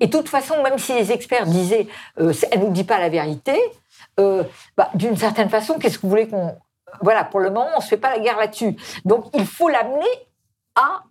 Et 0.00 0.06
de 0.06 0.10
toute 0.10 0.28
façon, 0.28 0.60
même 0.62 0.78
si 0.78 0.92
les 0.92 1.12
experts 1.12 1.46
disaient 1.46 1.86
euh, 2.18 2.32
elle 2.50 2.60
ne 2.60 2.64
nous 2.66 2.72
dit 2.72 2.84
pas 2.84 2.98
la 2.98 3.08
vérité, 3.08 3.56
euh, 4.18 4.42
bah, 4.76 4.90
d'une 4.94 5.16
certaine 5.16 5.48
façon, 5.48 5.78
qu'est-ce 5.78 5.98
que 5.98 6.02
vous 6.02 6.10
voulez 6.10 6.28
qu'on. 6.28 6.56
Voilà, 7.00 7.24
pour 7.24 7.40
le 7.40 7.50
moment, 7.50 7.68
on 7.74 7.78
ne 7.78 7.82
se 7.82 7.88
fait 7.88 7.96
pas 7.96 8.10
la 8.10 8.18
guerre 8.18 8.36
là-dessus. 8.38 8.76
Donc, 9.04 9.26
il 9.34 9.46
faut 9.46 9.68
l'amener 9.68 10.10
à 10.74 11.04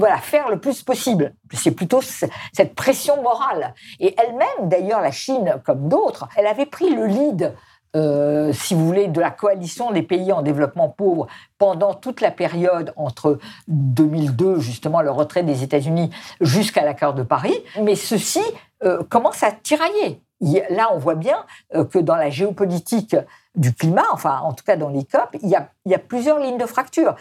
voilà, 0.00 0.16
faire 0.16 0.48
le 0.48 0.58
plus 0.58 0.82
possible. 0.82 1.34
C'est 1.52 1.70
plutôt 1.70 2.00
cette 2.02 2.74
pression 2.74 3.22
morale. 3.22 3.74
Et 4.00 4.16
elle-même, 4.18 4.68
d'ailleurs, 4.68 5.00
la 5.00 5.12
Chine, 5.12 5.60
comme 5.64 5.88
d'autres, 5.88 6.28
elle 6.36 6.46
avait 6.46 6.66
pris 6.66 6.92
le 6.92 7.06
lead 7.06 7.54
euh, 7.96 8.52
si 8.52 8.74
vous 8.74 8.86
voulez, 8.86 9.08
de 9.08 9.20
la 9.20 9.30
coalition 9.30 9.90
des 9.90 10.02
pays 10.02 10.32
en 10.32 10.42
développement 10.42 10.88
pauvre 10.88 11.26
pendant 11.58 11.94
toute 11.94 12.20
la 12.20 12.30
période 12.30 12.92
entre 12.96 13.38
2002, 13.68 14.60
justement, 14.60 15.02
le 15.02 15.10
retrait 15.10 15.42
des 15.42 15.64
États-Unis, 15.64 16.10
jusqu'à 16.40 16.84
l'accord 16.84 17.14
de 17.14 17.22
Paris. 17.22 17.56
Mais 17.82 17.96
ceci 17.96 18.42
euh, 18.84 19.02
commence 19.08 19.42
à 19.42 19.50
tirailler. 19.50 20.22
Là, 20.70 20.90
on 20.94 20.98
voit 20.98 21.16
bien 21.16 21.44
euh, 21.74 21.84
que 21.84 21.98
dans 21.98 22.16
la 22.16 22.30
géopolitique 22.30 23.16
du 23.56 23.74
climat, 23.74 24.06
enfin, 24.12 24.40
en 24.42 24.52
tout 24.52 24.64
cas 24.64 24.76
dans 24.76 24.88
les 24.88 25.04
COP, 25.04 25.36
il 25.42 25.48
y 25.48 25.56
a, 25.56 25.68
il 25.84 25.92
y 25.92 25.94
a 25.94 25.98
plusieurs 25.98 26.38
lignes 26.38 26.58
de 26.58 26.66
fracture. 26.66 27.16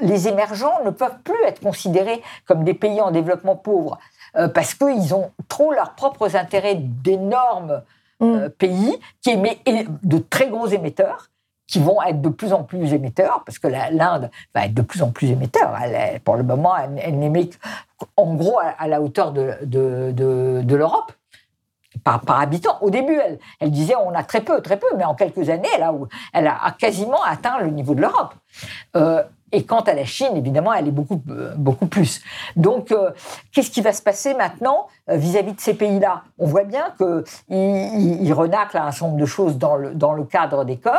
les 0.00 0.28
émergents 0.28 0.84
ne 0.84 0.90
peuvent 0.90 1.18
plus 1.24 1.42
être 1.46 1.60
considérés 1.60 2.22
comme 2.46 2.64
des 2.64 2.74
pays 2.74 3.00
en 3.00 3.10
développement 3.10 3.56
pauvre 3.56 3.98
parce 4.54 4.74
qu'ils 4.74 5.14
ont 5.14 5.30
trop 5.48 5.72
leurs 5.72 5.94
propres 5.94 6.36
intérêts 6.36 6.76
d'énormes 6.76 7.82
euh, 8.22 8.48
mm. 8.48 8.50
pays 8.50 8.98
qui 9.22 9.30
émet 9.30 9.58
de 10.02 10.18
très 10.18 10.48
gros 10.48 10.66
émetteurs 10.66 11.30
qui 11.66 11.78
vont 11.78 12.02
être 12.02 12.20
de 12.20 12.28
plus 12.28 12.52
en 12.52 12.64
plus 12.64 12.92
émetteurs, 12.92 13.44
parce 13.46 13.60
que 13.60 13.68
l'Inde 13.68 14.28
va 14.56 14.66
être 14.66 14.74
de 14.74 14.82
plus 14.82 15.02
en 15.02 15.12
plus 15.12 15.30
émetteur. 15.30 15.72
pour 16.24 16.34
le 16.34 16.42
moment, 16.42 16.76
elle, 16.76 17.16
n'émet 17.16 17.48
en 18.16 18.34
gros 18.34 18.58
à, 18.58 18.88
la 18.88 19.00
hauteur 19.00 19.30
de, 19.30 19.54
de, 19.62 20.10
de, 20.12 20.74
l'Europe. 20.74 21.12
Par, 22.04 22.22
habitant. 22.28 22.78
Au 22.80 22.90
début, 22.90 23.18
elle, 23.24 23.38
elle, 23.60 23.70
disait 23.70 23.94
on 23.96 24.14
a 24.14 24.22
très 24.22 24.40
peu, 24.40 24.60
très 24.60 24.78
peu, 24.78 24.86
mais 24.96 25.04
en 25.04 25.14
quelques 25.14 25.48
années, 25.50 25.68
elle 25.74 25.82
a, 25.82 25.94
elle 26.32 26.46
a 26.46 26.74
quasiment 26.78 27.22
atteint 27.22 27.58
le 27.60 27.70
niveau 27.70 27.94
de 27.94 28.00
l'Europe. 28.00 28.34
Euh, 28.96 29.22
et 29.52 29.64
quant 29.64 29.80
à 29.80 29.94
la 29.94 30.04
Chine, 30.04 30.36
évidemment, 30.36 30.72
elle 30.72 30.88
est 30.88 30.92
beaucoup, 30.92 31.20
euh, 31.30 31.54
beaucoup 31.56 31.86
plus. 31.86 32.22
Donc, 32.54 32.92
euh, 32.92 33.10
qu'est-ce 33.52 33.70
qui 33.70 33.80
va 33.80 33.92
se 33.92 34.02
passer 34.02 34.34
maintenant 34.34 34.86
vis-à-vis 35.08 35.54
de 35.54 35.60
ces 35.60 35.74
pays-là? 35.74 36.22
On 36.38 36.46
voit 36.46 36.64
bien 36.64 36.94
qu'ils 36.96 38.22
ils 38.22 38.32
renaclent 38.32 38.76
un 38.76 38.92
certain 38.92 39.06
nombre 39.06 39.20
de 39.20 39.26
choses 39.26 39.58
dans 39.58 39.76
le, 39.76 39.94
dans 39.94 40.12
le 40.12 40.24
cadre 40.24 40.64
des 40.64 40.76
COP, 40.76 40.94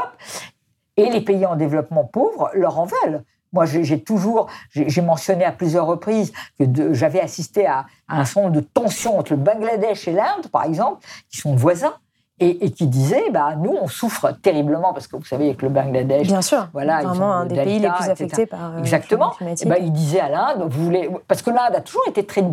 et 0.98 1.10
les 1.10 1.22
pays 1.22 1.46
en 1.46 1.56
développement 1.56 2.04
pauvre 2.04 2.50
leur 2.54 2.78
en 2.80 2.86
veulent. 2.86 3.24
Moi, 3.54 3.66
j'ai 3.66 4.02
toujours, 4.02 4.48
j'ai 4.70 5.02
mentionné 5.02 5.44
à 5.44 5.52
plusieurs 5.52 5.86
reprises 5.86 6.32
que 6.60 6.94
j'avais 6.94 7.20
assisté 7.20 7.66
à, 7.66 7.86
à, 8.08 8.22
un 8.22 8.26
certain 8.26 8.42
nombre 8.48 8.56
de 8.56 8.62
tensions 8.62 9.20
entre 9.20 9.34
le 9.34 9.40
Bangladesh 9.40 10.08
et 10.08 10.14
l'Inde, 10.14 10.48
par 10.52 10.64
exemple, 10.64 11.06
qui 11.30 11.38
sont 11.38 11.56
voisins, 11.56 11.94
et, 12.42 12.72
qui 12.72 12.88
disait, 12.88 13.30
bah, 13.30 13.56
nous, 13.56 13.78
on 13.80 13.88
souffre 13.88 14.32
terriblement, 14.42 14.94
parce 14.94 15.06
que 15.08 15.16
vous 15.16 15.26
savez, 15.26 15.46
avec 15.46 15.62
le 15.62 15.70
Bangladesh, 15.70 16.28
Bien 16.28 16.42
sûr, 16.42 16.68
voilà, 16.74 17.02
vraiment 17.04 17.34
un 17.34 17.46
des 17.46 17.56
pays 17.56 17.80
les 17.80 17.90
plus 17.90 18.10
affectés 18.10 18.48
par 18.48 18.80
Exactement. 18.80 19.34
Et 19.40 19.66
bah, 19.66 19.78
il 19.80 19.92
disait 19.92 20.20
à 20.20 20.30
l'Inde, 20.30 20.66
vous 20.68 20.86
voulez... 20.86 21.10
Parce 21.28 21.44
que 21.44 21.52
l'Inde 21.52 21.76
a 21.76 21.82
toujours 21.82 22.08
été 22.08 22.26
très, 22.26 22.44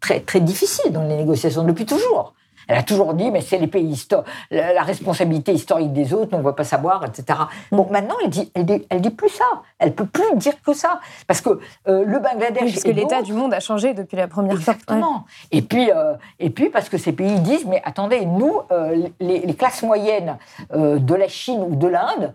très, 0.00 0.20
très 0.20 0.40
difficile 0.40 0.92
dans 0.92 1.04
les 1.04 1.16
négociations, 1.16 1.62
depuis 1.62 1.86
toujours. 1.86 2.34
Elle 2.68 2.78
a 2.78 2.82
toujours 2.82 3.14
dit, 3.14 3.30
mais 3.30 3.40
c'est 3.40 3.58
les 3.58 3.66
pays 3.66 3.86
historiques, 3.86 4.26
la, 4.50 4.82
responsabilité 4.82 5.52
historique 5.52 5.92
des 5.92 6.12
autres, 6.12 6.30
on 6.32 6.38
ne 6.38 6.42
va 6.42 6.52
pas 6.52 6.64
savoir, 6.64 7.04
etc. 7.04 7.38
Bon, 7.70 7.86
maintenant, 7.90 8.16
elle 8.22 8.30
dit, 8.30 8.50
elle 8.54 9.00
dit, 9.00 9.10
plus 9.10 9.28
ça. 9.28 9.44
Elle 9.78 9.94
peut 9.94 10.06
plus 10.06 10.36
dire 10.36 10.60
que 10.62 10.72
ça, 10.72 11.00
parce 11.26 11.40
que 11.40 11.50
euh, 11.88 12.04
le 12.04 12.18
Bangladesh. 12.18 12.62
Oui, 12.62 12.72
parce 12.72 12.84
que 12.84 12.90
l'état 12.90 13.22
du 13.22 13.32
monde 13.32 13.54
a 13.54 13.60
changé 13.60 13.94
depuis 13.94 14.16
la 14.16 14.28
première 14.28 14.58
fois. 14.58 14.74
Exactement. 14.74 15.24
Et 15.52 15.62
puis, 15.62 15.90
euh, 15.90 16.14
et 16.38 16.50
puis 16.50 16.70
parce 16.70 16.88
que 16.88 16.98
ces 16.98 17.12
pays 17.12 17.38
disent, 17.40 17.66
mais 17.66 17.80
attendez, 17.84 18.24
nous, 18.26 18.60
euh, 18.72 19.08
les, 19.20 19.54
classes 19.54 19.82
moyennes 19.82 20.36
de 20.74 21.14
la 21.14 21.28
Chine 21.28 21.64
ou 21.66 21.76
de 21.76 21.86
l'Inde 21.86 22.34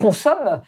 consomment 0.00 0.60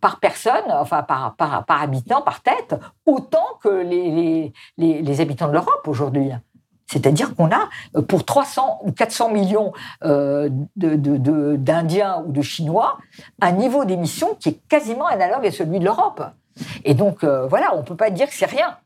par 0.00 0.20
personne, 0.20 0.70
enfin 0.70 1.02
par, 1.02 1.34
par, 1.36 1.64
par, 1.64 1.82
habitant, 1.82 2.20
par 2.20 2.42
tête, 2.42 2.74
autant 3.06 3.46
que 3.62 3.68
les, 3.68 4.52
les, 4.76 5.02
les 5.02 5.20
habitants 5.20 5.48
de 5.48 5.54
l'Europe 5.54 5.86
aujourd'hui. 5.86 6.30
C'est-à-dire 6.90 7.34
qu'on 7.34 7.50
a, 7.50 7.68
euh, 7.96 8.02
pour 8.02 8.24
300 8.24 8.80
ou 8.84 8.92
400 8.92 9.30
millions 9.30 9.72
euh, 10.04 10.48
d'Indiens 10.76 12.24
ou 12.26 12.32
de 12.32 12.42
Chinois, 12.42 12.98
un 13.40 13.52
niveau 13.52 13.84
d'émission 13.84 14.34
qui 14.40 14.50
est 14.50 14.60
quasiment 14.68 15.06
analogue 15.06 15.46
à 15.46 15.50
celui 15.50 15.78
de 15.78 15.84
l'Europe. 15.84 16.22
Et 16.84 16.94
donc, 16.94 17.22
euh, 17.22 17.46
voilà, 17.46 17.74
on 17.74 17.78
ne 17.78 17.82
peut 17.82 17.96
pas 17.96 18.10
dire 18.10 18.26
que 18.26 18.34
c'est 18.34 18.46
rien 18.46 18.76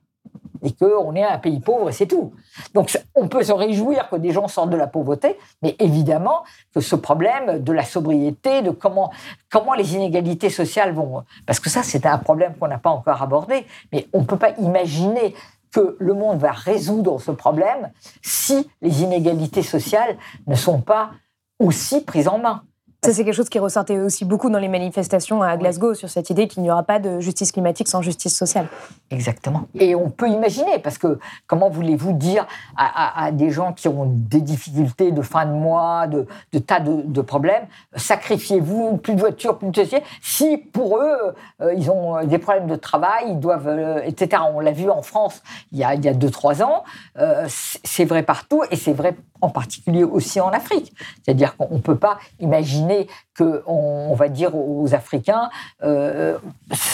et 0.64 0.72
qu'on 0.72 1.14
est 1.16 1.24
un 1.24 1.38
pays 1.38 1.58
pauvre 1.58 1.88
et 1.88 1.92
c'est 1.92 2.06
tout. 2.06 2.32
Donc, 2.72 2.96
on 3.14 3.26
peut 3.26 3.42
se 3.42 3.52
réjouir 3.52 4.08
que 4.08 4.16
des 4.16 4.30
gens 4.30 4.46
sortent 4.46 4.70
de 4.70 4.76
la 4.76 4.86
pauvreté, 4.86 5.36
mais 5.60 5.74
évidemment 5.80 6.44
que 6.72 6.80
ce 6.80 6.94
problème 6.94 7.58
de 7.58 7.72
la 7.72 7.84
sobriété, 7.84 8.62
de 8.62 8.70
comment, 8.70 9.10
comment 9.50 9.74
les 9.74 9.94
inégalités 9.94 10.50
sociales 10.50 10.92
vont... 10.92 11.24
Parce 11.46 11.58
que 11.58 11.68
ça, 11.68 11.82
c'est 11.82 12.06
un 12.06 12.18
problème 12.18 12.54
qu'on 12.54 12.68
n'a 12.68 12.78
pas 12.78 12.90
encore 12.90 13.22
abordé, 13.22 13.66
mais 13.92 14.06
on 14.12 14.20
ne 14.20 14.24
peut 14.24 14.36
pas 14.36 14.50
imaginer 14.60 15.34
que 15.72 15.96
le 15.98 16.14
monde 16.14 16.38
va 16.38 16.52
résoudre 16.52 17.20
ce 17.20 17.30
problème 17.30 17.90
si 18.22 18.70
les 18.80 19.02
inégalités 19.02 19.62
sociales 19.62 20.16
ne 20.46 20.54
sont 20.54 20.80
pas 20.80 21.12
aussi 21.58 22.02
prises 22.02 22.28
en 22.28 22.38
main. 22.38 22.64
Ça, 23.04 23.12
c'est 23.12 23.24
quelque 23.24 23.34
chose 23.34 23.48
qui 23.48 23.58
ressortait 23.58 23.98
aussi 23.98 24.24
beaucoup 24.24 24.48
dans 24.48 24.60
les 24.60 24.68
manifestations 24.68 25.42
à 25.42 25.56
Glasgow 25.56 25.94
sur 25.94 26.08
cette 26.08 26.30
idée 26.30 26.46
qu'il 26.46 26.62
n'y 26.62 26.70
aura 26.70 26.84
pas 26.84 27.00
de 27.00 27.18
justice 27.18 27.50
climatique 27.50 27.88
sans 27.88 28.00
justice 28.00 28.32
sociale. 28.32 28.68
Exactement. 29.10 29.66
Et 29.74 29.96
on 29.96 30.08
peut 30.08 30.28
imaginer, 30.28 30.78
parce 30.78 30.98
que 30.98 31.18
comment 31.48 31.68
voulez-vous 31.68 32.12
dire 32.12 32.46
à, 32.76 33.32
des 33.32 33.50
gens 33.50 33.72
qui 33.72 33.88
ont 33.88 34.06
des 34.06 34.40
difficultés 34.40 35.10
de 35.10 35.20
fin 35.20 35.46
de 35.46 35.50
mois, 35.50 36.06
de, 36.06 36.26
tas 36.60 36.78
de, 36.78 37.20
problèmes, 37.22 37.66
sacrifiez-vous, 37.96 38.98
plus 38.98 39.16
de 39.16 39.20
voitures, 39.20 39.58
plus 39.58 39.70
de 39.70 39.82
ceci, 39.82 39.96
si 40.22 40.56
pour 40.56 40.98
eux, 40.98 41.34
euh, 41.60 41.74
ils 41.74 41.90
ont 41.90 42.24
des 42.24 42.38
problèmes 42.38 42.68
de 42.68 42.76
travail, 42.76 43.24
ils 43.30 43.40
doivent, 43.40 43.66
euh, 43.66 44.00
etc. 44.04 44.44
On 44.54 44.60
l'a 44.60 44.70
vu 44.70 44.88
en 44.88 45.02
France 45.02 45.42
il 45.72 45.78
y 45.78 45.82
a, 45.82 45.96
il 45.96 46.04
y 46.04 46.08
a 46.08 46.14
deux, 46.14 46.30
trois 46.30 46.62
ans. 46.62 46.84
Euh, 47.18 47.46
c'est 47.48 48.04
vrai 48.04 48.22
partout 48.22 48.62
et 48.70 48.76
c'est 48.76 48.92
vrai 48.92 49.16
en 49.42 49.50
particulier 49.50 50.04
aussi 50.04 50.40
en 50.40 50.48
Afrique. 50.48 50.94
C'est-à-dire 51.22 51.56
qu'on 51.56 51.74
ne 51.74 51.80
peut 51.80 51.96
pas 51.96 52.18
imaginer 52.40 53.08
que, 53.34 53.62
on, 53.66 54.14
va 54.14 54.28
dire 54.28 54.54
aux 54.54 54.94
Africains, 54.94 55.50
euh, 55.82 56.38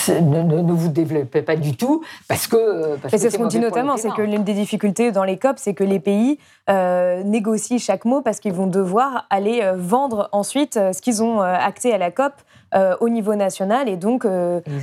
ne, 0.09 0.73
vous 0.73 0.89
développez 0.89 1.43
pas 1.43 1.57
du 1.57 1.77
tout 1.77 2.03
parce 2.27 2.47
que. 2.47 2.97
c'est 3.09 3.31
ce 3.31 3.37
qu'on 3.37 3.47
dit 3.47 3.61
notamment, 3.61 3.97
c'est 3.97 4.11
que 4.11 4.23
l'une 4.23 4.45
des 4.45 4.55
difficultés 4.55 5.13
dans 5.13 5.25
les 5.25 5.37
COP, 5.37 5.57
c'est 5.59 5.75
que 5.75 5.85
les 5.85 6.01
pays 6.01 6.39
euh, 6.71 7.23
négocient 7.23 7.79
chaque 7.79 8.05
mot 8.05 8.23
parce 8.23 8.41
qu'ils 8.41 8.53
vont 8.55 8.67
devoir 8.67 9.27
aller 9.31 9.61
euh, 9.63 9.75
vendre 9.77 10.29
ensuite 10.33 10.75
ce 10.75 11.03
qu'ils 11.03 11.23
ont 11.23 11.41
acté 11.41 11.93
à 11.93 11.99
la 11.99 12.11
COP 12.11 12.33
au 13.01 13.09
niveau 13.09 13.35
national 13.35 13.89
et 13.89 13.97
donc 13.97 14.27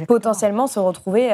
potentiellement 0.07 0.65
se 0.65 0.79
retrouver 0.79 1.31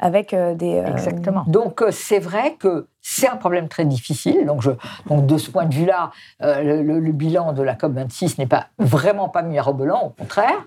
avec 0.00 0.34
euh, 0.34 0.54
des... 0.54 0.78
Euh, 0.78 0.86
Exactement. 0.86 1.44
Donc 1.46 1.82
euh, 1.82 1.90
c'est 1.92 2.18
vrai 2.18 2.56
que 2.58 2.88
c'est 3.00 3.28
un 3.28 3.36
problème 3.36 3.68
très 3.68 3.84
difficile. 3.84 4.46
Donc, 4.46 4.62
je, 4.62 4.70
donc 5.06 5.26
de 5.26 5.38
ce 5.38 5.50
point 5.50 5.66
de 5.66 5.74
vue-là, 5.74 6.10
le, 6.40 7.12
bilan 7.12 7.52
de 7.52 7.62
la 7.62 7.74
COP26 7.74 8.38
n'est 8.38 8.46
pas 8.46 8.66
vraiment 8.78 9.28
pas 9.28 9.42
mirobolant, 9.42 10.02
au 10.06 10.10
contraire. 10.10 10.66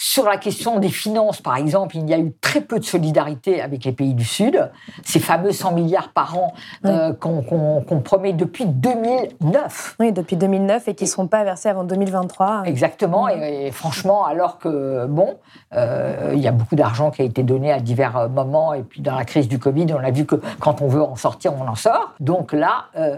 Sur 0.00 0.26
la 0.26 0.36
question 0.36 0.78
des 0.78 0.90
finances, 0.90 1.40
par 1.40 1.56
exemple, 1.56 1.96
il 1.96 2.08
y 2.08 2.14
a 2.14 2.18
eu 2.20 2.32
très 2.40 2.60
peu 2.60 2.78
de 2.78 2.84
solidarité 2.84 3.60
avec 3.60 3.84
les 3.84 3.90
pays 3.90 4.14
du 4.14 4.24
Sud. 4.24 4.70
Ces 5.02 5.18
fameux 5.18 5.50
100 5.50 5.72
milliards 5.72 6.12
par 6.12 6.38
an 6.38 6.54
euh, 6.84 7.12
qu'on 7.12 8.00
promet 8.04 8.32
depuis 8.32 8.66
2009. 8.66 9.96
Oui, 9.98 10.12
depuis 10.12 10.36
2009 10.36 10.86
et 10.86 10.94
qui 10.94 11.02
ne 11.02 11.08
seront 11.08 11.26
pas 11.26 11.42
versés 11.42 11.68
avant 11.68 11.82
2023. 11.82 12.62
Exactement. 12.66 13.28
Et, 13.28 13.72
franchement, 13.72 14.24
alors 14.24 14.60
que, 14.60 15.06
bon, 15.06 15.36
euh, 15.74 16.30
il 16.32 16.38
y 16.38 16.46
a 16.46 16.52
beaucoup 16.52 16.76
d'argent 16.76 17.10
qui 17.10 17.22
a 17.22 17.24
été 17.24 17.42
donné 17.42 17.72
à 17.72 17.80
divers 17.80 18.28
moments. 18.28 18.74
Et 18.74 18.84
puis, 18.84 19.00
dans 19.00 19.16
la 19.16 19.24
crise 19.24 19.48
du 19.48 19.58
Covid, 19.58 19.86
on 19.94 20.04
a 20.04 20.12
vu 20.12 20.26
que 20.26 20.36
quand 20.60 20.80
on 20.80 20.86
veut 20.86 21.02
en 21.02 21.16
sortir, 21.16 21.54
on 21.60 21.66
en 21.66 21.74
sort. 21.74 22.14
Donc 22.20 22.52
là, 22.52 22.84
euh, 22.96 23.16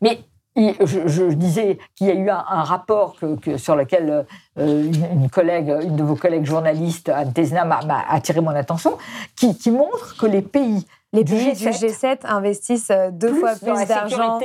mais 0.00 0.20
je, 0.56 1.32
disais 1.32 1.78
qu'il 1.94 2.08
y 2.08 2.10
a 2.10 2.14
eu 2.14 2.28
un, 2.28 2.62
rapport 2.62 3.16
que, 3.40 3.56
sur 3.56 3.76
lequel 3.76 4.26
euh, 4.58 4.92
une, 5.12 5.30
collègue, 5.30 5.74
une 5.82 5.96
de 5.96 6.02
vos 6.02 6.16
collègues 6.16 6.44
journalistes, 6.44 7.08
Anne 7.08 7.32
Tesna, 7.32 7.64
m'a 7.64 8.04
attiré 8.08 8.40
mon 8.40 8.50
attention, 8.50 8.98
qui, 9.36 9.70
montre 9.70 10.16
que 10.18 10.26
les 10.26 10.42
pays 10.42 10.86
les 11.14 11.24
pays 11.24 11.52
du 11.52 11.68
G7, 11.68 12.20
investissent 12.24 12.90
euh, 12.90 13.10
deux 13.10 13.34
fois 13.34 13.54
plus 13.54 13.86
d'argent 13.86 14.40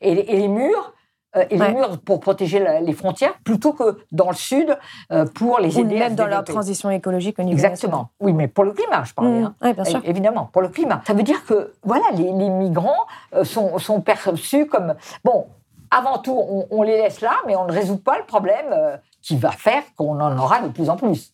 et, 0.00 0.14
les 0.14 0.48
murs 0.48 0.92
euh, 1.36 1.44
et 1.50 1.58
les 1.58 1.68
murs 1.74 1.98
pour 2.00 2.20
protéger 2.20 2.64
les 2.82 2.92
frontières 2.92 3.34
plutôt 3.44 3.72
que 3.72 3.98
dans 4.12 4.30
le 4.30 4.36
sud 4.36 4.76
pour 5.34 5.60
les 5.60 5.78
aider 5.78 5.98
même 5.98 6.14
dans 6.14 6.26
leur 6.26 6.44
transition 6.44 6.90
écologique 6.90 7.38
au 7.38 7.42
niveau 7.42 7.58
exactement 7.58 8.10
oui 8.20 8.32
mais 8.32 8.48
pour 8.48 8.64
le 8.64 8.72
climat 8.72 9.04
je 9.04 9.14
parlais 9.14 9.40
mmh. 9.40 9.54
hein. 9.60 9.72
bien 9.72 9.84
sûr. 9.84 10.00
évidemment 10.04 10.48
pour 10.52 10.62
le 10.62 10.68
climat 10.68 11.02
ça 11.06 11.14
veut 11.14 11.22
dire 11.22 11.44
que 11.44 11.74
voilà 11.82 12.04
les, 12.14 12.32
les 12.32 12.48
migrants 12.50 13.06
sont, 13.42 13.78
sont 13.78 14.00
perçus 14.00 14.66
comme 14.66 14.94
bon 15.24 15.46
avant 15.90 16.18
tout, 16.18 16.66
on, 16.70 16.82
les 16.82 16.96
laisse 16.96 17.20
là, 17.20 17.36
mais 17.46 17.56
on 17.56 17.66
ne 17.66 17.72
résout 17.72 17.98
pas 17.98 18.18
le 18.18 18.24
problème 18.24 18.66
euh, 18.72 18.96
qui 19.22 19.36
va 19.36 19.50
faire 19.50 19.82
qu'on 19.96 20.20
en 20.20 20.38
aura 20.38 20.60
de 20.60 20.68
plus 20.68 20.90
en 20.90 20.96
plus. 20.96 21.32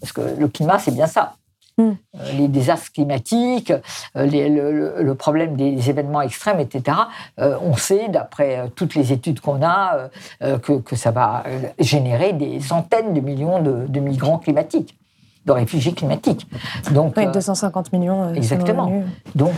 Parce 0.00 0.12
que 0.12 0.20
le 0.20 0.48
climat, 0.48 0.78
c'est 0.78 0.92
bien 0.92 1.06
ça. 1.06 1.34
Hmm. 1.80 1.92
Euh, 2.20 2.32
les 2.36 2.48
désastres 2.48 2.92
climatiques, 2.92 3.72
euh, 4.16 4.92
le, 5.02 5.14
problème 5.14 5.56
des 5.56 5.90
événements 5.90 6.22
extrêmes, 6.22 6.60
etc. 6.60 6.96
on 7.38 7.76
sait, 7.76 8.08
d'après 8.08 8.70
toutes 8.74 8.94
les 8.94 9.12
études 9.12 9.40
qu'on 9.40 9.62
a, 9.62 10.08
que, 10.40 10.96
ça 10.96 11.10
va 11.10 11.44
générer 11.78 12.32
des 12.32 12.60
centaines 12.60 13.12
de 13.12 13.20
millions 13.20 13.60
de, 13.60 14.00
migrants 14.00 14.38
climatiques, 14.38 14.96
de 15.44 15.52
réfugiés 15.52 15.92
climatiques. 15.92 16.46
Donc, 16.92 17.18
250 17.18 17.92
millions. 17.92 18.32
exactement. 18.34 19.02
Donc, 19.34 19.56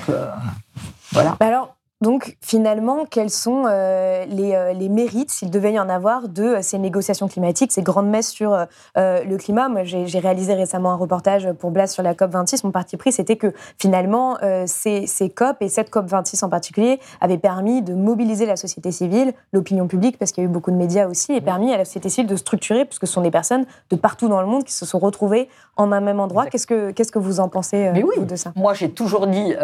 voilà. 1.13 1.37
Bah 1.39 1.47
alors, 1.47 1.77
donc 2.03 2.37
finalement, 2.41 3.05
quels 3.09 3.31
sont 3.31 3.65
euh, 3.67 4.27
euh, 4.29 4.73
les, 4.73 4.89
mérites, 4.89 5.31
s'il 5.31 5.51
devait 5.51 5.73
y 5.73 5.79
en 5.79 5.89
avoir, 5.89 6.29
de 6.29 6.43
euh, 6.43 6.59
ces 6.61 6.79
négociations 6.79 7.29
climatiques, 7.29 7.71
ces 7.71 7.83
grandes 7.83 8.09
messes 8.09 8.31
sur 8.31 8.67
le 8.97 9.37
climat? 9.37 9.69
Moi, 9.69 9.85
j'ai 9.85 10.19
réalisé 10.19 10.55
récemment 10.55 10.91
un 10.91 10.97
reportage 10.97 11.51
pour 11.53 11.71
Blas 11.71 11.87
sur 11.87 12.03
la 12.03 12.15
COP26. 12.15 12.63
Mon 12.65 12.73
parti 12.73 12.97
pris, 12.97 13.13
c'était 13.13 13.37
que 13.37 13.55
finalement, 13.79 14.37
ces, 14.67 15.07
COP 15.35 15.63
et 15.63 15.69
cette 15.69 15.91
COP26 15.91 16.45
en 16.45 16.49
particulier 16.49 16.99
avaient 17.21 17.39
permis 17.39 17.83
de 17.83 17.95
mobiliser 17.95 18.47
la 18.47 18.57
société 18.57 18.91
civile, 18.91 19.33
l'opinion 19.53 19.87
publique, 19.87 20.19
parce 20.19 20.33
qu'il 20.33 20.43
y 20.43 20.47
a 20.47 20.51
eu 20.51 20.53
beaucoup 20.53 20.73
de 20.73 20.77
médias 20.77 21.07
aussi, 21.07 21.33
et 21.33 21.41
permis 21.41 21.73
à 21.73 21.77
la 21.77 21.85
société 21.85 22.09
civile 22.09 22.29
de 22.29 22.37
structurer, 22.37 22.85
puisque 22.85 23.07
ce 23.07 23.13
sont 23.13 23.23
des 23.23 23.31
personnes 23.31 23.65
de 23.91 23.97
partout 23.97 24.29
dans 24.29 24.41
le 24.41 24.49
monde 24.49 24.65
qui 24.65 24.73
se 24.73 24.85
sont 24.85 24.99
retrouvées 24.99 25.49
en 25.77 25.93
un 25.93 26.01
même 26.01 26.19
endroit. 26.19 26.47
Qu'est-ce 26.47 26.67
que, 26.67 26.91
qu'est-ce 26.91 27.13
que 27.13 27.21
vous 27.21 27.39
en 27.39 27.49
pensez 27.49 27.91
oui, 27.95 28.25
de 28.25 28.37
ça? 28.37 28.53
Moi, 28.57 28.75
j'ai 28.75 28.91
toujours 28.91 29.29
dit, 29.29 29.55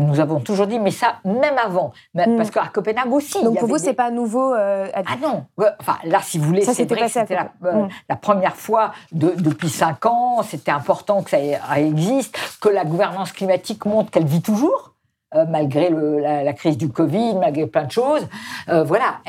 nous 0.00 0.20
avons 0.20 0.40
toujours 0.40 0.66
dit, 0.66 0.78
mais 0.78 0.90
ça, 0.90 1.14
même 1.24 1.58
avant. 1.64 1.92
Mais, 2.14 2.26
hmm. 2.26 2.36
Parce 2.36 2.50
qu'à 2.50 2.66
Copenhague 2.72 3.12
aussi. 3.12 3.42
Donc 3.42 3.58
pour 3.58 3.68
vous, 3.68 3.78
c'est 3.78 3.94
pas 3.94 4.10
nouveau 4.10 4.54
euh, 4.54 4.88
Ah 4.94 5.16
non. 5.20 5.44
Enfin, 5.78 5.96
là, 6.04 6.20
si 6.22 6.38
vous 6.38 6.44
voulez, 6.44 6.62
c'est 6.62 6.84
vrai 6.90 7.02
que 7.02 7.08
c'était 7.08 7.38
euh, 7.64 7.86
la, 8.08 8.16
première 8.16 8.56
fois 8.56 8.92
depuis 9.12 9.68
cinq 9.68 10.06
ans. 10.06 10.42
C'était 10.42 10.70
important 10.70 11.22
que 11.22 11.30
ça 11.30 11.38
existe, 11.78 12.36
que 12.60 12.68
la 12.68 12.84
gouvernance 12.84 13.32
climatique 13.32 13.84
montre 13.84 14.10
qu'elle 14.10 14.26
vit 14.26 14.42
toujours. 14.42 14.90
Euh, 15.34 15.46
malgré 15.48 15.88
la, 15.88 16.52
crise 16.52 16.76
du 16.76 16.90
Covid, 16.90 17.36
malgré 17.36 17.66
plein 17.66 17.84
de 17.84 17.90
choses. 17.90 18.28
voilà, 18.68 19.20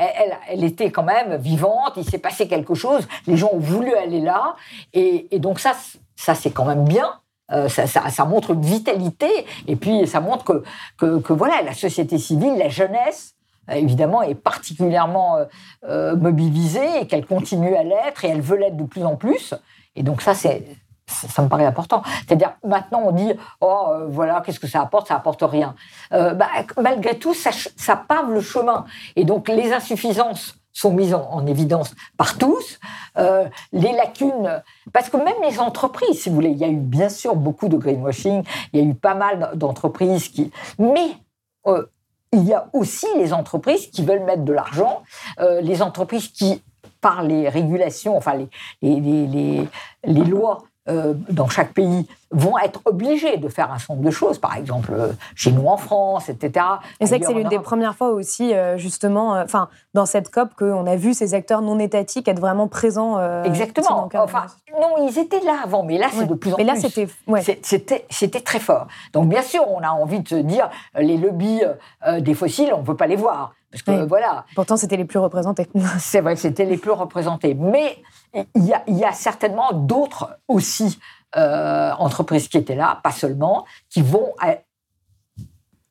elle, 0.48 0.62
était 0.62 0.90
quand 0.90 1.02
même 1.02 1.36
vivante, 1.36 1.94
il 1.96 2.04
s'est 2.04 2.18
passé 2.18 2.46
quelque 2.46 2.74
chose, 2.74 3.08
les 3.26 3.38
gens 3.38 3.48
ont 3.54 3.58
voulu 3.58 3.94
aller 3.94 4.20
là, 4.20 4.54
et, 4.92 5.34
et 5.34 5.38
donc 5.38 5.60
ça, 5.60 5.72
ça 6.14 6.34
c'est 6.34 6.50
quand 6.50 6.66
même 6.66 6.84
bien. 6.84 7.10
Euh, 7.52 7.68
ça, 7.68 8.24
montre 8.24 8.52
une 8.52 8.62
vitalité 8.62 9.28
et 9.66 9.76
puis 9.76 10.06
ça 10.06 10.20
montre 10.20 10.62
que, 10.96 11.18
que, 11.18 11.32
voilà, 11.32 11.60
la 11.62 11.74
société 11.74 12.16
civile, 12.16 12.56
la 12.56 12.70
jeunesse, 12.70 13.34
euh, 13.68 13.74
évidemment, 13.74 14.22
est 14.22 14.34
particulièrement 14.34 15.38
euh, 15.86 16.16
mobilisée 16.16 17.02
et 17.02 17.06
qu'elle 17.06 17.26
continue 17.26 17.74
à 17.76 17.82
l'être 17.82 18.24
et 18.24 18.28
elle 18.28 18.40
veut 18.40 18.56
l'être 18.56 18.78
de 18.78 18.84
plus 18.84 19.04
en 19.04 19.16
plus. 19.16 19.54
Et 19.94 20.02
donc 20.02 20.22
ça, 20.22 20.34
c'est 20.34 20.64
ça, 21.06 21.42
me 21.42 21.48
paraît 21.48 21.66
important. 21.66 22.02
C'est-à-dire, 22.26 22.54
maintenant, 22.64 23.02
on 23.04 23.12
dit, 23.12 23.30
oh, 23.60 23.88
voilà, 24.08 24.40
qu'est-ce 24.40 24.58
que 24.58 24.66
ça 24.66 24.80
apporte? 24.80 25.08
Ça 25.08 25.16
apporte 25.16 25.42
rien. 25.42 25.74
Bah, 26.10 26.48
malgré 26.80 27.18
tout, 27.18 27.34
ça, 27.34 27.50
ça 27.52 27.94
pave 27.94 28.32
le 28.32 28.40
chemin. 28.40 28.86
Et 29.14 29.26
donc, 29.26 29.48
les 29.48 29.74
insuffisances 29.74 30.56
sont 30.74 30.92
mises 30.92 31.14
en, 31.14 31.46
évidence 31.46 31.94
par 32.18 32.36
tous. 32.36 32.78
Euh, 33.16 33.48
les 33.72 33.92
lacunes, 33.92 34.62
parce 34.92 35.08
que 35.08 35.16
même 35.16 35.36
les 35.48 35.60
entreprises, 35.60 36.22
si 36.22 36.28
vous 36.28 36.34
voulez, 36.34 36.50
il 36.50 36.58
y 36.58 36.64
a 36.64 36.68
eu 36.68 36.76
bien 36.76 37.08
sûr 37.08 37.36
beaucoup 37.36 37.68
de 37.68 37.76
greenwashing, 37.76 38.42
il 38.72 38.80
y 38.80 38.82
a 38.82 38.86
eu 38.86 38.94
pas 38.94 39.14
mal 39.14 39.52
d'entreprises 39.54 40.28
qui... 40.28 40.50
Mais 40.78 41.12
euh, 41.66 41.86
il 42.32 42.44
y 42.44 42.52
a 42.52 42.68
aussi 42.72 43.06
les 43.16 43.32
entreprises 43.32 43.86
qui 43.86 44.04
veulent 44.04 44.24
mettre 44.24 44.42
de 44.42 44.52
l'argent, 44.52 45.04
euh, 45.38 45.60
les 45.60 45.80
entreprises 45.80 46.28
qui, 46.28 46.60
par 47.00 47.22
les 47.22 47.48
régulations, 47.48 48.16
enfin 48.16 48.34
les, 48.34 48.48
les, 48.82 49.26
les, 49.26 49.68
les 50.04 50.24
lois 50.24 50.64
dans 51.30 51.48
chaque 51.48 51.72
pays 51.72 52.06
vont 52.30 52.58
être 52.58 52.80
obligés 52.84 53.36
de 53.36 53.48
faire 53.48 53.70
un 53.72 53.78
certain 53.78 53.94
nombre 53.94 54.06
de 54.06 54.10
choses, 54.10 54.38
par 54.38 54.56
exemple 54.56 54.92
euh, 54.92 55.12
chez 55.34 55.52
nous 55.52 55.66
en 55.66 55.76
France, 55.76 56.28
etc. 56.28 56.66
Et 57.00 57.06
c'est 57.06 57.20
que 57.20 57.26
c'est 57.26 57.34
l'une 57.34 57.48
des 57.48 57.58
premières 57.58 57.94
fois 57.94 58.10
aussi, 58.10 58.54
euh, 58.54 58.76
justement, 58.76 59.32
enfin, 59.32 59.68
dans 59.94 60.06
cette 60.06 60.30
COP, 60.30 60.54
qu'on 60.54 60.86
a 60.86 60.96
vu 60.96 61.14
ces 61.14 61.34
acteurs 61.34 61.62
non 61.62 61.78
étatiques 61.78 62.28
être 62.28 62.40
vraiment 62.40 62.68
présents. 62.68 63.20
Exactement. 63.44 64.08
Enfin, 64.14 64.46
non, 64.80 65.06
ils 65.06 65.18
étaient 65.18 65.40
là 65.40 65.60
avant, 65.64 65.82
mais 65.82 65.98
là, 65.98 66.08
c'est 66.12 66.26
de 66.26 66.34
plus 66.34 66.52
en 66.52 66.56
mais 66.56 66.64
là, 66.64 66.74
plus. 66.74 67.08
C'était, 67.62 68.06
c'était, 68.10 68.40
très 68.40 68.58
fort. 68.58 68.86
Donc, 69.12 69.28
bien 69.28 69.42
sûr, 69.42 69.64
on 69.68 69.80
a 69.80 69.90
envie 69.90 70.20
de 70.20 70.28
se 70.28 70.34
dire, 70.34 70.70
les 70.98 71.16
lobbies 71.16 71.62
des 72.18 72.34
fossiles, 72.34 72.72
on 72.74 72.80
ne 72.80 72.86
veut 72.86 72.96
pas 72.96 73.06
les 73.06 73.16
voir. 73.16 73.54
Parce 73.74 73.82
que, 73.82 74.06
voilà. 74.06 74.44
Pourtant, 74.54 74.76
c'était 74.76 74.96
les 74.96 75.04
plus 75.04 75.18
représentés. 75.18 75.68
c'est 75.98 76.20
vrai 76.20 76.34
que 76.34 76.40
c'était 76.40 76.64
les 76.64 76.76
plus 76.76 76.92
représentés. 76.92 77.54
Mais 77.54 77.98
il 78.54 78.64
y 78.88 79.04
a, 79.04 79.12
certainement 79.12 79.72
d'autres 79.72 80.38
aussi 80.48 80.98
euh, 81.36 81.92
entreprises 81.98 82.48
qui 82.48 82.58
étaient 82.58 82.76
là, 82.76 83.00
pas 83.02 83.10
seulement, 83.10 83.64
qui 83.90 84.02
vont 84.02 84.34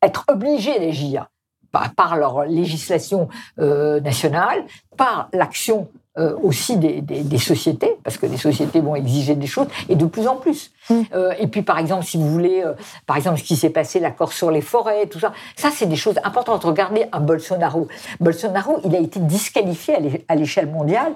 être 0.02 0.24
obligées 0.30 0.80
d'agir 0.80 1.28
par, 1.72 2.16
leur 2.16 2.46
législation 2.46 3.28
euh, 3.60 4.00
nationale, 4.00 4.64
par 4.96 5.28
l'action 5.34 5.89
euh, 6.20 6.36
aussi 6.44 6.78
des, 6.78 7.38
sociétés, 7.39 7.98
parce 8.04 8.18
que 8.18 8.26
les 8.26 8.38
sociétés 8.38 8.80
vont 8.80 8.96
exiger 8.96 9.36
des 9.36 9.48
choses, 9.48 9.68
et 9.89 9.96
de 9.96 10.06
plus 10.06 10.28
en 10.28 10.36
plus. 10.36 10.72
Mm. 10.89 11.02
et 11.39 11.48
puis, 11.48 11.64
par 11.64 11.80
exemple, 11.80 12.06
si 12.06 12.18
vous 12.18 12.30
voulez, 12.30 12.64
par 13.06 13.18
exemple, 13.18 13.39
ce 13.39 13.44
qui 13.44 13.56
s'est 13.56 13.72
passé, 13.72 14.00
l'accord 14.00 14.32
sur 14.32 14.50
les 14.50 14.62
forêts, 14.62 15.08
tout 15.08 15.20
ça, 15.20 15.34
ça, 15.58 15.72
c'est 15.72 15.88
des 15.88 15.96
choses 15.96 16.20
importantes. 16.24 16.64
Regardez 16.64 17.06
un 17.12 17.20
Bolsonaro. 17.20 17.88
Bolsonaro, 18.20 18.80
il 18.86 18.96
a 18.96 19.00
été 19.00 19.20
disqualifié 19.20 20.24
à 20.28 20.36
l'échelle 20.36 20.70
mondiale 20.70 21.16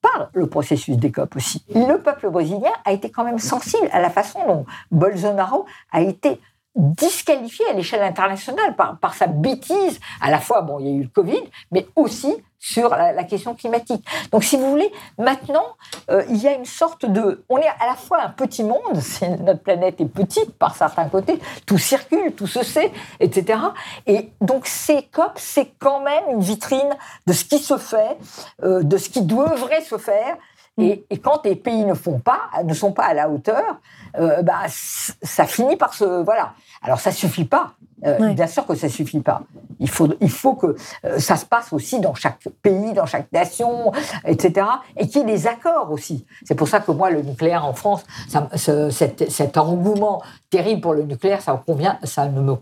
par 0.00 0.30
le 0.32 0.46
processus 0.46 0.96
des 0.96 1.10
COP 1.10 1.36
aussi. 1.36 1.64
Le 1.74 1.98
peuple 1.98 2.30
brésilien 2.30 2.72
a 2.84 2.92
été 2.92 3.10
quand 3.10 3.24
même 3.24 3.38
sensible 3.38 3.88
à 3.92 4.00
la 4.00 4.10
façon 4.10 4.38
dont 4.46 4.66
Bolsonaro 4.90 5.66
a 5.92 6.00
été 6.00 6.40
disqualifié 6.78 7.66
à 7.68 7.72
l'échelle 7.72 8.02
internationale 8.02 8.76
par, 8.76 8.98
par, 8.98 9.14
sa 9.14 9.26
bêtise. 9.26 10.00
À 10.20 10.30
la 10.30 10.38
fois, 10.38 10.62
bon, 10.62 10.78
il 10.78 10.86
y 10.86 10.90
a 10.90 10.94
eu 10.94 11.02
le 11.02 11.08
Covid, 11.08 11.42
mais 11.72 11.86
aussi 11.96 12.34
sur 12.58 12.90
la, 12.90 13.24
question 13.24 13.54
climatique. 13.54 14.04
Donc, 14.32 14.44
si 14.44 14.56
vous 14.56 14.68
voulez, 14.70 14.90
maintenant, 15.16 15.76
euh, 16.10 16.24
il 16.28 16.36
y 16.36 16.48
a 16.48 16.54
une 16.54 16.64
sorte 16.64 17.06
de... 17.06 17.44
On 17.48 17.58
est 17.58 17.68
à 17.68 17.86
la 17.86 17.94
fois 17.94 18.22
un 18.22 18.30
petit 18.30 18.64
monde, 18.64 19.00
notre 19.40 19.62
planète 19.62 20.00
est 20.00 20.06
petite 20.08 20.52
par 20.58 20.74
certains 20.74 21.08
côtés, 21.08 21.38
tout 21.66 21.78
circule, 21.78 22.32
tout 22.34 22.46
se 22.46 22.64
sait, 22.64 22.92
etc. 23.20 23.60
Et 24.06 24.30
donc, 24.40 24.66
ces 24.66 25.02
COP, 25.02 25.32
c'est 25.36 25.72
quand 25.78 26.00
même 26.00 26.24
une 26.30 26.40
vitrine 26.40 26.96
de 27.26 27.32
ce 27.32 27.44
qui 27.44 27.58
se 27.58 27.76
fait, 27.76 28.16
euh, 28.62 28.82
de 28.82 28.96
ce 28.96 29.08
qui 29.08 29.22
devrait 29.22 29.82
se 29.82 29.98
faire. 29.98 30.36
Et, 30.78 31.04
et, 31.10 31.18
quand 31.18 31.44
les 31.44 31.56
pays 31.56 31.84
ne 31.84 31.94
font 31.94 32.18
pas, 32.18 32.50
ne 32.64 32.72
sont 32.72 32.92
pas 32.92 33.06
à 33.06 33.14
la 33.14 33.28
hauteur, 33.28 33.80
euh, 34.18 34.42
bah, 34.42 34.62
ça 34.68 35.44
finit 35.44 35.76
par 35.76 35.92
se... 35.94 36.22
Voilà. 36.22 36.54
Alors, 36.82 37.00
ça 37.00 37.10
suffit 37.10 37.44
pas. 37.44 37.72
Euh, 38.06 38.32
bien 38.32 38.46
sûr 38.46 38.64
que 38.64 38.74
ça 38.74 38.88
suffit 38.88 39.20
pas. 39.20 39.42
Il 39.80 39.90
faut, 39.90 40.08
il 40.20 40.30
faut 40.30 40.54
que 40.54 40.76
euh, 41.04 41.18
ça 41.18 41.36
se 41.36 41.44
passe 41.44 41.72
aussi 41.72 42.00
dans 42.00 42.14
chaque 42.14 42.48
pays, 42.62 42.92
dans 42.92 43.06
chaque 43.06 43.30
nation, 43.32 43.92
etc. 44.24 44.66
Et 44.96 45.08
qu'il 45.08 45.22
y 45.22 45.24
ait 45.24 45.26
des 45.26 45.46
accords 45.46 45.90
aussi. 45.90 46.24
C'est 46.44 46.54
pour 46.54 46.68
ça 46.68 46.80
que 46.80 46.92
moi, 46.92 47.10
le 47.10 47.22
nucléaire 47.22 47.64
en 47.64 47.72
France, 47.72 48.04
ça, 48.28 48.48
cet, 48.56 49.30
cet, 49.30 49.56
engouement 49.56 50.22
terrible 50.50 50.80
pour 50.80 50.94
le 50.94 51.02
nucléaire, 51.02 51.40
ça, 51.40 51.60
convient, 51.66 51.98
ça, 52.04 52.26
ne 52.26 52.40
me, 52.40 52.54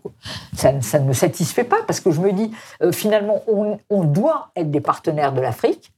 ça, 0.54 0.72
ne 0.72 1.04
me 1.04 1.12
satisfait 1.12 1.64
pas 1.64 1.82
parce 1.86 2.00
que 2.00 2.10
je 2.10 2.20
me 2.20 2.32
dis, 2.32 2.50
euh, 2.82 2.92
finalement, 2.92 3.42
on, 3.46 3.78
on 3.90 4.04
doit 4.04 4.48
être 4.56 4.70
des 4.70 4.80
partenaires 4.80 5.32
de 5.32 5.40
l'Afrique 5.42 5.92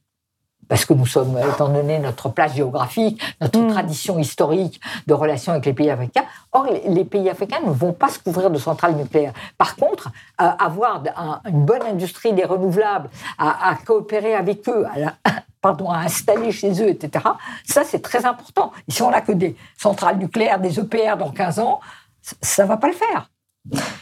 parce 0.69 0.85
que 0.85 0.93
nous 0.93 1.07
sommes, 1.07 1.37
étant 1.37 1.67
donné 1.67 1.99
notre 1.99 2.29
place 2.29 2.53
géographique, 2.55 3.21
notre 3.41 3.59
mm. 3.59 3.71
tradition 3.71 4.19
historique 4.19 4.79
de 5.07 5.13
relations 5.13 5.51
avec 5.51 5.65
les 5.65 5.73
pays 5.73 5.89
africains. 5.89 6.23
Or, 6.53 6.67
les, 6.87 7.03
pays 7.03 7.29
africains 7.29 7.59
ne 7.65 7.71
vont 7.71 7.91
pas 7.91 8.07
se 8.07 8.19
couvrir 8.19 8.49
de 8.51 8.57
centrales 8.57 8.95
nucléaires. 8.95 9.33
Par 9.57 9.75
contre, 9.75 10.09
euh, 10.39 10.49
avoir 10.59 11.03
une 11.45 11.65
bonne 11.65 11.81
industrie 11.81 12.33
des 12.33 12.45
renouvelables, 12.45 13.09
à, 13.37 13.75
coopérer 13.85 14.35
avec 14.35 14.69
eux, 14.69 14.85
à, 15.25 15.31
pardon, 15.61 15.89
à 15.89 15.97
installer 15.99 16.51
chez 16.51 16.71
eux, 16.83 16.89
etc., 16.89 17.25
ça, 17.65 17.83
c'est 17.83 18.01
très 18.01 18.25
important. 18.25 18.71
Et 18.87 18.91
si 18.91 19.01
on 19.01 19.09
n'a 19.09 19.21
que 19.21 19.31
des 19.31 19.55
centrales 19.75 20.17
nucléaires, 20.17 20.59
des 20.59 20.79
EPR 20.79 21.17
dans 21.17 21.31
15 21.31 21.59
ans, 21.59 21.79
ça 22.21 22.63
ne 22.63 22.67
va 22.67 22.77
pas 22.77 22.87
le 22.87 22.93
faire. 22.93 23.29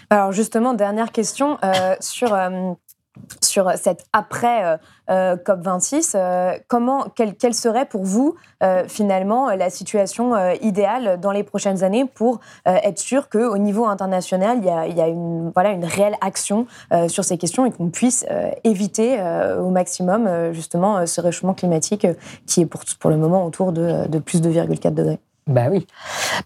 Alors 0.10 0.34
justement, 0.34 0.74
dernière 0.74 1.12
question 1.12 1.58
euh, 1.64 1.96
sur... 2.02 2.34
Euh, 2.34 2.74
sur 3.42 3.72
cette 3.76 4.06
après 4.14 4.66
euh, 4.66 4.78
euh, 5.10 5.36
COP26. 5.36 6.14
Euh, 6.16 6.58
comment, 6.68 7.06
quelle, 7.16 7.54
serait 7.54 7.86
pour 7.86 8.04
vous 8.04 8.36
finalement 8.88 9.50
la 9.52 9.70
situation 9.70 10.36
idéale 10.62 11.20
dans 11.20 11.32
les 11.32 11.44
prochaines 11.44 11.84
années 11.84 12.06
pour 12.06 12.40
être 12.66 12.98
sûr 12.98 13.30
qu'au 13.30 13.58
niveau 13.58 13.86
international, 13.86 14.58
il 14.60 14.96
y 14.96 15.02
a, 15.02 15.08
une, 15.08 15.52
voilà, 15.54 15.72
une 15.72 15.86
réelle 15.86 16.16
action 16.22 16.66
sur 17.08 17.24
ces 17.24 17.38
questions 17.38 17.66
et 17.66 17.72
qu'on 17.72 17.90
puisse 17.90 18.26
éviter 18.64 19.20
au 19.60 19.70
maximum 19.70 20.54
justement 20.54 21.06
ce 21.06 21.22
réchauffement 21.22 21.54
climatique 21.54 22.08
qui 22.48 22.62
est 22.62 22.66
pour, 22.66 22.82
pour 23.00 23.10
le 23.10 23.18
moment 23.18 23.46
autour 23.46 23.72
de, 23.72 24.08
de 24.08 24.20
plus 24.20 24.42
de 24.42 24.50
2,4 24.50 24.94
degrés? 24.94 25.20
Ben 25.48 25.70
oui. 25.72 25.88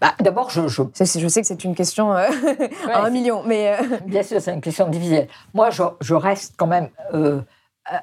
Bah, 0.00 0.14
D'abord, 0.20 0.50
je, 0.50 0.68
je... 0.68 0.82
je... 0.94 1.28
sais 1.28 1.40
que 1.40 1.46
c'est 1.46 1.64
une 1.64 1.74
question 1.74 2.14
euh, 2.14 2.28
à 2.92 3.04
un 3.04 3.10
million, 3.10 3.42
mais... 3.44 3.76
Euh, 3.78 3.98
Bien 4.06 4.22
sûr, 4.22 4.40
c'est 4.40 4.54
une 4.54 4.60
question 4.60 4.88
difficile. 4.88 5.28
Moi, 5.54 5.70
je, 5.70 5.82
je 6.00 6.14
reste 6.14 6.54
quand 6.56 6.66
même 6.66 6.88
euh, 7.12 7.40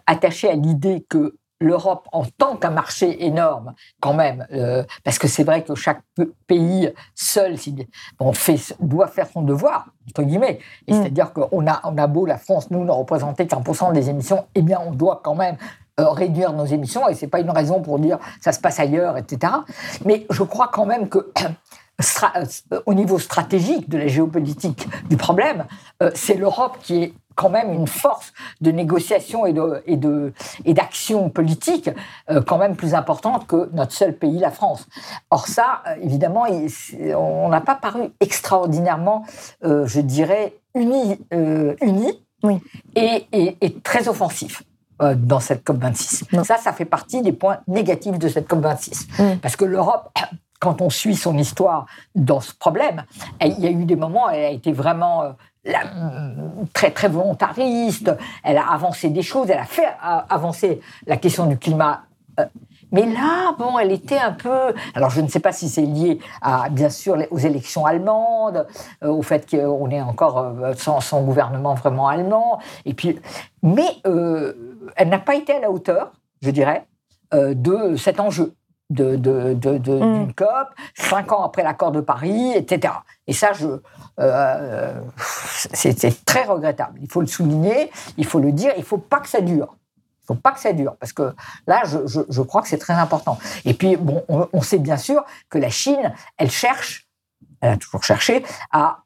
attaché 0.05 0.49
à 0.49 0.53
l'idée 0.53 1.05
que 1.09 1.35
l'Europe, 1.61 2.07
en 2.13 2.23
tant 2.23 2.55
qu'un 2.55 2.69
marché 2.69 3.25
énorme, 3.25 3.73
quand 3.99 4.13
même, 4.13 4.47
parce 5.03 5.19
que 5.19 5.27
c'est 5.27 5.43
vrai 5.43 5.61
que 5.61 5.75
chaque 5.75 5.99
pays 6.47 6.93
seul 7.15 7.57
bon, 8.17 8.31
fait, 8.31 8.77
doit 8.79 9.07
faire 9.07 9.27
son 9.27 9.41
devoir, 9.41 9.87
entre 10.07 10.23
guillemets. 10.23 10.59
Mm. 10.87 10.93
C'est-à-dire 10.93 11.33
qu'on 11.33 11.67
a, 11.67 11.81
on 11.83 11.97
a 11.97 12.07
beau, 12.07 12.25
la 12.25 12.37
France, 12.37 12.71
nous, 12.71 12.85
ne 12.85 12.91
représenter 12.91 13.45
qu'un 13.45 13.59
pour 13.59 13.75
cent 13.75 13.91
des 13.91 14.09
émissions, 14.09 14.45
eh 14.55 14.61
bien, 14.61 14.79
on 14.85 14.91
doit 14.91 15.19
quand 15.21 15.35
même 15.35 15.57
euh, 15.57 15.88
réduire 16.07 16.53
nos 16.53 16.65
émissions, 16.65 17.07
et 17.07 17.15
c'est 17.15 17.27
pas 17.27 17.39
une 17.39 17.49
raison 17.49 17.81
pour 17.81 17.99
dire 17.99 18.19
ça 18.41 18.51
se 18.51 18.59
passe 18.59 18.79
ailleurs, 18.79 19.17
etc. 19.17 19.53
Mais 20.05 20.25
je 20.29 20.43
crois 20.43 20.69
quand 20.71 20.85
même 20.85 21.09
que 21.09 21.31
euh, 22.35 22.79
au 22.85 22.93
niveau 22.93 23.19
stratégique 23.19 23.89
de 23.89 23.97
la 23.97 24.07
géopolitique 24.07 24.87
du 25.09 25.17
problème, 25.17 25.65
euh, 26.01 26.11
c'est 26.15 26.35
l'Europe 26.35 26.77
qui 26.81 27.03
est 27.03 27.13
quand 27.35 27.49
même 27.49 27.71
une 27.73 27.87
force 27.87 28.33
de 28.59 28.71
négociation 28.71 29.45
et 29.45 29.53
de 29.53 29.81
et 29.85 29.95
de 29.95 30.33
et 30.65 30.73
d'action 30.73 31.29
politique 31.29 31.89
quand 32.45 32.57
même 32.57 32.75
plus 32.75 32.93
importante 32.93 33.47
que 33.47 33.69
notre 33.71 33.93
seul 33.93 34.13
pays, 34.13 34.39
la 34.39 34.51
France. 34.51 34.89
Or 35.31 35.47
ça, 35.47 35.83
évidemment, 36.01 36.47
on 37.15 37.47
n'a 37.47 37.61
pas 37.61 37.75
paru 37.75 38.09
extraordinairement, 38.19 39.23
je 39.63 40.01
dirais, 40.01 40.55
uni, 40.75 41.17
uni 41.31 42.11
oui. 42.43 42.59
et, 42.95 43.25
et, 43.31 43.57
et, 43.61 43.73
très 43.79 44.07
offensif. 44.07 44.63
Euh, 45.01 45.15
dans 45.15 45.39
cette 45.39 45.65
COP26. 45.65 46.43
Ça, 46.43 46.57
ça 46.57 46.73
fait 46.73 46.83
partie 46.83 47.21
des 47.21 47.31
points 47.31 47.59
négatifs 47.69 48.19
de 48.19 48.27
cette 48.27 48.49
COP26. 48.49 49.37
Parce 49.41 49.55
que 49.55 49.63
l'Europe, 49.63 50.11
quand 50.59 50.81
on 50.81 50.89
suit 50.89 51.15
son 51.15 51.37
histoire 51.37 51.85
dans 52.15 52.41
ce 52.41 52.53
problème, 52.53 53.05
il 53.41 53.57
y 53.61 53.67
a 53.67 53.69
eu 53.69 53.85
des 53.85 53.95
moments, 53.95 54.29
elle 54.29 54.43
a 54.43 54.49
été 54.49 54.73
vraiment 54.73 55.23
euh, 55.23 55.71
très 56.73 56.91
très 56.91 57.07
volontariste, 57.07 58.11
elle 58.43 58.57
a 58.57 58.69
avancé 58.69 59.09
des 59.09 59.21
choses, 59.21 59.49
elle 59.49 59.59
a 59.59 59.65
fait 59.65 59.87
avancer 60.01 60.81
la 61.07 61.15
question 61.15 61.45
du 61.45 61.57
climat. 61.57 62.01
Euh, 62.93 62.95
mais 62.99 63.05
là, 63.05 63.55
bon, 63.57 63.77
elle 63.79 63.91
était 63.91 64.17
un 64.17 64.31
peu. 64.33 64.73
Alors, 64.93 65.09
je 65.09 65.21
ne 65.21 65.27
sais 65.27 65.39
pas 65.39 65.51
si 65.51 65.69
c'est 65.69 65.81
lié 65.81 66.19
à, 66.41 66.69
bien 66.69 66.89
sûr, 66.89 67.17
aux 67.31 67.37
élections 67.37 67.85
allemandes, 67.85 68.67
au 69.03 69.21
fait 69.21 69.49
qu'on 69.49 69.89
est 69.89 70.01
encore 70.01 70.53
sans, 70.77 70.99
sans, 70.99 71.21
gouvernement 71.21 71.75
vraiment 71.75 72.07
allemand. 72.07 72.59
Et 72.85 72.93
puis, 72.93 73.19
mais 73.61 74.01
elle 74.95 75.09
n'a 75.09 75.19
pas 75.19 75.35
été 75.35 75.53
à 75.53 75.59
la 75.59 75.71
hauteur, 75.71 76.11
je 76.41 76.51
dirais, 76.51 76.85
euh, 77.33 77.53
de 77.53 77.95
cet 77.95 78.19
enjeu 78.19 78.55
de, 78.89 79.15
de, 79.15 79.53
d'une 79.53 80.25
mm. 80.25 80.33
COP, 80.33 80.67
cinq 80.95 81.31
ans 81.31 81.43
après 81.43 81.61
l'accord 81.61 81.91
de 81.91 82.01
Paris, 82.01 82.53
etc. 82.55 82.91
Et 83.27 83.33
ça, 83.33 83.53
je, 83.53 83.67
euh, 84.19 84.99
c'est, 85.73 86.25
très 86.25 86.45
regrettable. 86.45 86.97
Il 87.03 87.11
faut 87.11 87.21
le 87.21 87.27
souligner, 87.27 87.91
il 88.17 88.25
faut 88.25 88.39
le 88.39 88.51
dire, 88.51 88.71
il 88.77 88.79
ne 88.79 88.85
faut 88.85 88.97
pas 88.97 89.19
que 89.19 89.29
ça 89.29 89.41
dure. 89.41 89.75
Faut 90.29 90.35
pas 90.35 90.51
que 90.51 90.59
ça 90.59 90.73
dure, 90.73 90.95
parce 90.97 91.11
que 91.11 91.33
là, 91.65 91.81
je, 91.85 92.21
je, 92.29 92.41
crois 92.43 92.61
que 92.61 92.67
c'est 92.67 92.77
très 92.77 92.93
important. 92.93 93.39
Et 93.65 93.73
puis, 93.73 93.95
bon, 93.97 94.23
on, 94.29 94.61
sait 94.61 94.77
bien 94.77 94.95
sûr 94.95 95.25
que 95.49 95.57
la 95.57 95.71
Chine, 95.71 96.13
elle 96.37 96.51
cherche, 96.51 97.07
elle 97.61 97.71
a 97.71 97.77
toujours 97.77 98.03
cherché, 98.03 98.45
à 98.71 98.99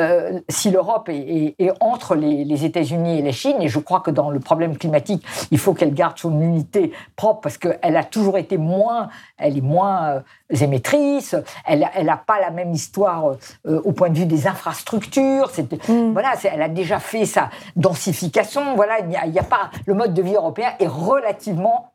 euh, 0.00 0.40
si 0.48 0.70
l'Europe 0.70 1.08
est, 1.08 1.54
entre 1.80 2.16
les, 2.16 2.64
États-Unis 2.64 3.20
et 3.20 3.22
la 3.22 3.30
Chine, 3.30 3.56
et 3.60 3.68
je 3.68 3.78
crois 3.78 4.00
que 4.00 4.10
dans 4.10 4.30
le 4.30 4.40
problème 4.40 4.76
climatique, 4.76 5.24
il 5.52 5.58
faut 5.58 5.74
qu'elle 5.74 5.94
garde 5.94 6.18
son 6.18 6.40
unité 6.40 6.92
propre 7.14 7.40
parce 7.42 7.56
qu'elle 7.56 7.96
a 7.96 8.02
toujours 8.02 8.36
été 8.36 8.58
moins, 8.58 9.10
elle 9.38 9.56
est 9.56 9.62
moins 9.62 10.08
euh, 10.08 10.20
émettrice, 10.60 11.36
elle 11.64 11.88
n'a 12.02 12.16
pas 12.16 12.40
la 12.40 12.50
même 12.50 12.72
histoire 12.72 13.36
euh, 13.66 13.80
au 13.84 13.92
point 13.92 14.10
de 14.10 14.18
vue 14.18 14.26
des 14.26 14.48
infrastructures. 14.48 15.50
Mm. 15.88 16.12
Voilà, 16.12 16.32
elle 16.42 16.62
a 16.62 16.68
déjà 16.68 16.98
fait 16.98 17.24
sa 17.24 17.50
densification. 17.76 18.74
Voilà, 18.74 18.98
il 19.00 19.06
n'y 19.06 19.16
a, 19.38 19.42
a, 19.42 19.44
pas 19.44 19.70
le 19.86 19.94
mode 19.94 20.14
de 20.14 20.22
vie 20.22 20.34
européen 20.34 20.72
est 20.80 20.88
relativement 20.88 21.92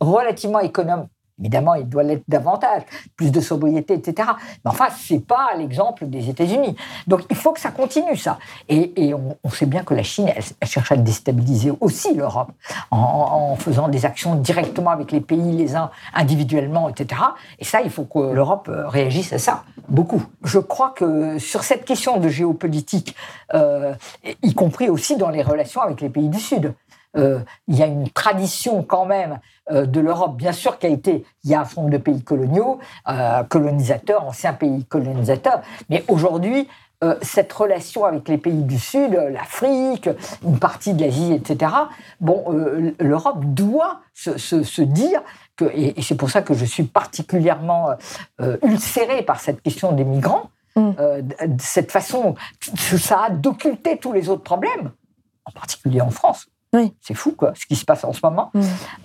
relativement 0.00 0.60
économe 0.60 1.06
Évidemment, 1.40 1.74
il 1.74 1.88
doit 1.88 2.02
l'être 2.02 2.24
davantage, 2.28 2.82
plus 3.16 3.32
de 3.32 3.40
sobriété, 3.40 3.94
etc. 3.94 4.28
Mais 4.64 4.70
enfin, 4.70 4.88
ce 4.90 5.14
n'est 5.14 5.20
pas 5.20 5.50
l'exemple 5.56 6.06
des 6.06 6.28
États-Unis. 6.28 6.76
Donc, 7.06 7.22
il 7.30 7.36
faut 7.36 7.52
que 7.52 7.60
ça 7.60 7.70
continue, 7.70 8.16
ça. 8.16 8.38
Et, 8.68 9.14
on, 9.14 9.50
sait 9.50 9.66
bien 9.66 9.82
que 9.82 9.94
la 9.94 10.02
Chine, 10.02 10.30
elle, 10.34 10.68
cherche 10.68 10.92
à 10.92 10.96
déstabiliser 10.96 11.72
aussi 11.80 12.14
l'Europe 12.14 12.52
en, 12.90 13.56
faisant 13.56 13.88
des 13.88 14.06
actions 14.06 14.36
directement 14.36 14.90
avec 14.90 15.12
les 15.12 15.20
pays, 15.20 15.52
les 15.52 15.74
uns 15.74 15.90
individuellement, 16.14 16.88
etc. 16.88 17.20
Et 17.58 17.64
ça, 17.64 17.80
il 17.80 17.90
faut 17.90 18.04
que 18.04 18.32
l'Europe 18.32 18.68
euh, 18.68 18.86
réagisse 18.88 19.32
à 19.32 19.38
ça, 19.38 19.64
beaucoup. 19.88 20.22
Je 20.44 20.58
crois 20.58 20.90
que 20.90 21.38
sur 21.38 21.64
cette 21.64 21.84
question 21.84 22.18
de 22.18 22.28
géopolitique, 22.28 23.16
euh, 23.54 23.94
y 24.42 24.54
compris 24.54 24.88
aussi 24.88 25.16
dans 25.16 25.30
les 25.30 25.42
relations 25.42 25.80
avec 25.80 26.00
les 26.00 26.10
pays 26.10 26.28
du 26.28 26.38
Sud, 26.38 26.74
euh, 27.16 27.40
il 27.66 27.76
y 27.76 27.82
a 27.82 27.86
une 27.86 28.08
tradition 28.08 28.82
quand 28.82 29.04
même 29.04 29.40
euh, 29.70 29.84
de 29.84 30.00
l'Europe, 30.00 30.36
bien 30.36 30.52
sûr 30.52 30.78
qu'il 30.78 30.90
a 30.90 30.92
été, 30.92 31.24
il 31.42 31.50
y 31.50 31.54
a 31.54 31.62
un 31.62 31.66
nombre 31.76 31.90
de 31.90 31.98
pays 31.98 32.22
coloniaux, 32.22 32.78
euh, 33.08 33.42
colonisateurs, 33.44 34.24
anciens 34.24 34.52
pays 34.52 34.84
colonisateurs, 34.84 35.62
mais 35.88 36.04
aujourd'hui, 36.08 36.68
cette 37.22 37.50
relation 37.50 38.04
avec 38.04 38.28
les 38.28 38.36
pays 38.36 38.62
du 38.62 38.78
Sud, 38.78 39.12
l'Afrique, 39.14 40.10
une 40.44 40.58
partie 40.58 40.92
de 40.92 41.02
l'Asie, 41.02 41.32
etc., 41.32 41.72
bon, 42.20 42.44
l'Europe 43.00 43.42
doit 43.42 44.02
se, 44.12 44.82
dire 44.82 45.22
que, 45.56 45.64
et, 45.72 45.94
c'est 46.02 46.14
pour 46.14 46.28
ça 46.28 46.42
que 46.42 46.52
je 46.52 46.66
suis 46.66 46.82
particulièrement 46.82 47.94
ulcérée 48.62 49.22
par 49.22 49.40
cette 49.40 49.62
question 49.62 49.92
des 49.92 50.04
migrants, 50.04 50.50
mm. 50.76 50.90
cette 51.58 51.90
façon, 51.90 52.34
ça 52.76 53.22
a 53.22 53.30
d'occulter 53.30 53.96
tous 53.96 54.12
les 54.12 54.28
autres 54.28 54.42
problèmes, 54.42 54.90
en 55.46 55.52
particulier 55.52 56.02
en 56.02 56.10
France. 56.10 56.48
C'est 57.00 57.14
fou, 57.14 57.32
quoi, 57.32 57.52
ce 57.54 57.66
qui 57.66 57.76
se 57.76 57.84
passe 57.84 58.04
en 58.04 58.12
ce 58.12 58.20
moment. 58.22 58.52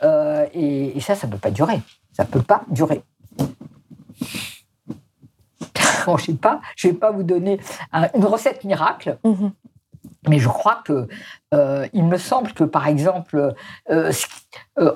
Euh, 0.04 0.46
et, 0.54 1.00
ça, 1.02 1.16
ça 1.16 1.28
ne 1.28 1.32
peut 1.32 1.40
pas 1.40 1.52
durer. 1.52 1.82
Ça 2.14 2.24
ne 2.24 2.30
peut 2.30 2.42
pas 2.42 2.64
durer. 2.70 3.04
Bon, 6.06 6.18
je 6.18 6.30
ne 6.30 6.38
pas, 6.38 6.62
je 6.76 6.90
vais 6.90 6.94
pas 6.94 7.10
vous 7.10 7.24
donner 7.24 7.60
une 7.92 8.26
recette 8.26 8.64
miracle, 8.64 9.18
mm-hmm. 9.26 9.52
mais 10.30 10.38
je 10.38 10.48
crois 10.48 10.84
que 10.86 11.08
euh, 11.52 11.88
il 11.94 12.04
me 12.04 12.18
semble 12.20 12.54
que, 12.54 12.64
par 12.64 12.88
exemple, 12.88 13.56
euh, 13.90 14.12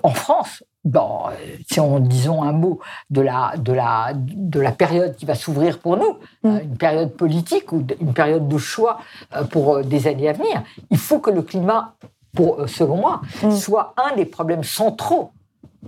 en 0.03 0.11
France, 0.11 0.63
bon, 0.83 1.23
si 1.67 1.79
on 1.79 1.99
disons 1.99 2.43
un 2.43 2.51
mot 2.51 2.79
de 3.09 3.21
la, 3.21 3.53
de 3.57 3.73
la, 3.73 4.11
de 4.13 4.59
la 4.59 4.71
période 4.71 5.15
qui 5.15 5.25
va 5.25 5.33
s'ouvrir 5.33 5.79
pour 5.79 5.97
nous, 5.97 6.19
mm. 6.43 6.59
une 6.59 6.77
période 6.77 7.11
politique 7.15 7.71
ou 7.71 7.83
une 7.99 8.13
période 8.13 8.47
de 8.47 8.57
choix 8.59 8.99
pour 9.49 9.83
des 9.83 10.05
années 10.05 10.29
à 10.29 10.33
venir, 10.33 10.61
il 10.91 10.99
faut 10.99 11.17
que 11.17 11.31
le 11.31 11.41
climat 11.41 11.95
pour, 12.33 12.61
euh, 12.61 12.67
selon 12.67 12.97
moi, 12.97 13.21
mm. 13.43 13.51
soit 13.51 13.93
un 13.97 14.15
des 14.15 14.25
problèmes 14.25 14.63
centraux 14.63 15.31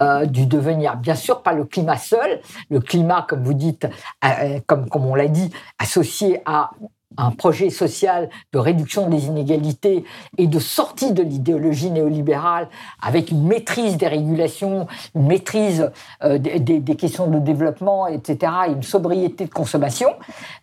euh, 0.02 0.26
du 0.26 0.46
devenir. 0.46 0.96
Bien 0.96 1.16
sûr, 1.16 1.42
pas 1.42 1.54
le 1.54 1.66
climat 1.66 1.98
seul. 1.98 2.42
Le 2.70 2.80
climat, 2.80 3.26
comme 3.28 3.44
vous 3.44 3.54
dites, 3.54 3.88
euh, 4.24 4.60
comme, 4.66 4.90
comme 4.90 5.06
on 5.06 5.16
l'a 5.16 5.28
dit, 5.28 5.52
associé 5.80 6.42
à 6.46 6.72
un 7.18 7.32
projet 7.32 7.70
social 7.70 8.30
de 8.54 8.60
réduction 8.60 9.08
des 9.08 9.26
inégalités 9.26 10.04
et 10.38 10.48
de 10.48 10.60
sortie 10.60 11.14
de 11.14 11.24
l'idéologie 11.24 11.92
néolibérale 11.92 12.68
avec 13.02 13.32
une 13.32 13.46
maîtrise 13.46 13.98
des 13.98 14.08
régulations, 14.08 14.88
une 15.16 15.28
maîtrise 15.28 15.92
euh, 16.24 16.38
des, 16.38 16.96
questions 16.96 17.28
de 17.28 17.40
développement, 17.40 18.08
etc., 18.08 18.52
et 18.68 18.72
une 18.72 18.84
sobriété 18.84 19.46
de 19.46 19.54
consommation, 19.54 20.10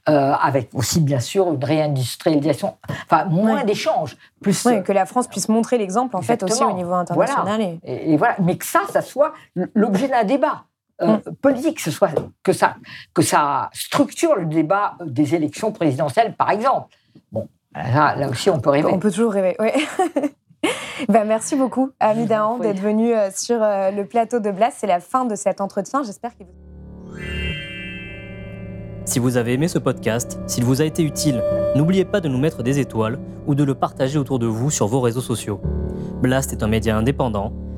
euh, 0.08 0.32
avec 0.40 0.70
aussi 0.74 1.00
bien 1.00 1.20
sûr 1.20 1.52
une 1.52 1.64
réindustrialisation, 1.64 2.76
enfin 3.04 3.24
moins 3.26 3.64
d'échanges. 3.64 4.16
Plus 4.40 4.68
que 4.84 4.92
la 4.92 5.06
France 5.06 5.26
puisse 5.26 5.48
montrer 5.48 5.78
l'exemple 5.78 6.16
en 6.16 6.22
fait 6.22 6.42
aussi 6.42 6.62
au 6.62 6.72
niveau 6.72 6.92
international. 6.92 7.78
et 7.82 8.16
voilà, 8.16 8.36
mais 8.40 8.56
que 8.56 8.66
ça, 8.66 8.82
ça 8.90 9.02
soit 9.02 9.32
l'objet 9.74 10.08
d'un 10.08 10.24
débat. 10.24 10.64
Euh, 11.00 11.16
mm. 11.16 11.34
politique, 11.40 11.80
ce 11.80 11.90
soit, 11.90 12.10
que, 12.42 12.52
ça, 12.52 12.76
que 13.14 13.22
ça 13.22 13.70
structure 13.72 14.34
le 14.34 14.46
débat 14.46 14.96
des 15.04 15.34
élections 15.34 15.72
présidentielles, 15.72 16.34
par 16.36 16.50
exemple. 16.50 16.88
Bon, 17.30 17.48
là, 17.74 18.28
aussi, 18.28 18.50
on 18.50 18.60
peut 18.60 18.70
rêver. 18.70 18.90
On 18.92 18.98
peut 18.98 19.10
toujours 19.10 19.32
rêver, 19.32 19.56
oui. 19.60 19.68
ben, 21.08 21.24
merci 21.24 21.54
beaucoup, 21.54 21.90
Ami 22.00 22.26
Dahan, 22.26 22.58
d'être 22.58 22.80
venu 22.80 23.14
euh, 23.14 23.30
sur 23.30 23.62
euh, 23.62 23.90
le 23.90 24.06
plateau 24.06 24.40
de 24.40 24.50
Blas. 24.50 24.72
C'est 24.76 24.86
la 24.88 25.00
fin 25.00 25.24
de 25.24 25.36
cet 25.36 25.60
entretien. 25.60 26.02
J'espère 26.02 26.32
qu'il 26.36 26.46
Si 29.04 29.20
vous 29.20 29.36
avez 29.36 29.52
aimé 29.52 29.68
ce 29.68 29.78
podcast, 29.78 30.40
s'il 30.48 30.64
vous 30.64 30.82
a 30.82 30.84
été 30.84 31.04
utile, 31.04 31.44
n'oubliez 31.76 32.04
pas 32.04 32.20
de 32.20 32.28
nous 32.28 32.38
mettre 32.38 32.64
des 32.64 32.80
étoiles 32.80 33.20
ou 33.46 33.54
de 33.54 33.62
le 33.62 33.76
partager 33.76 34.18
autour 34.18 34.40
de 34.40 34.46
vous 34.46 34.70
sur 34.70 34.88
vos 34.88 35.00
réseaux 35.00 35.20
sociaux. 35.20 35.60
Blast 36.20 36.52
est 36.52 36.64
un 36.64 36.68
média 36.68 36.96
indépendant, 36.96 37.52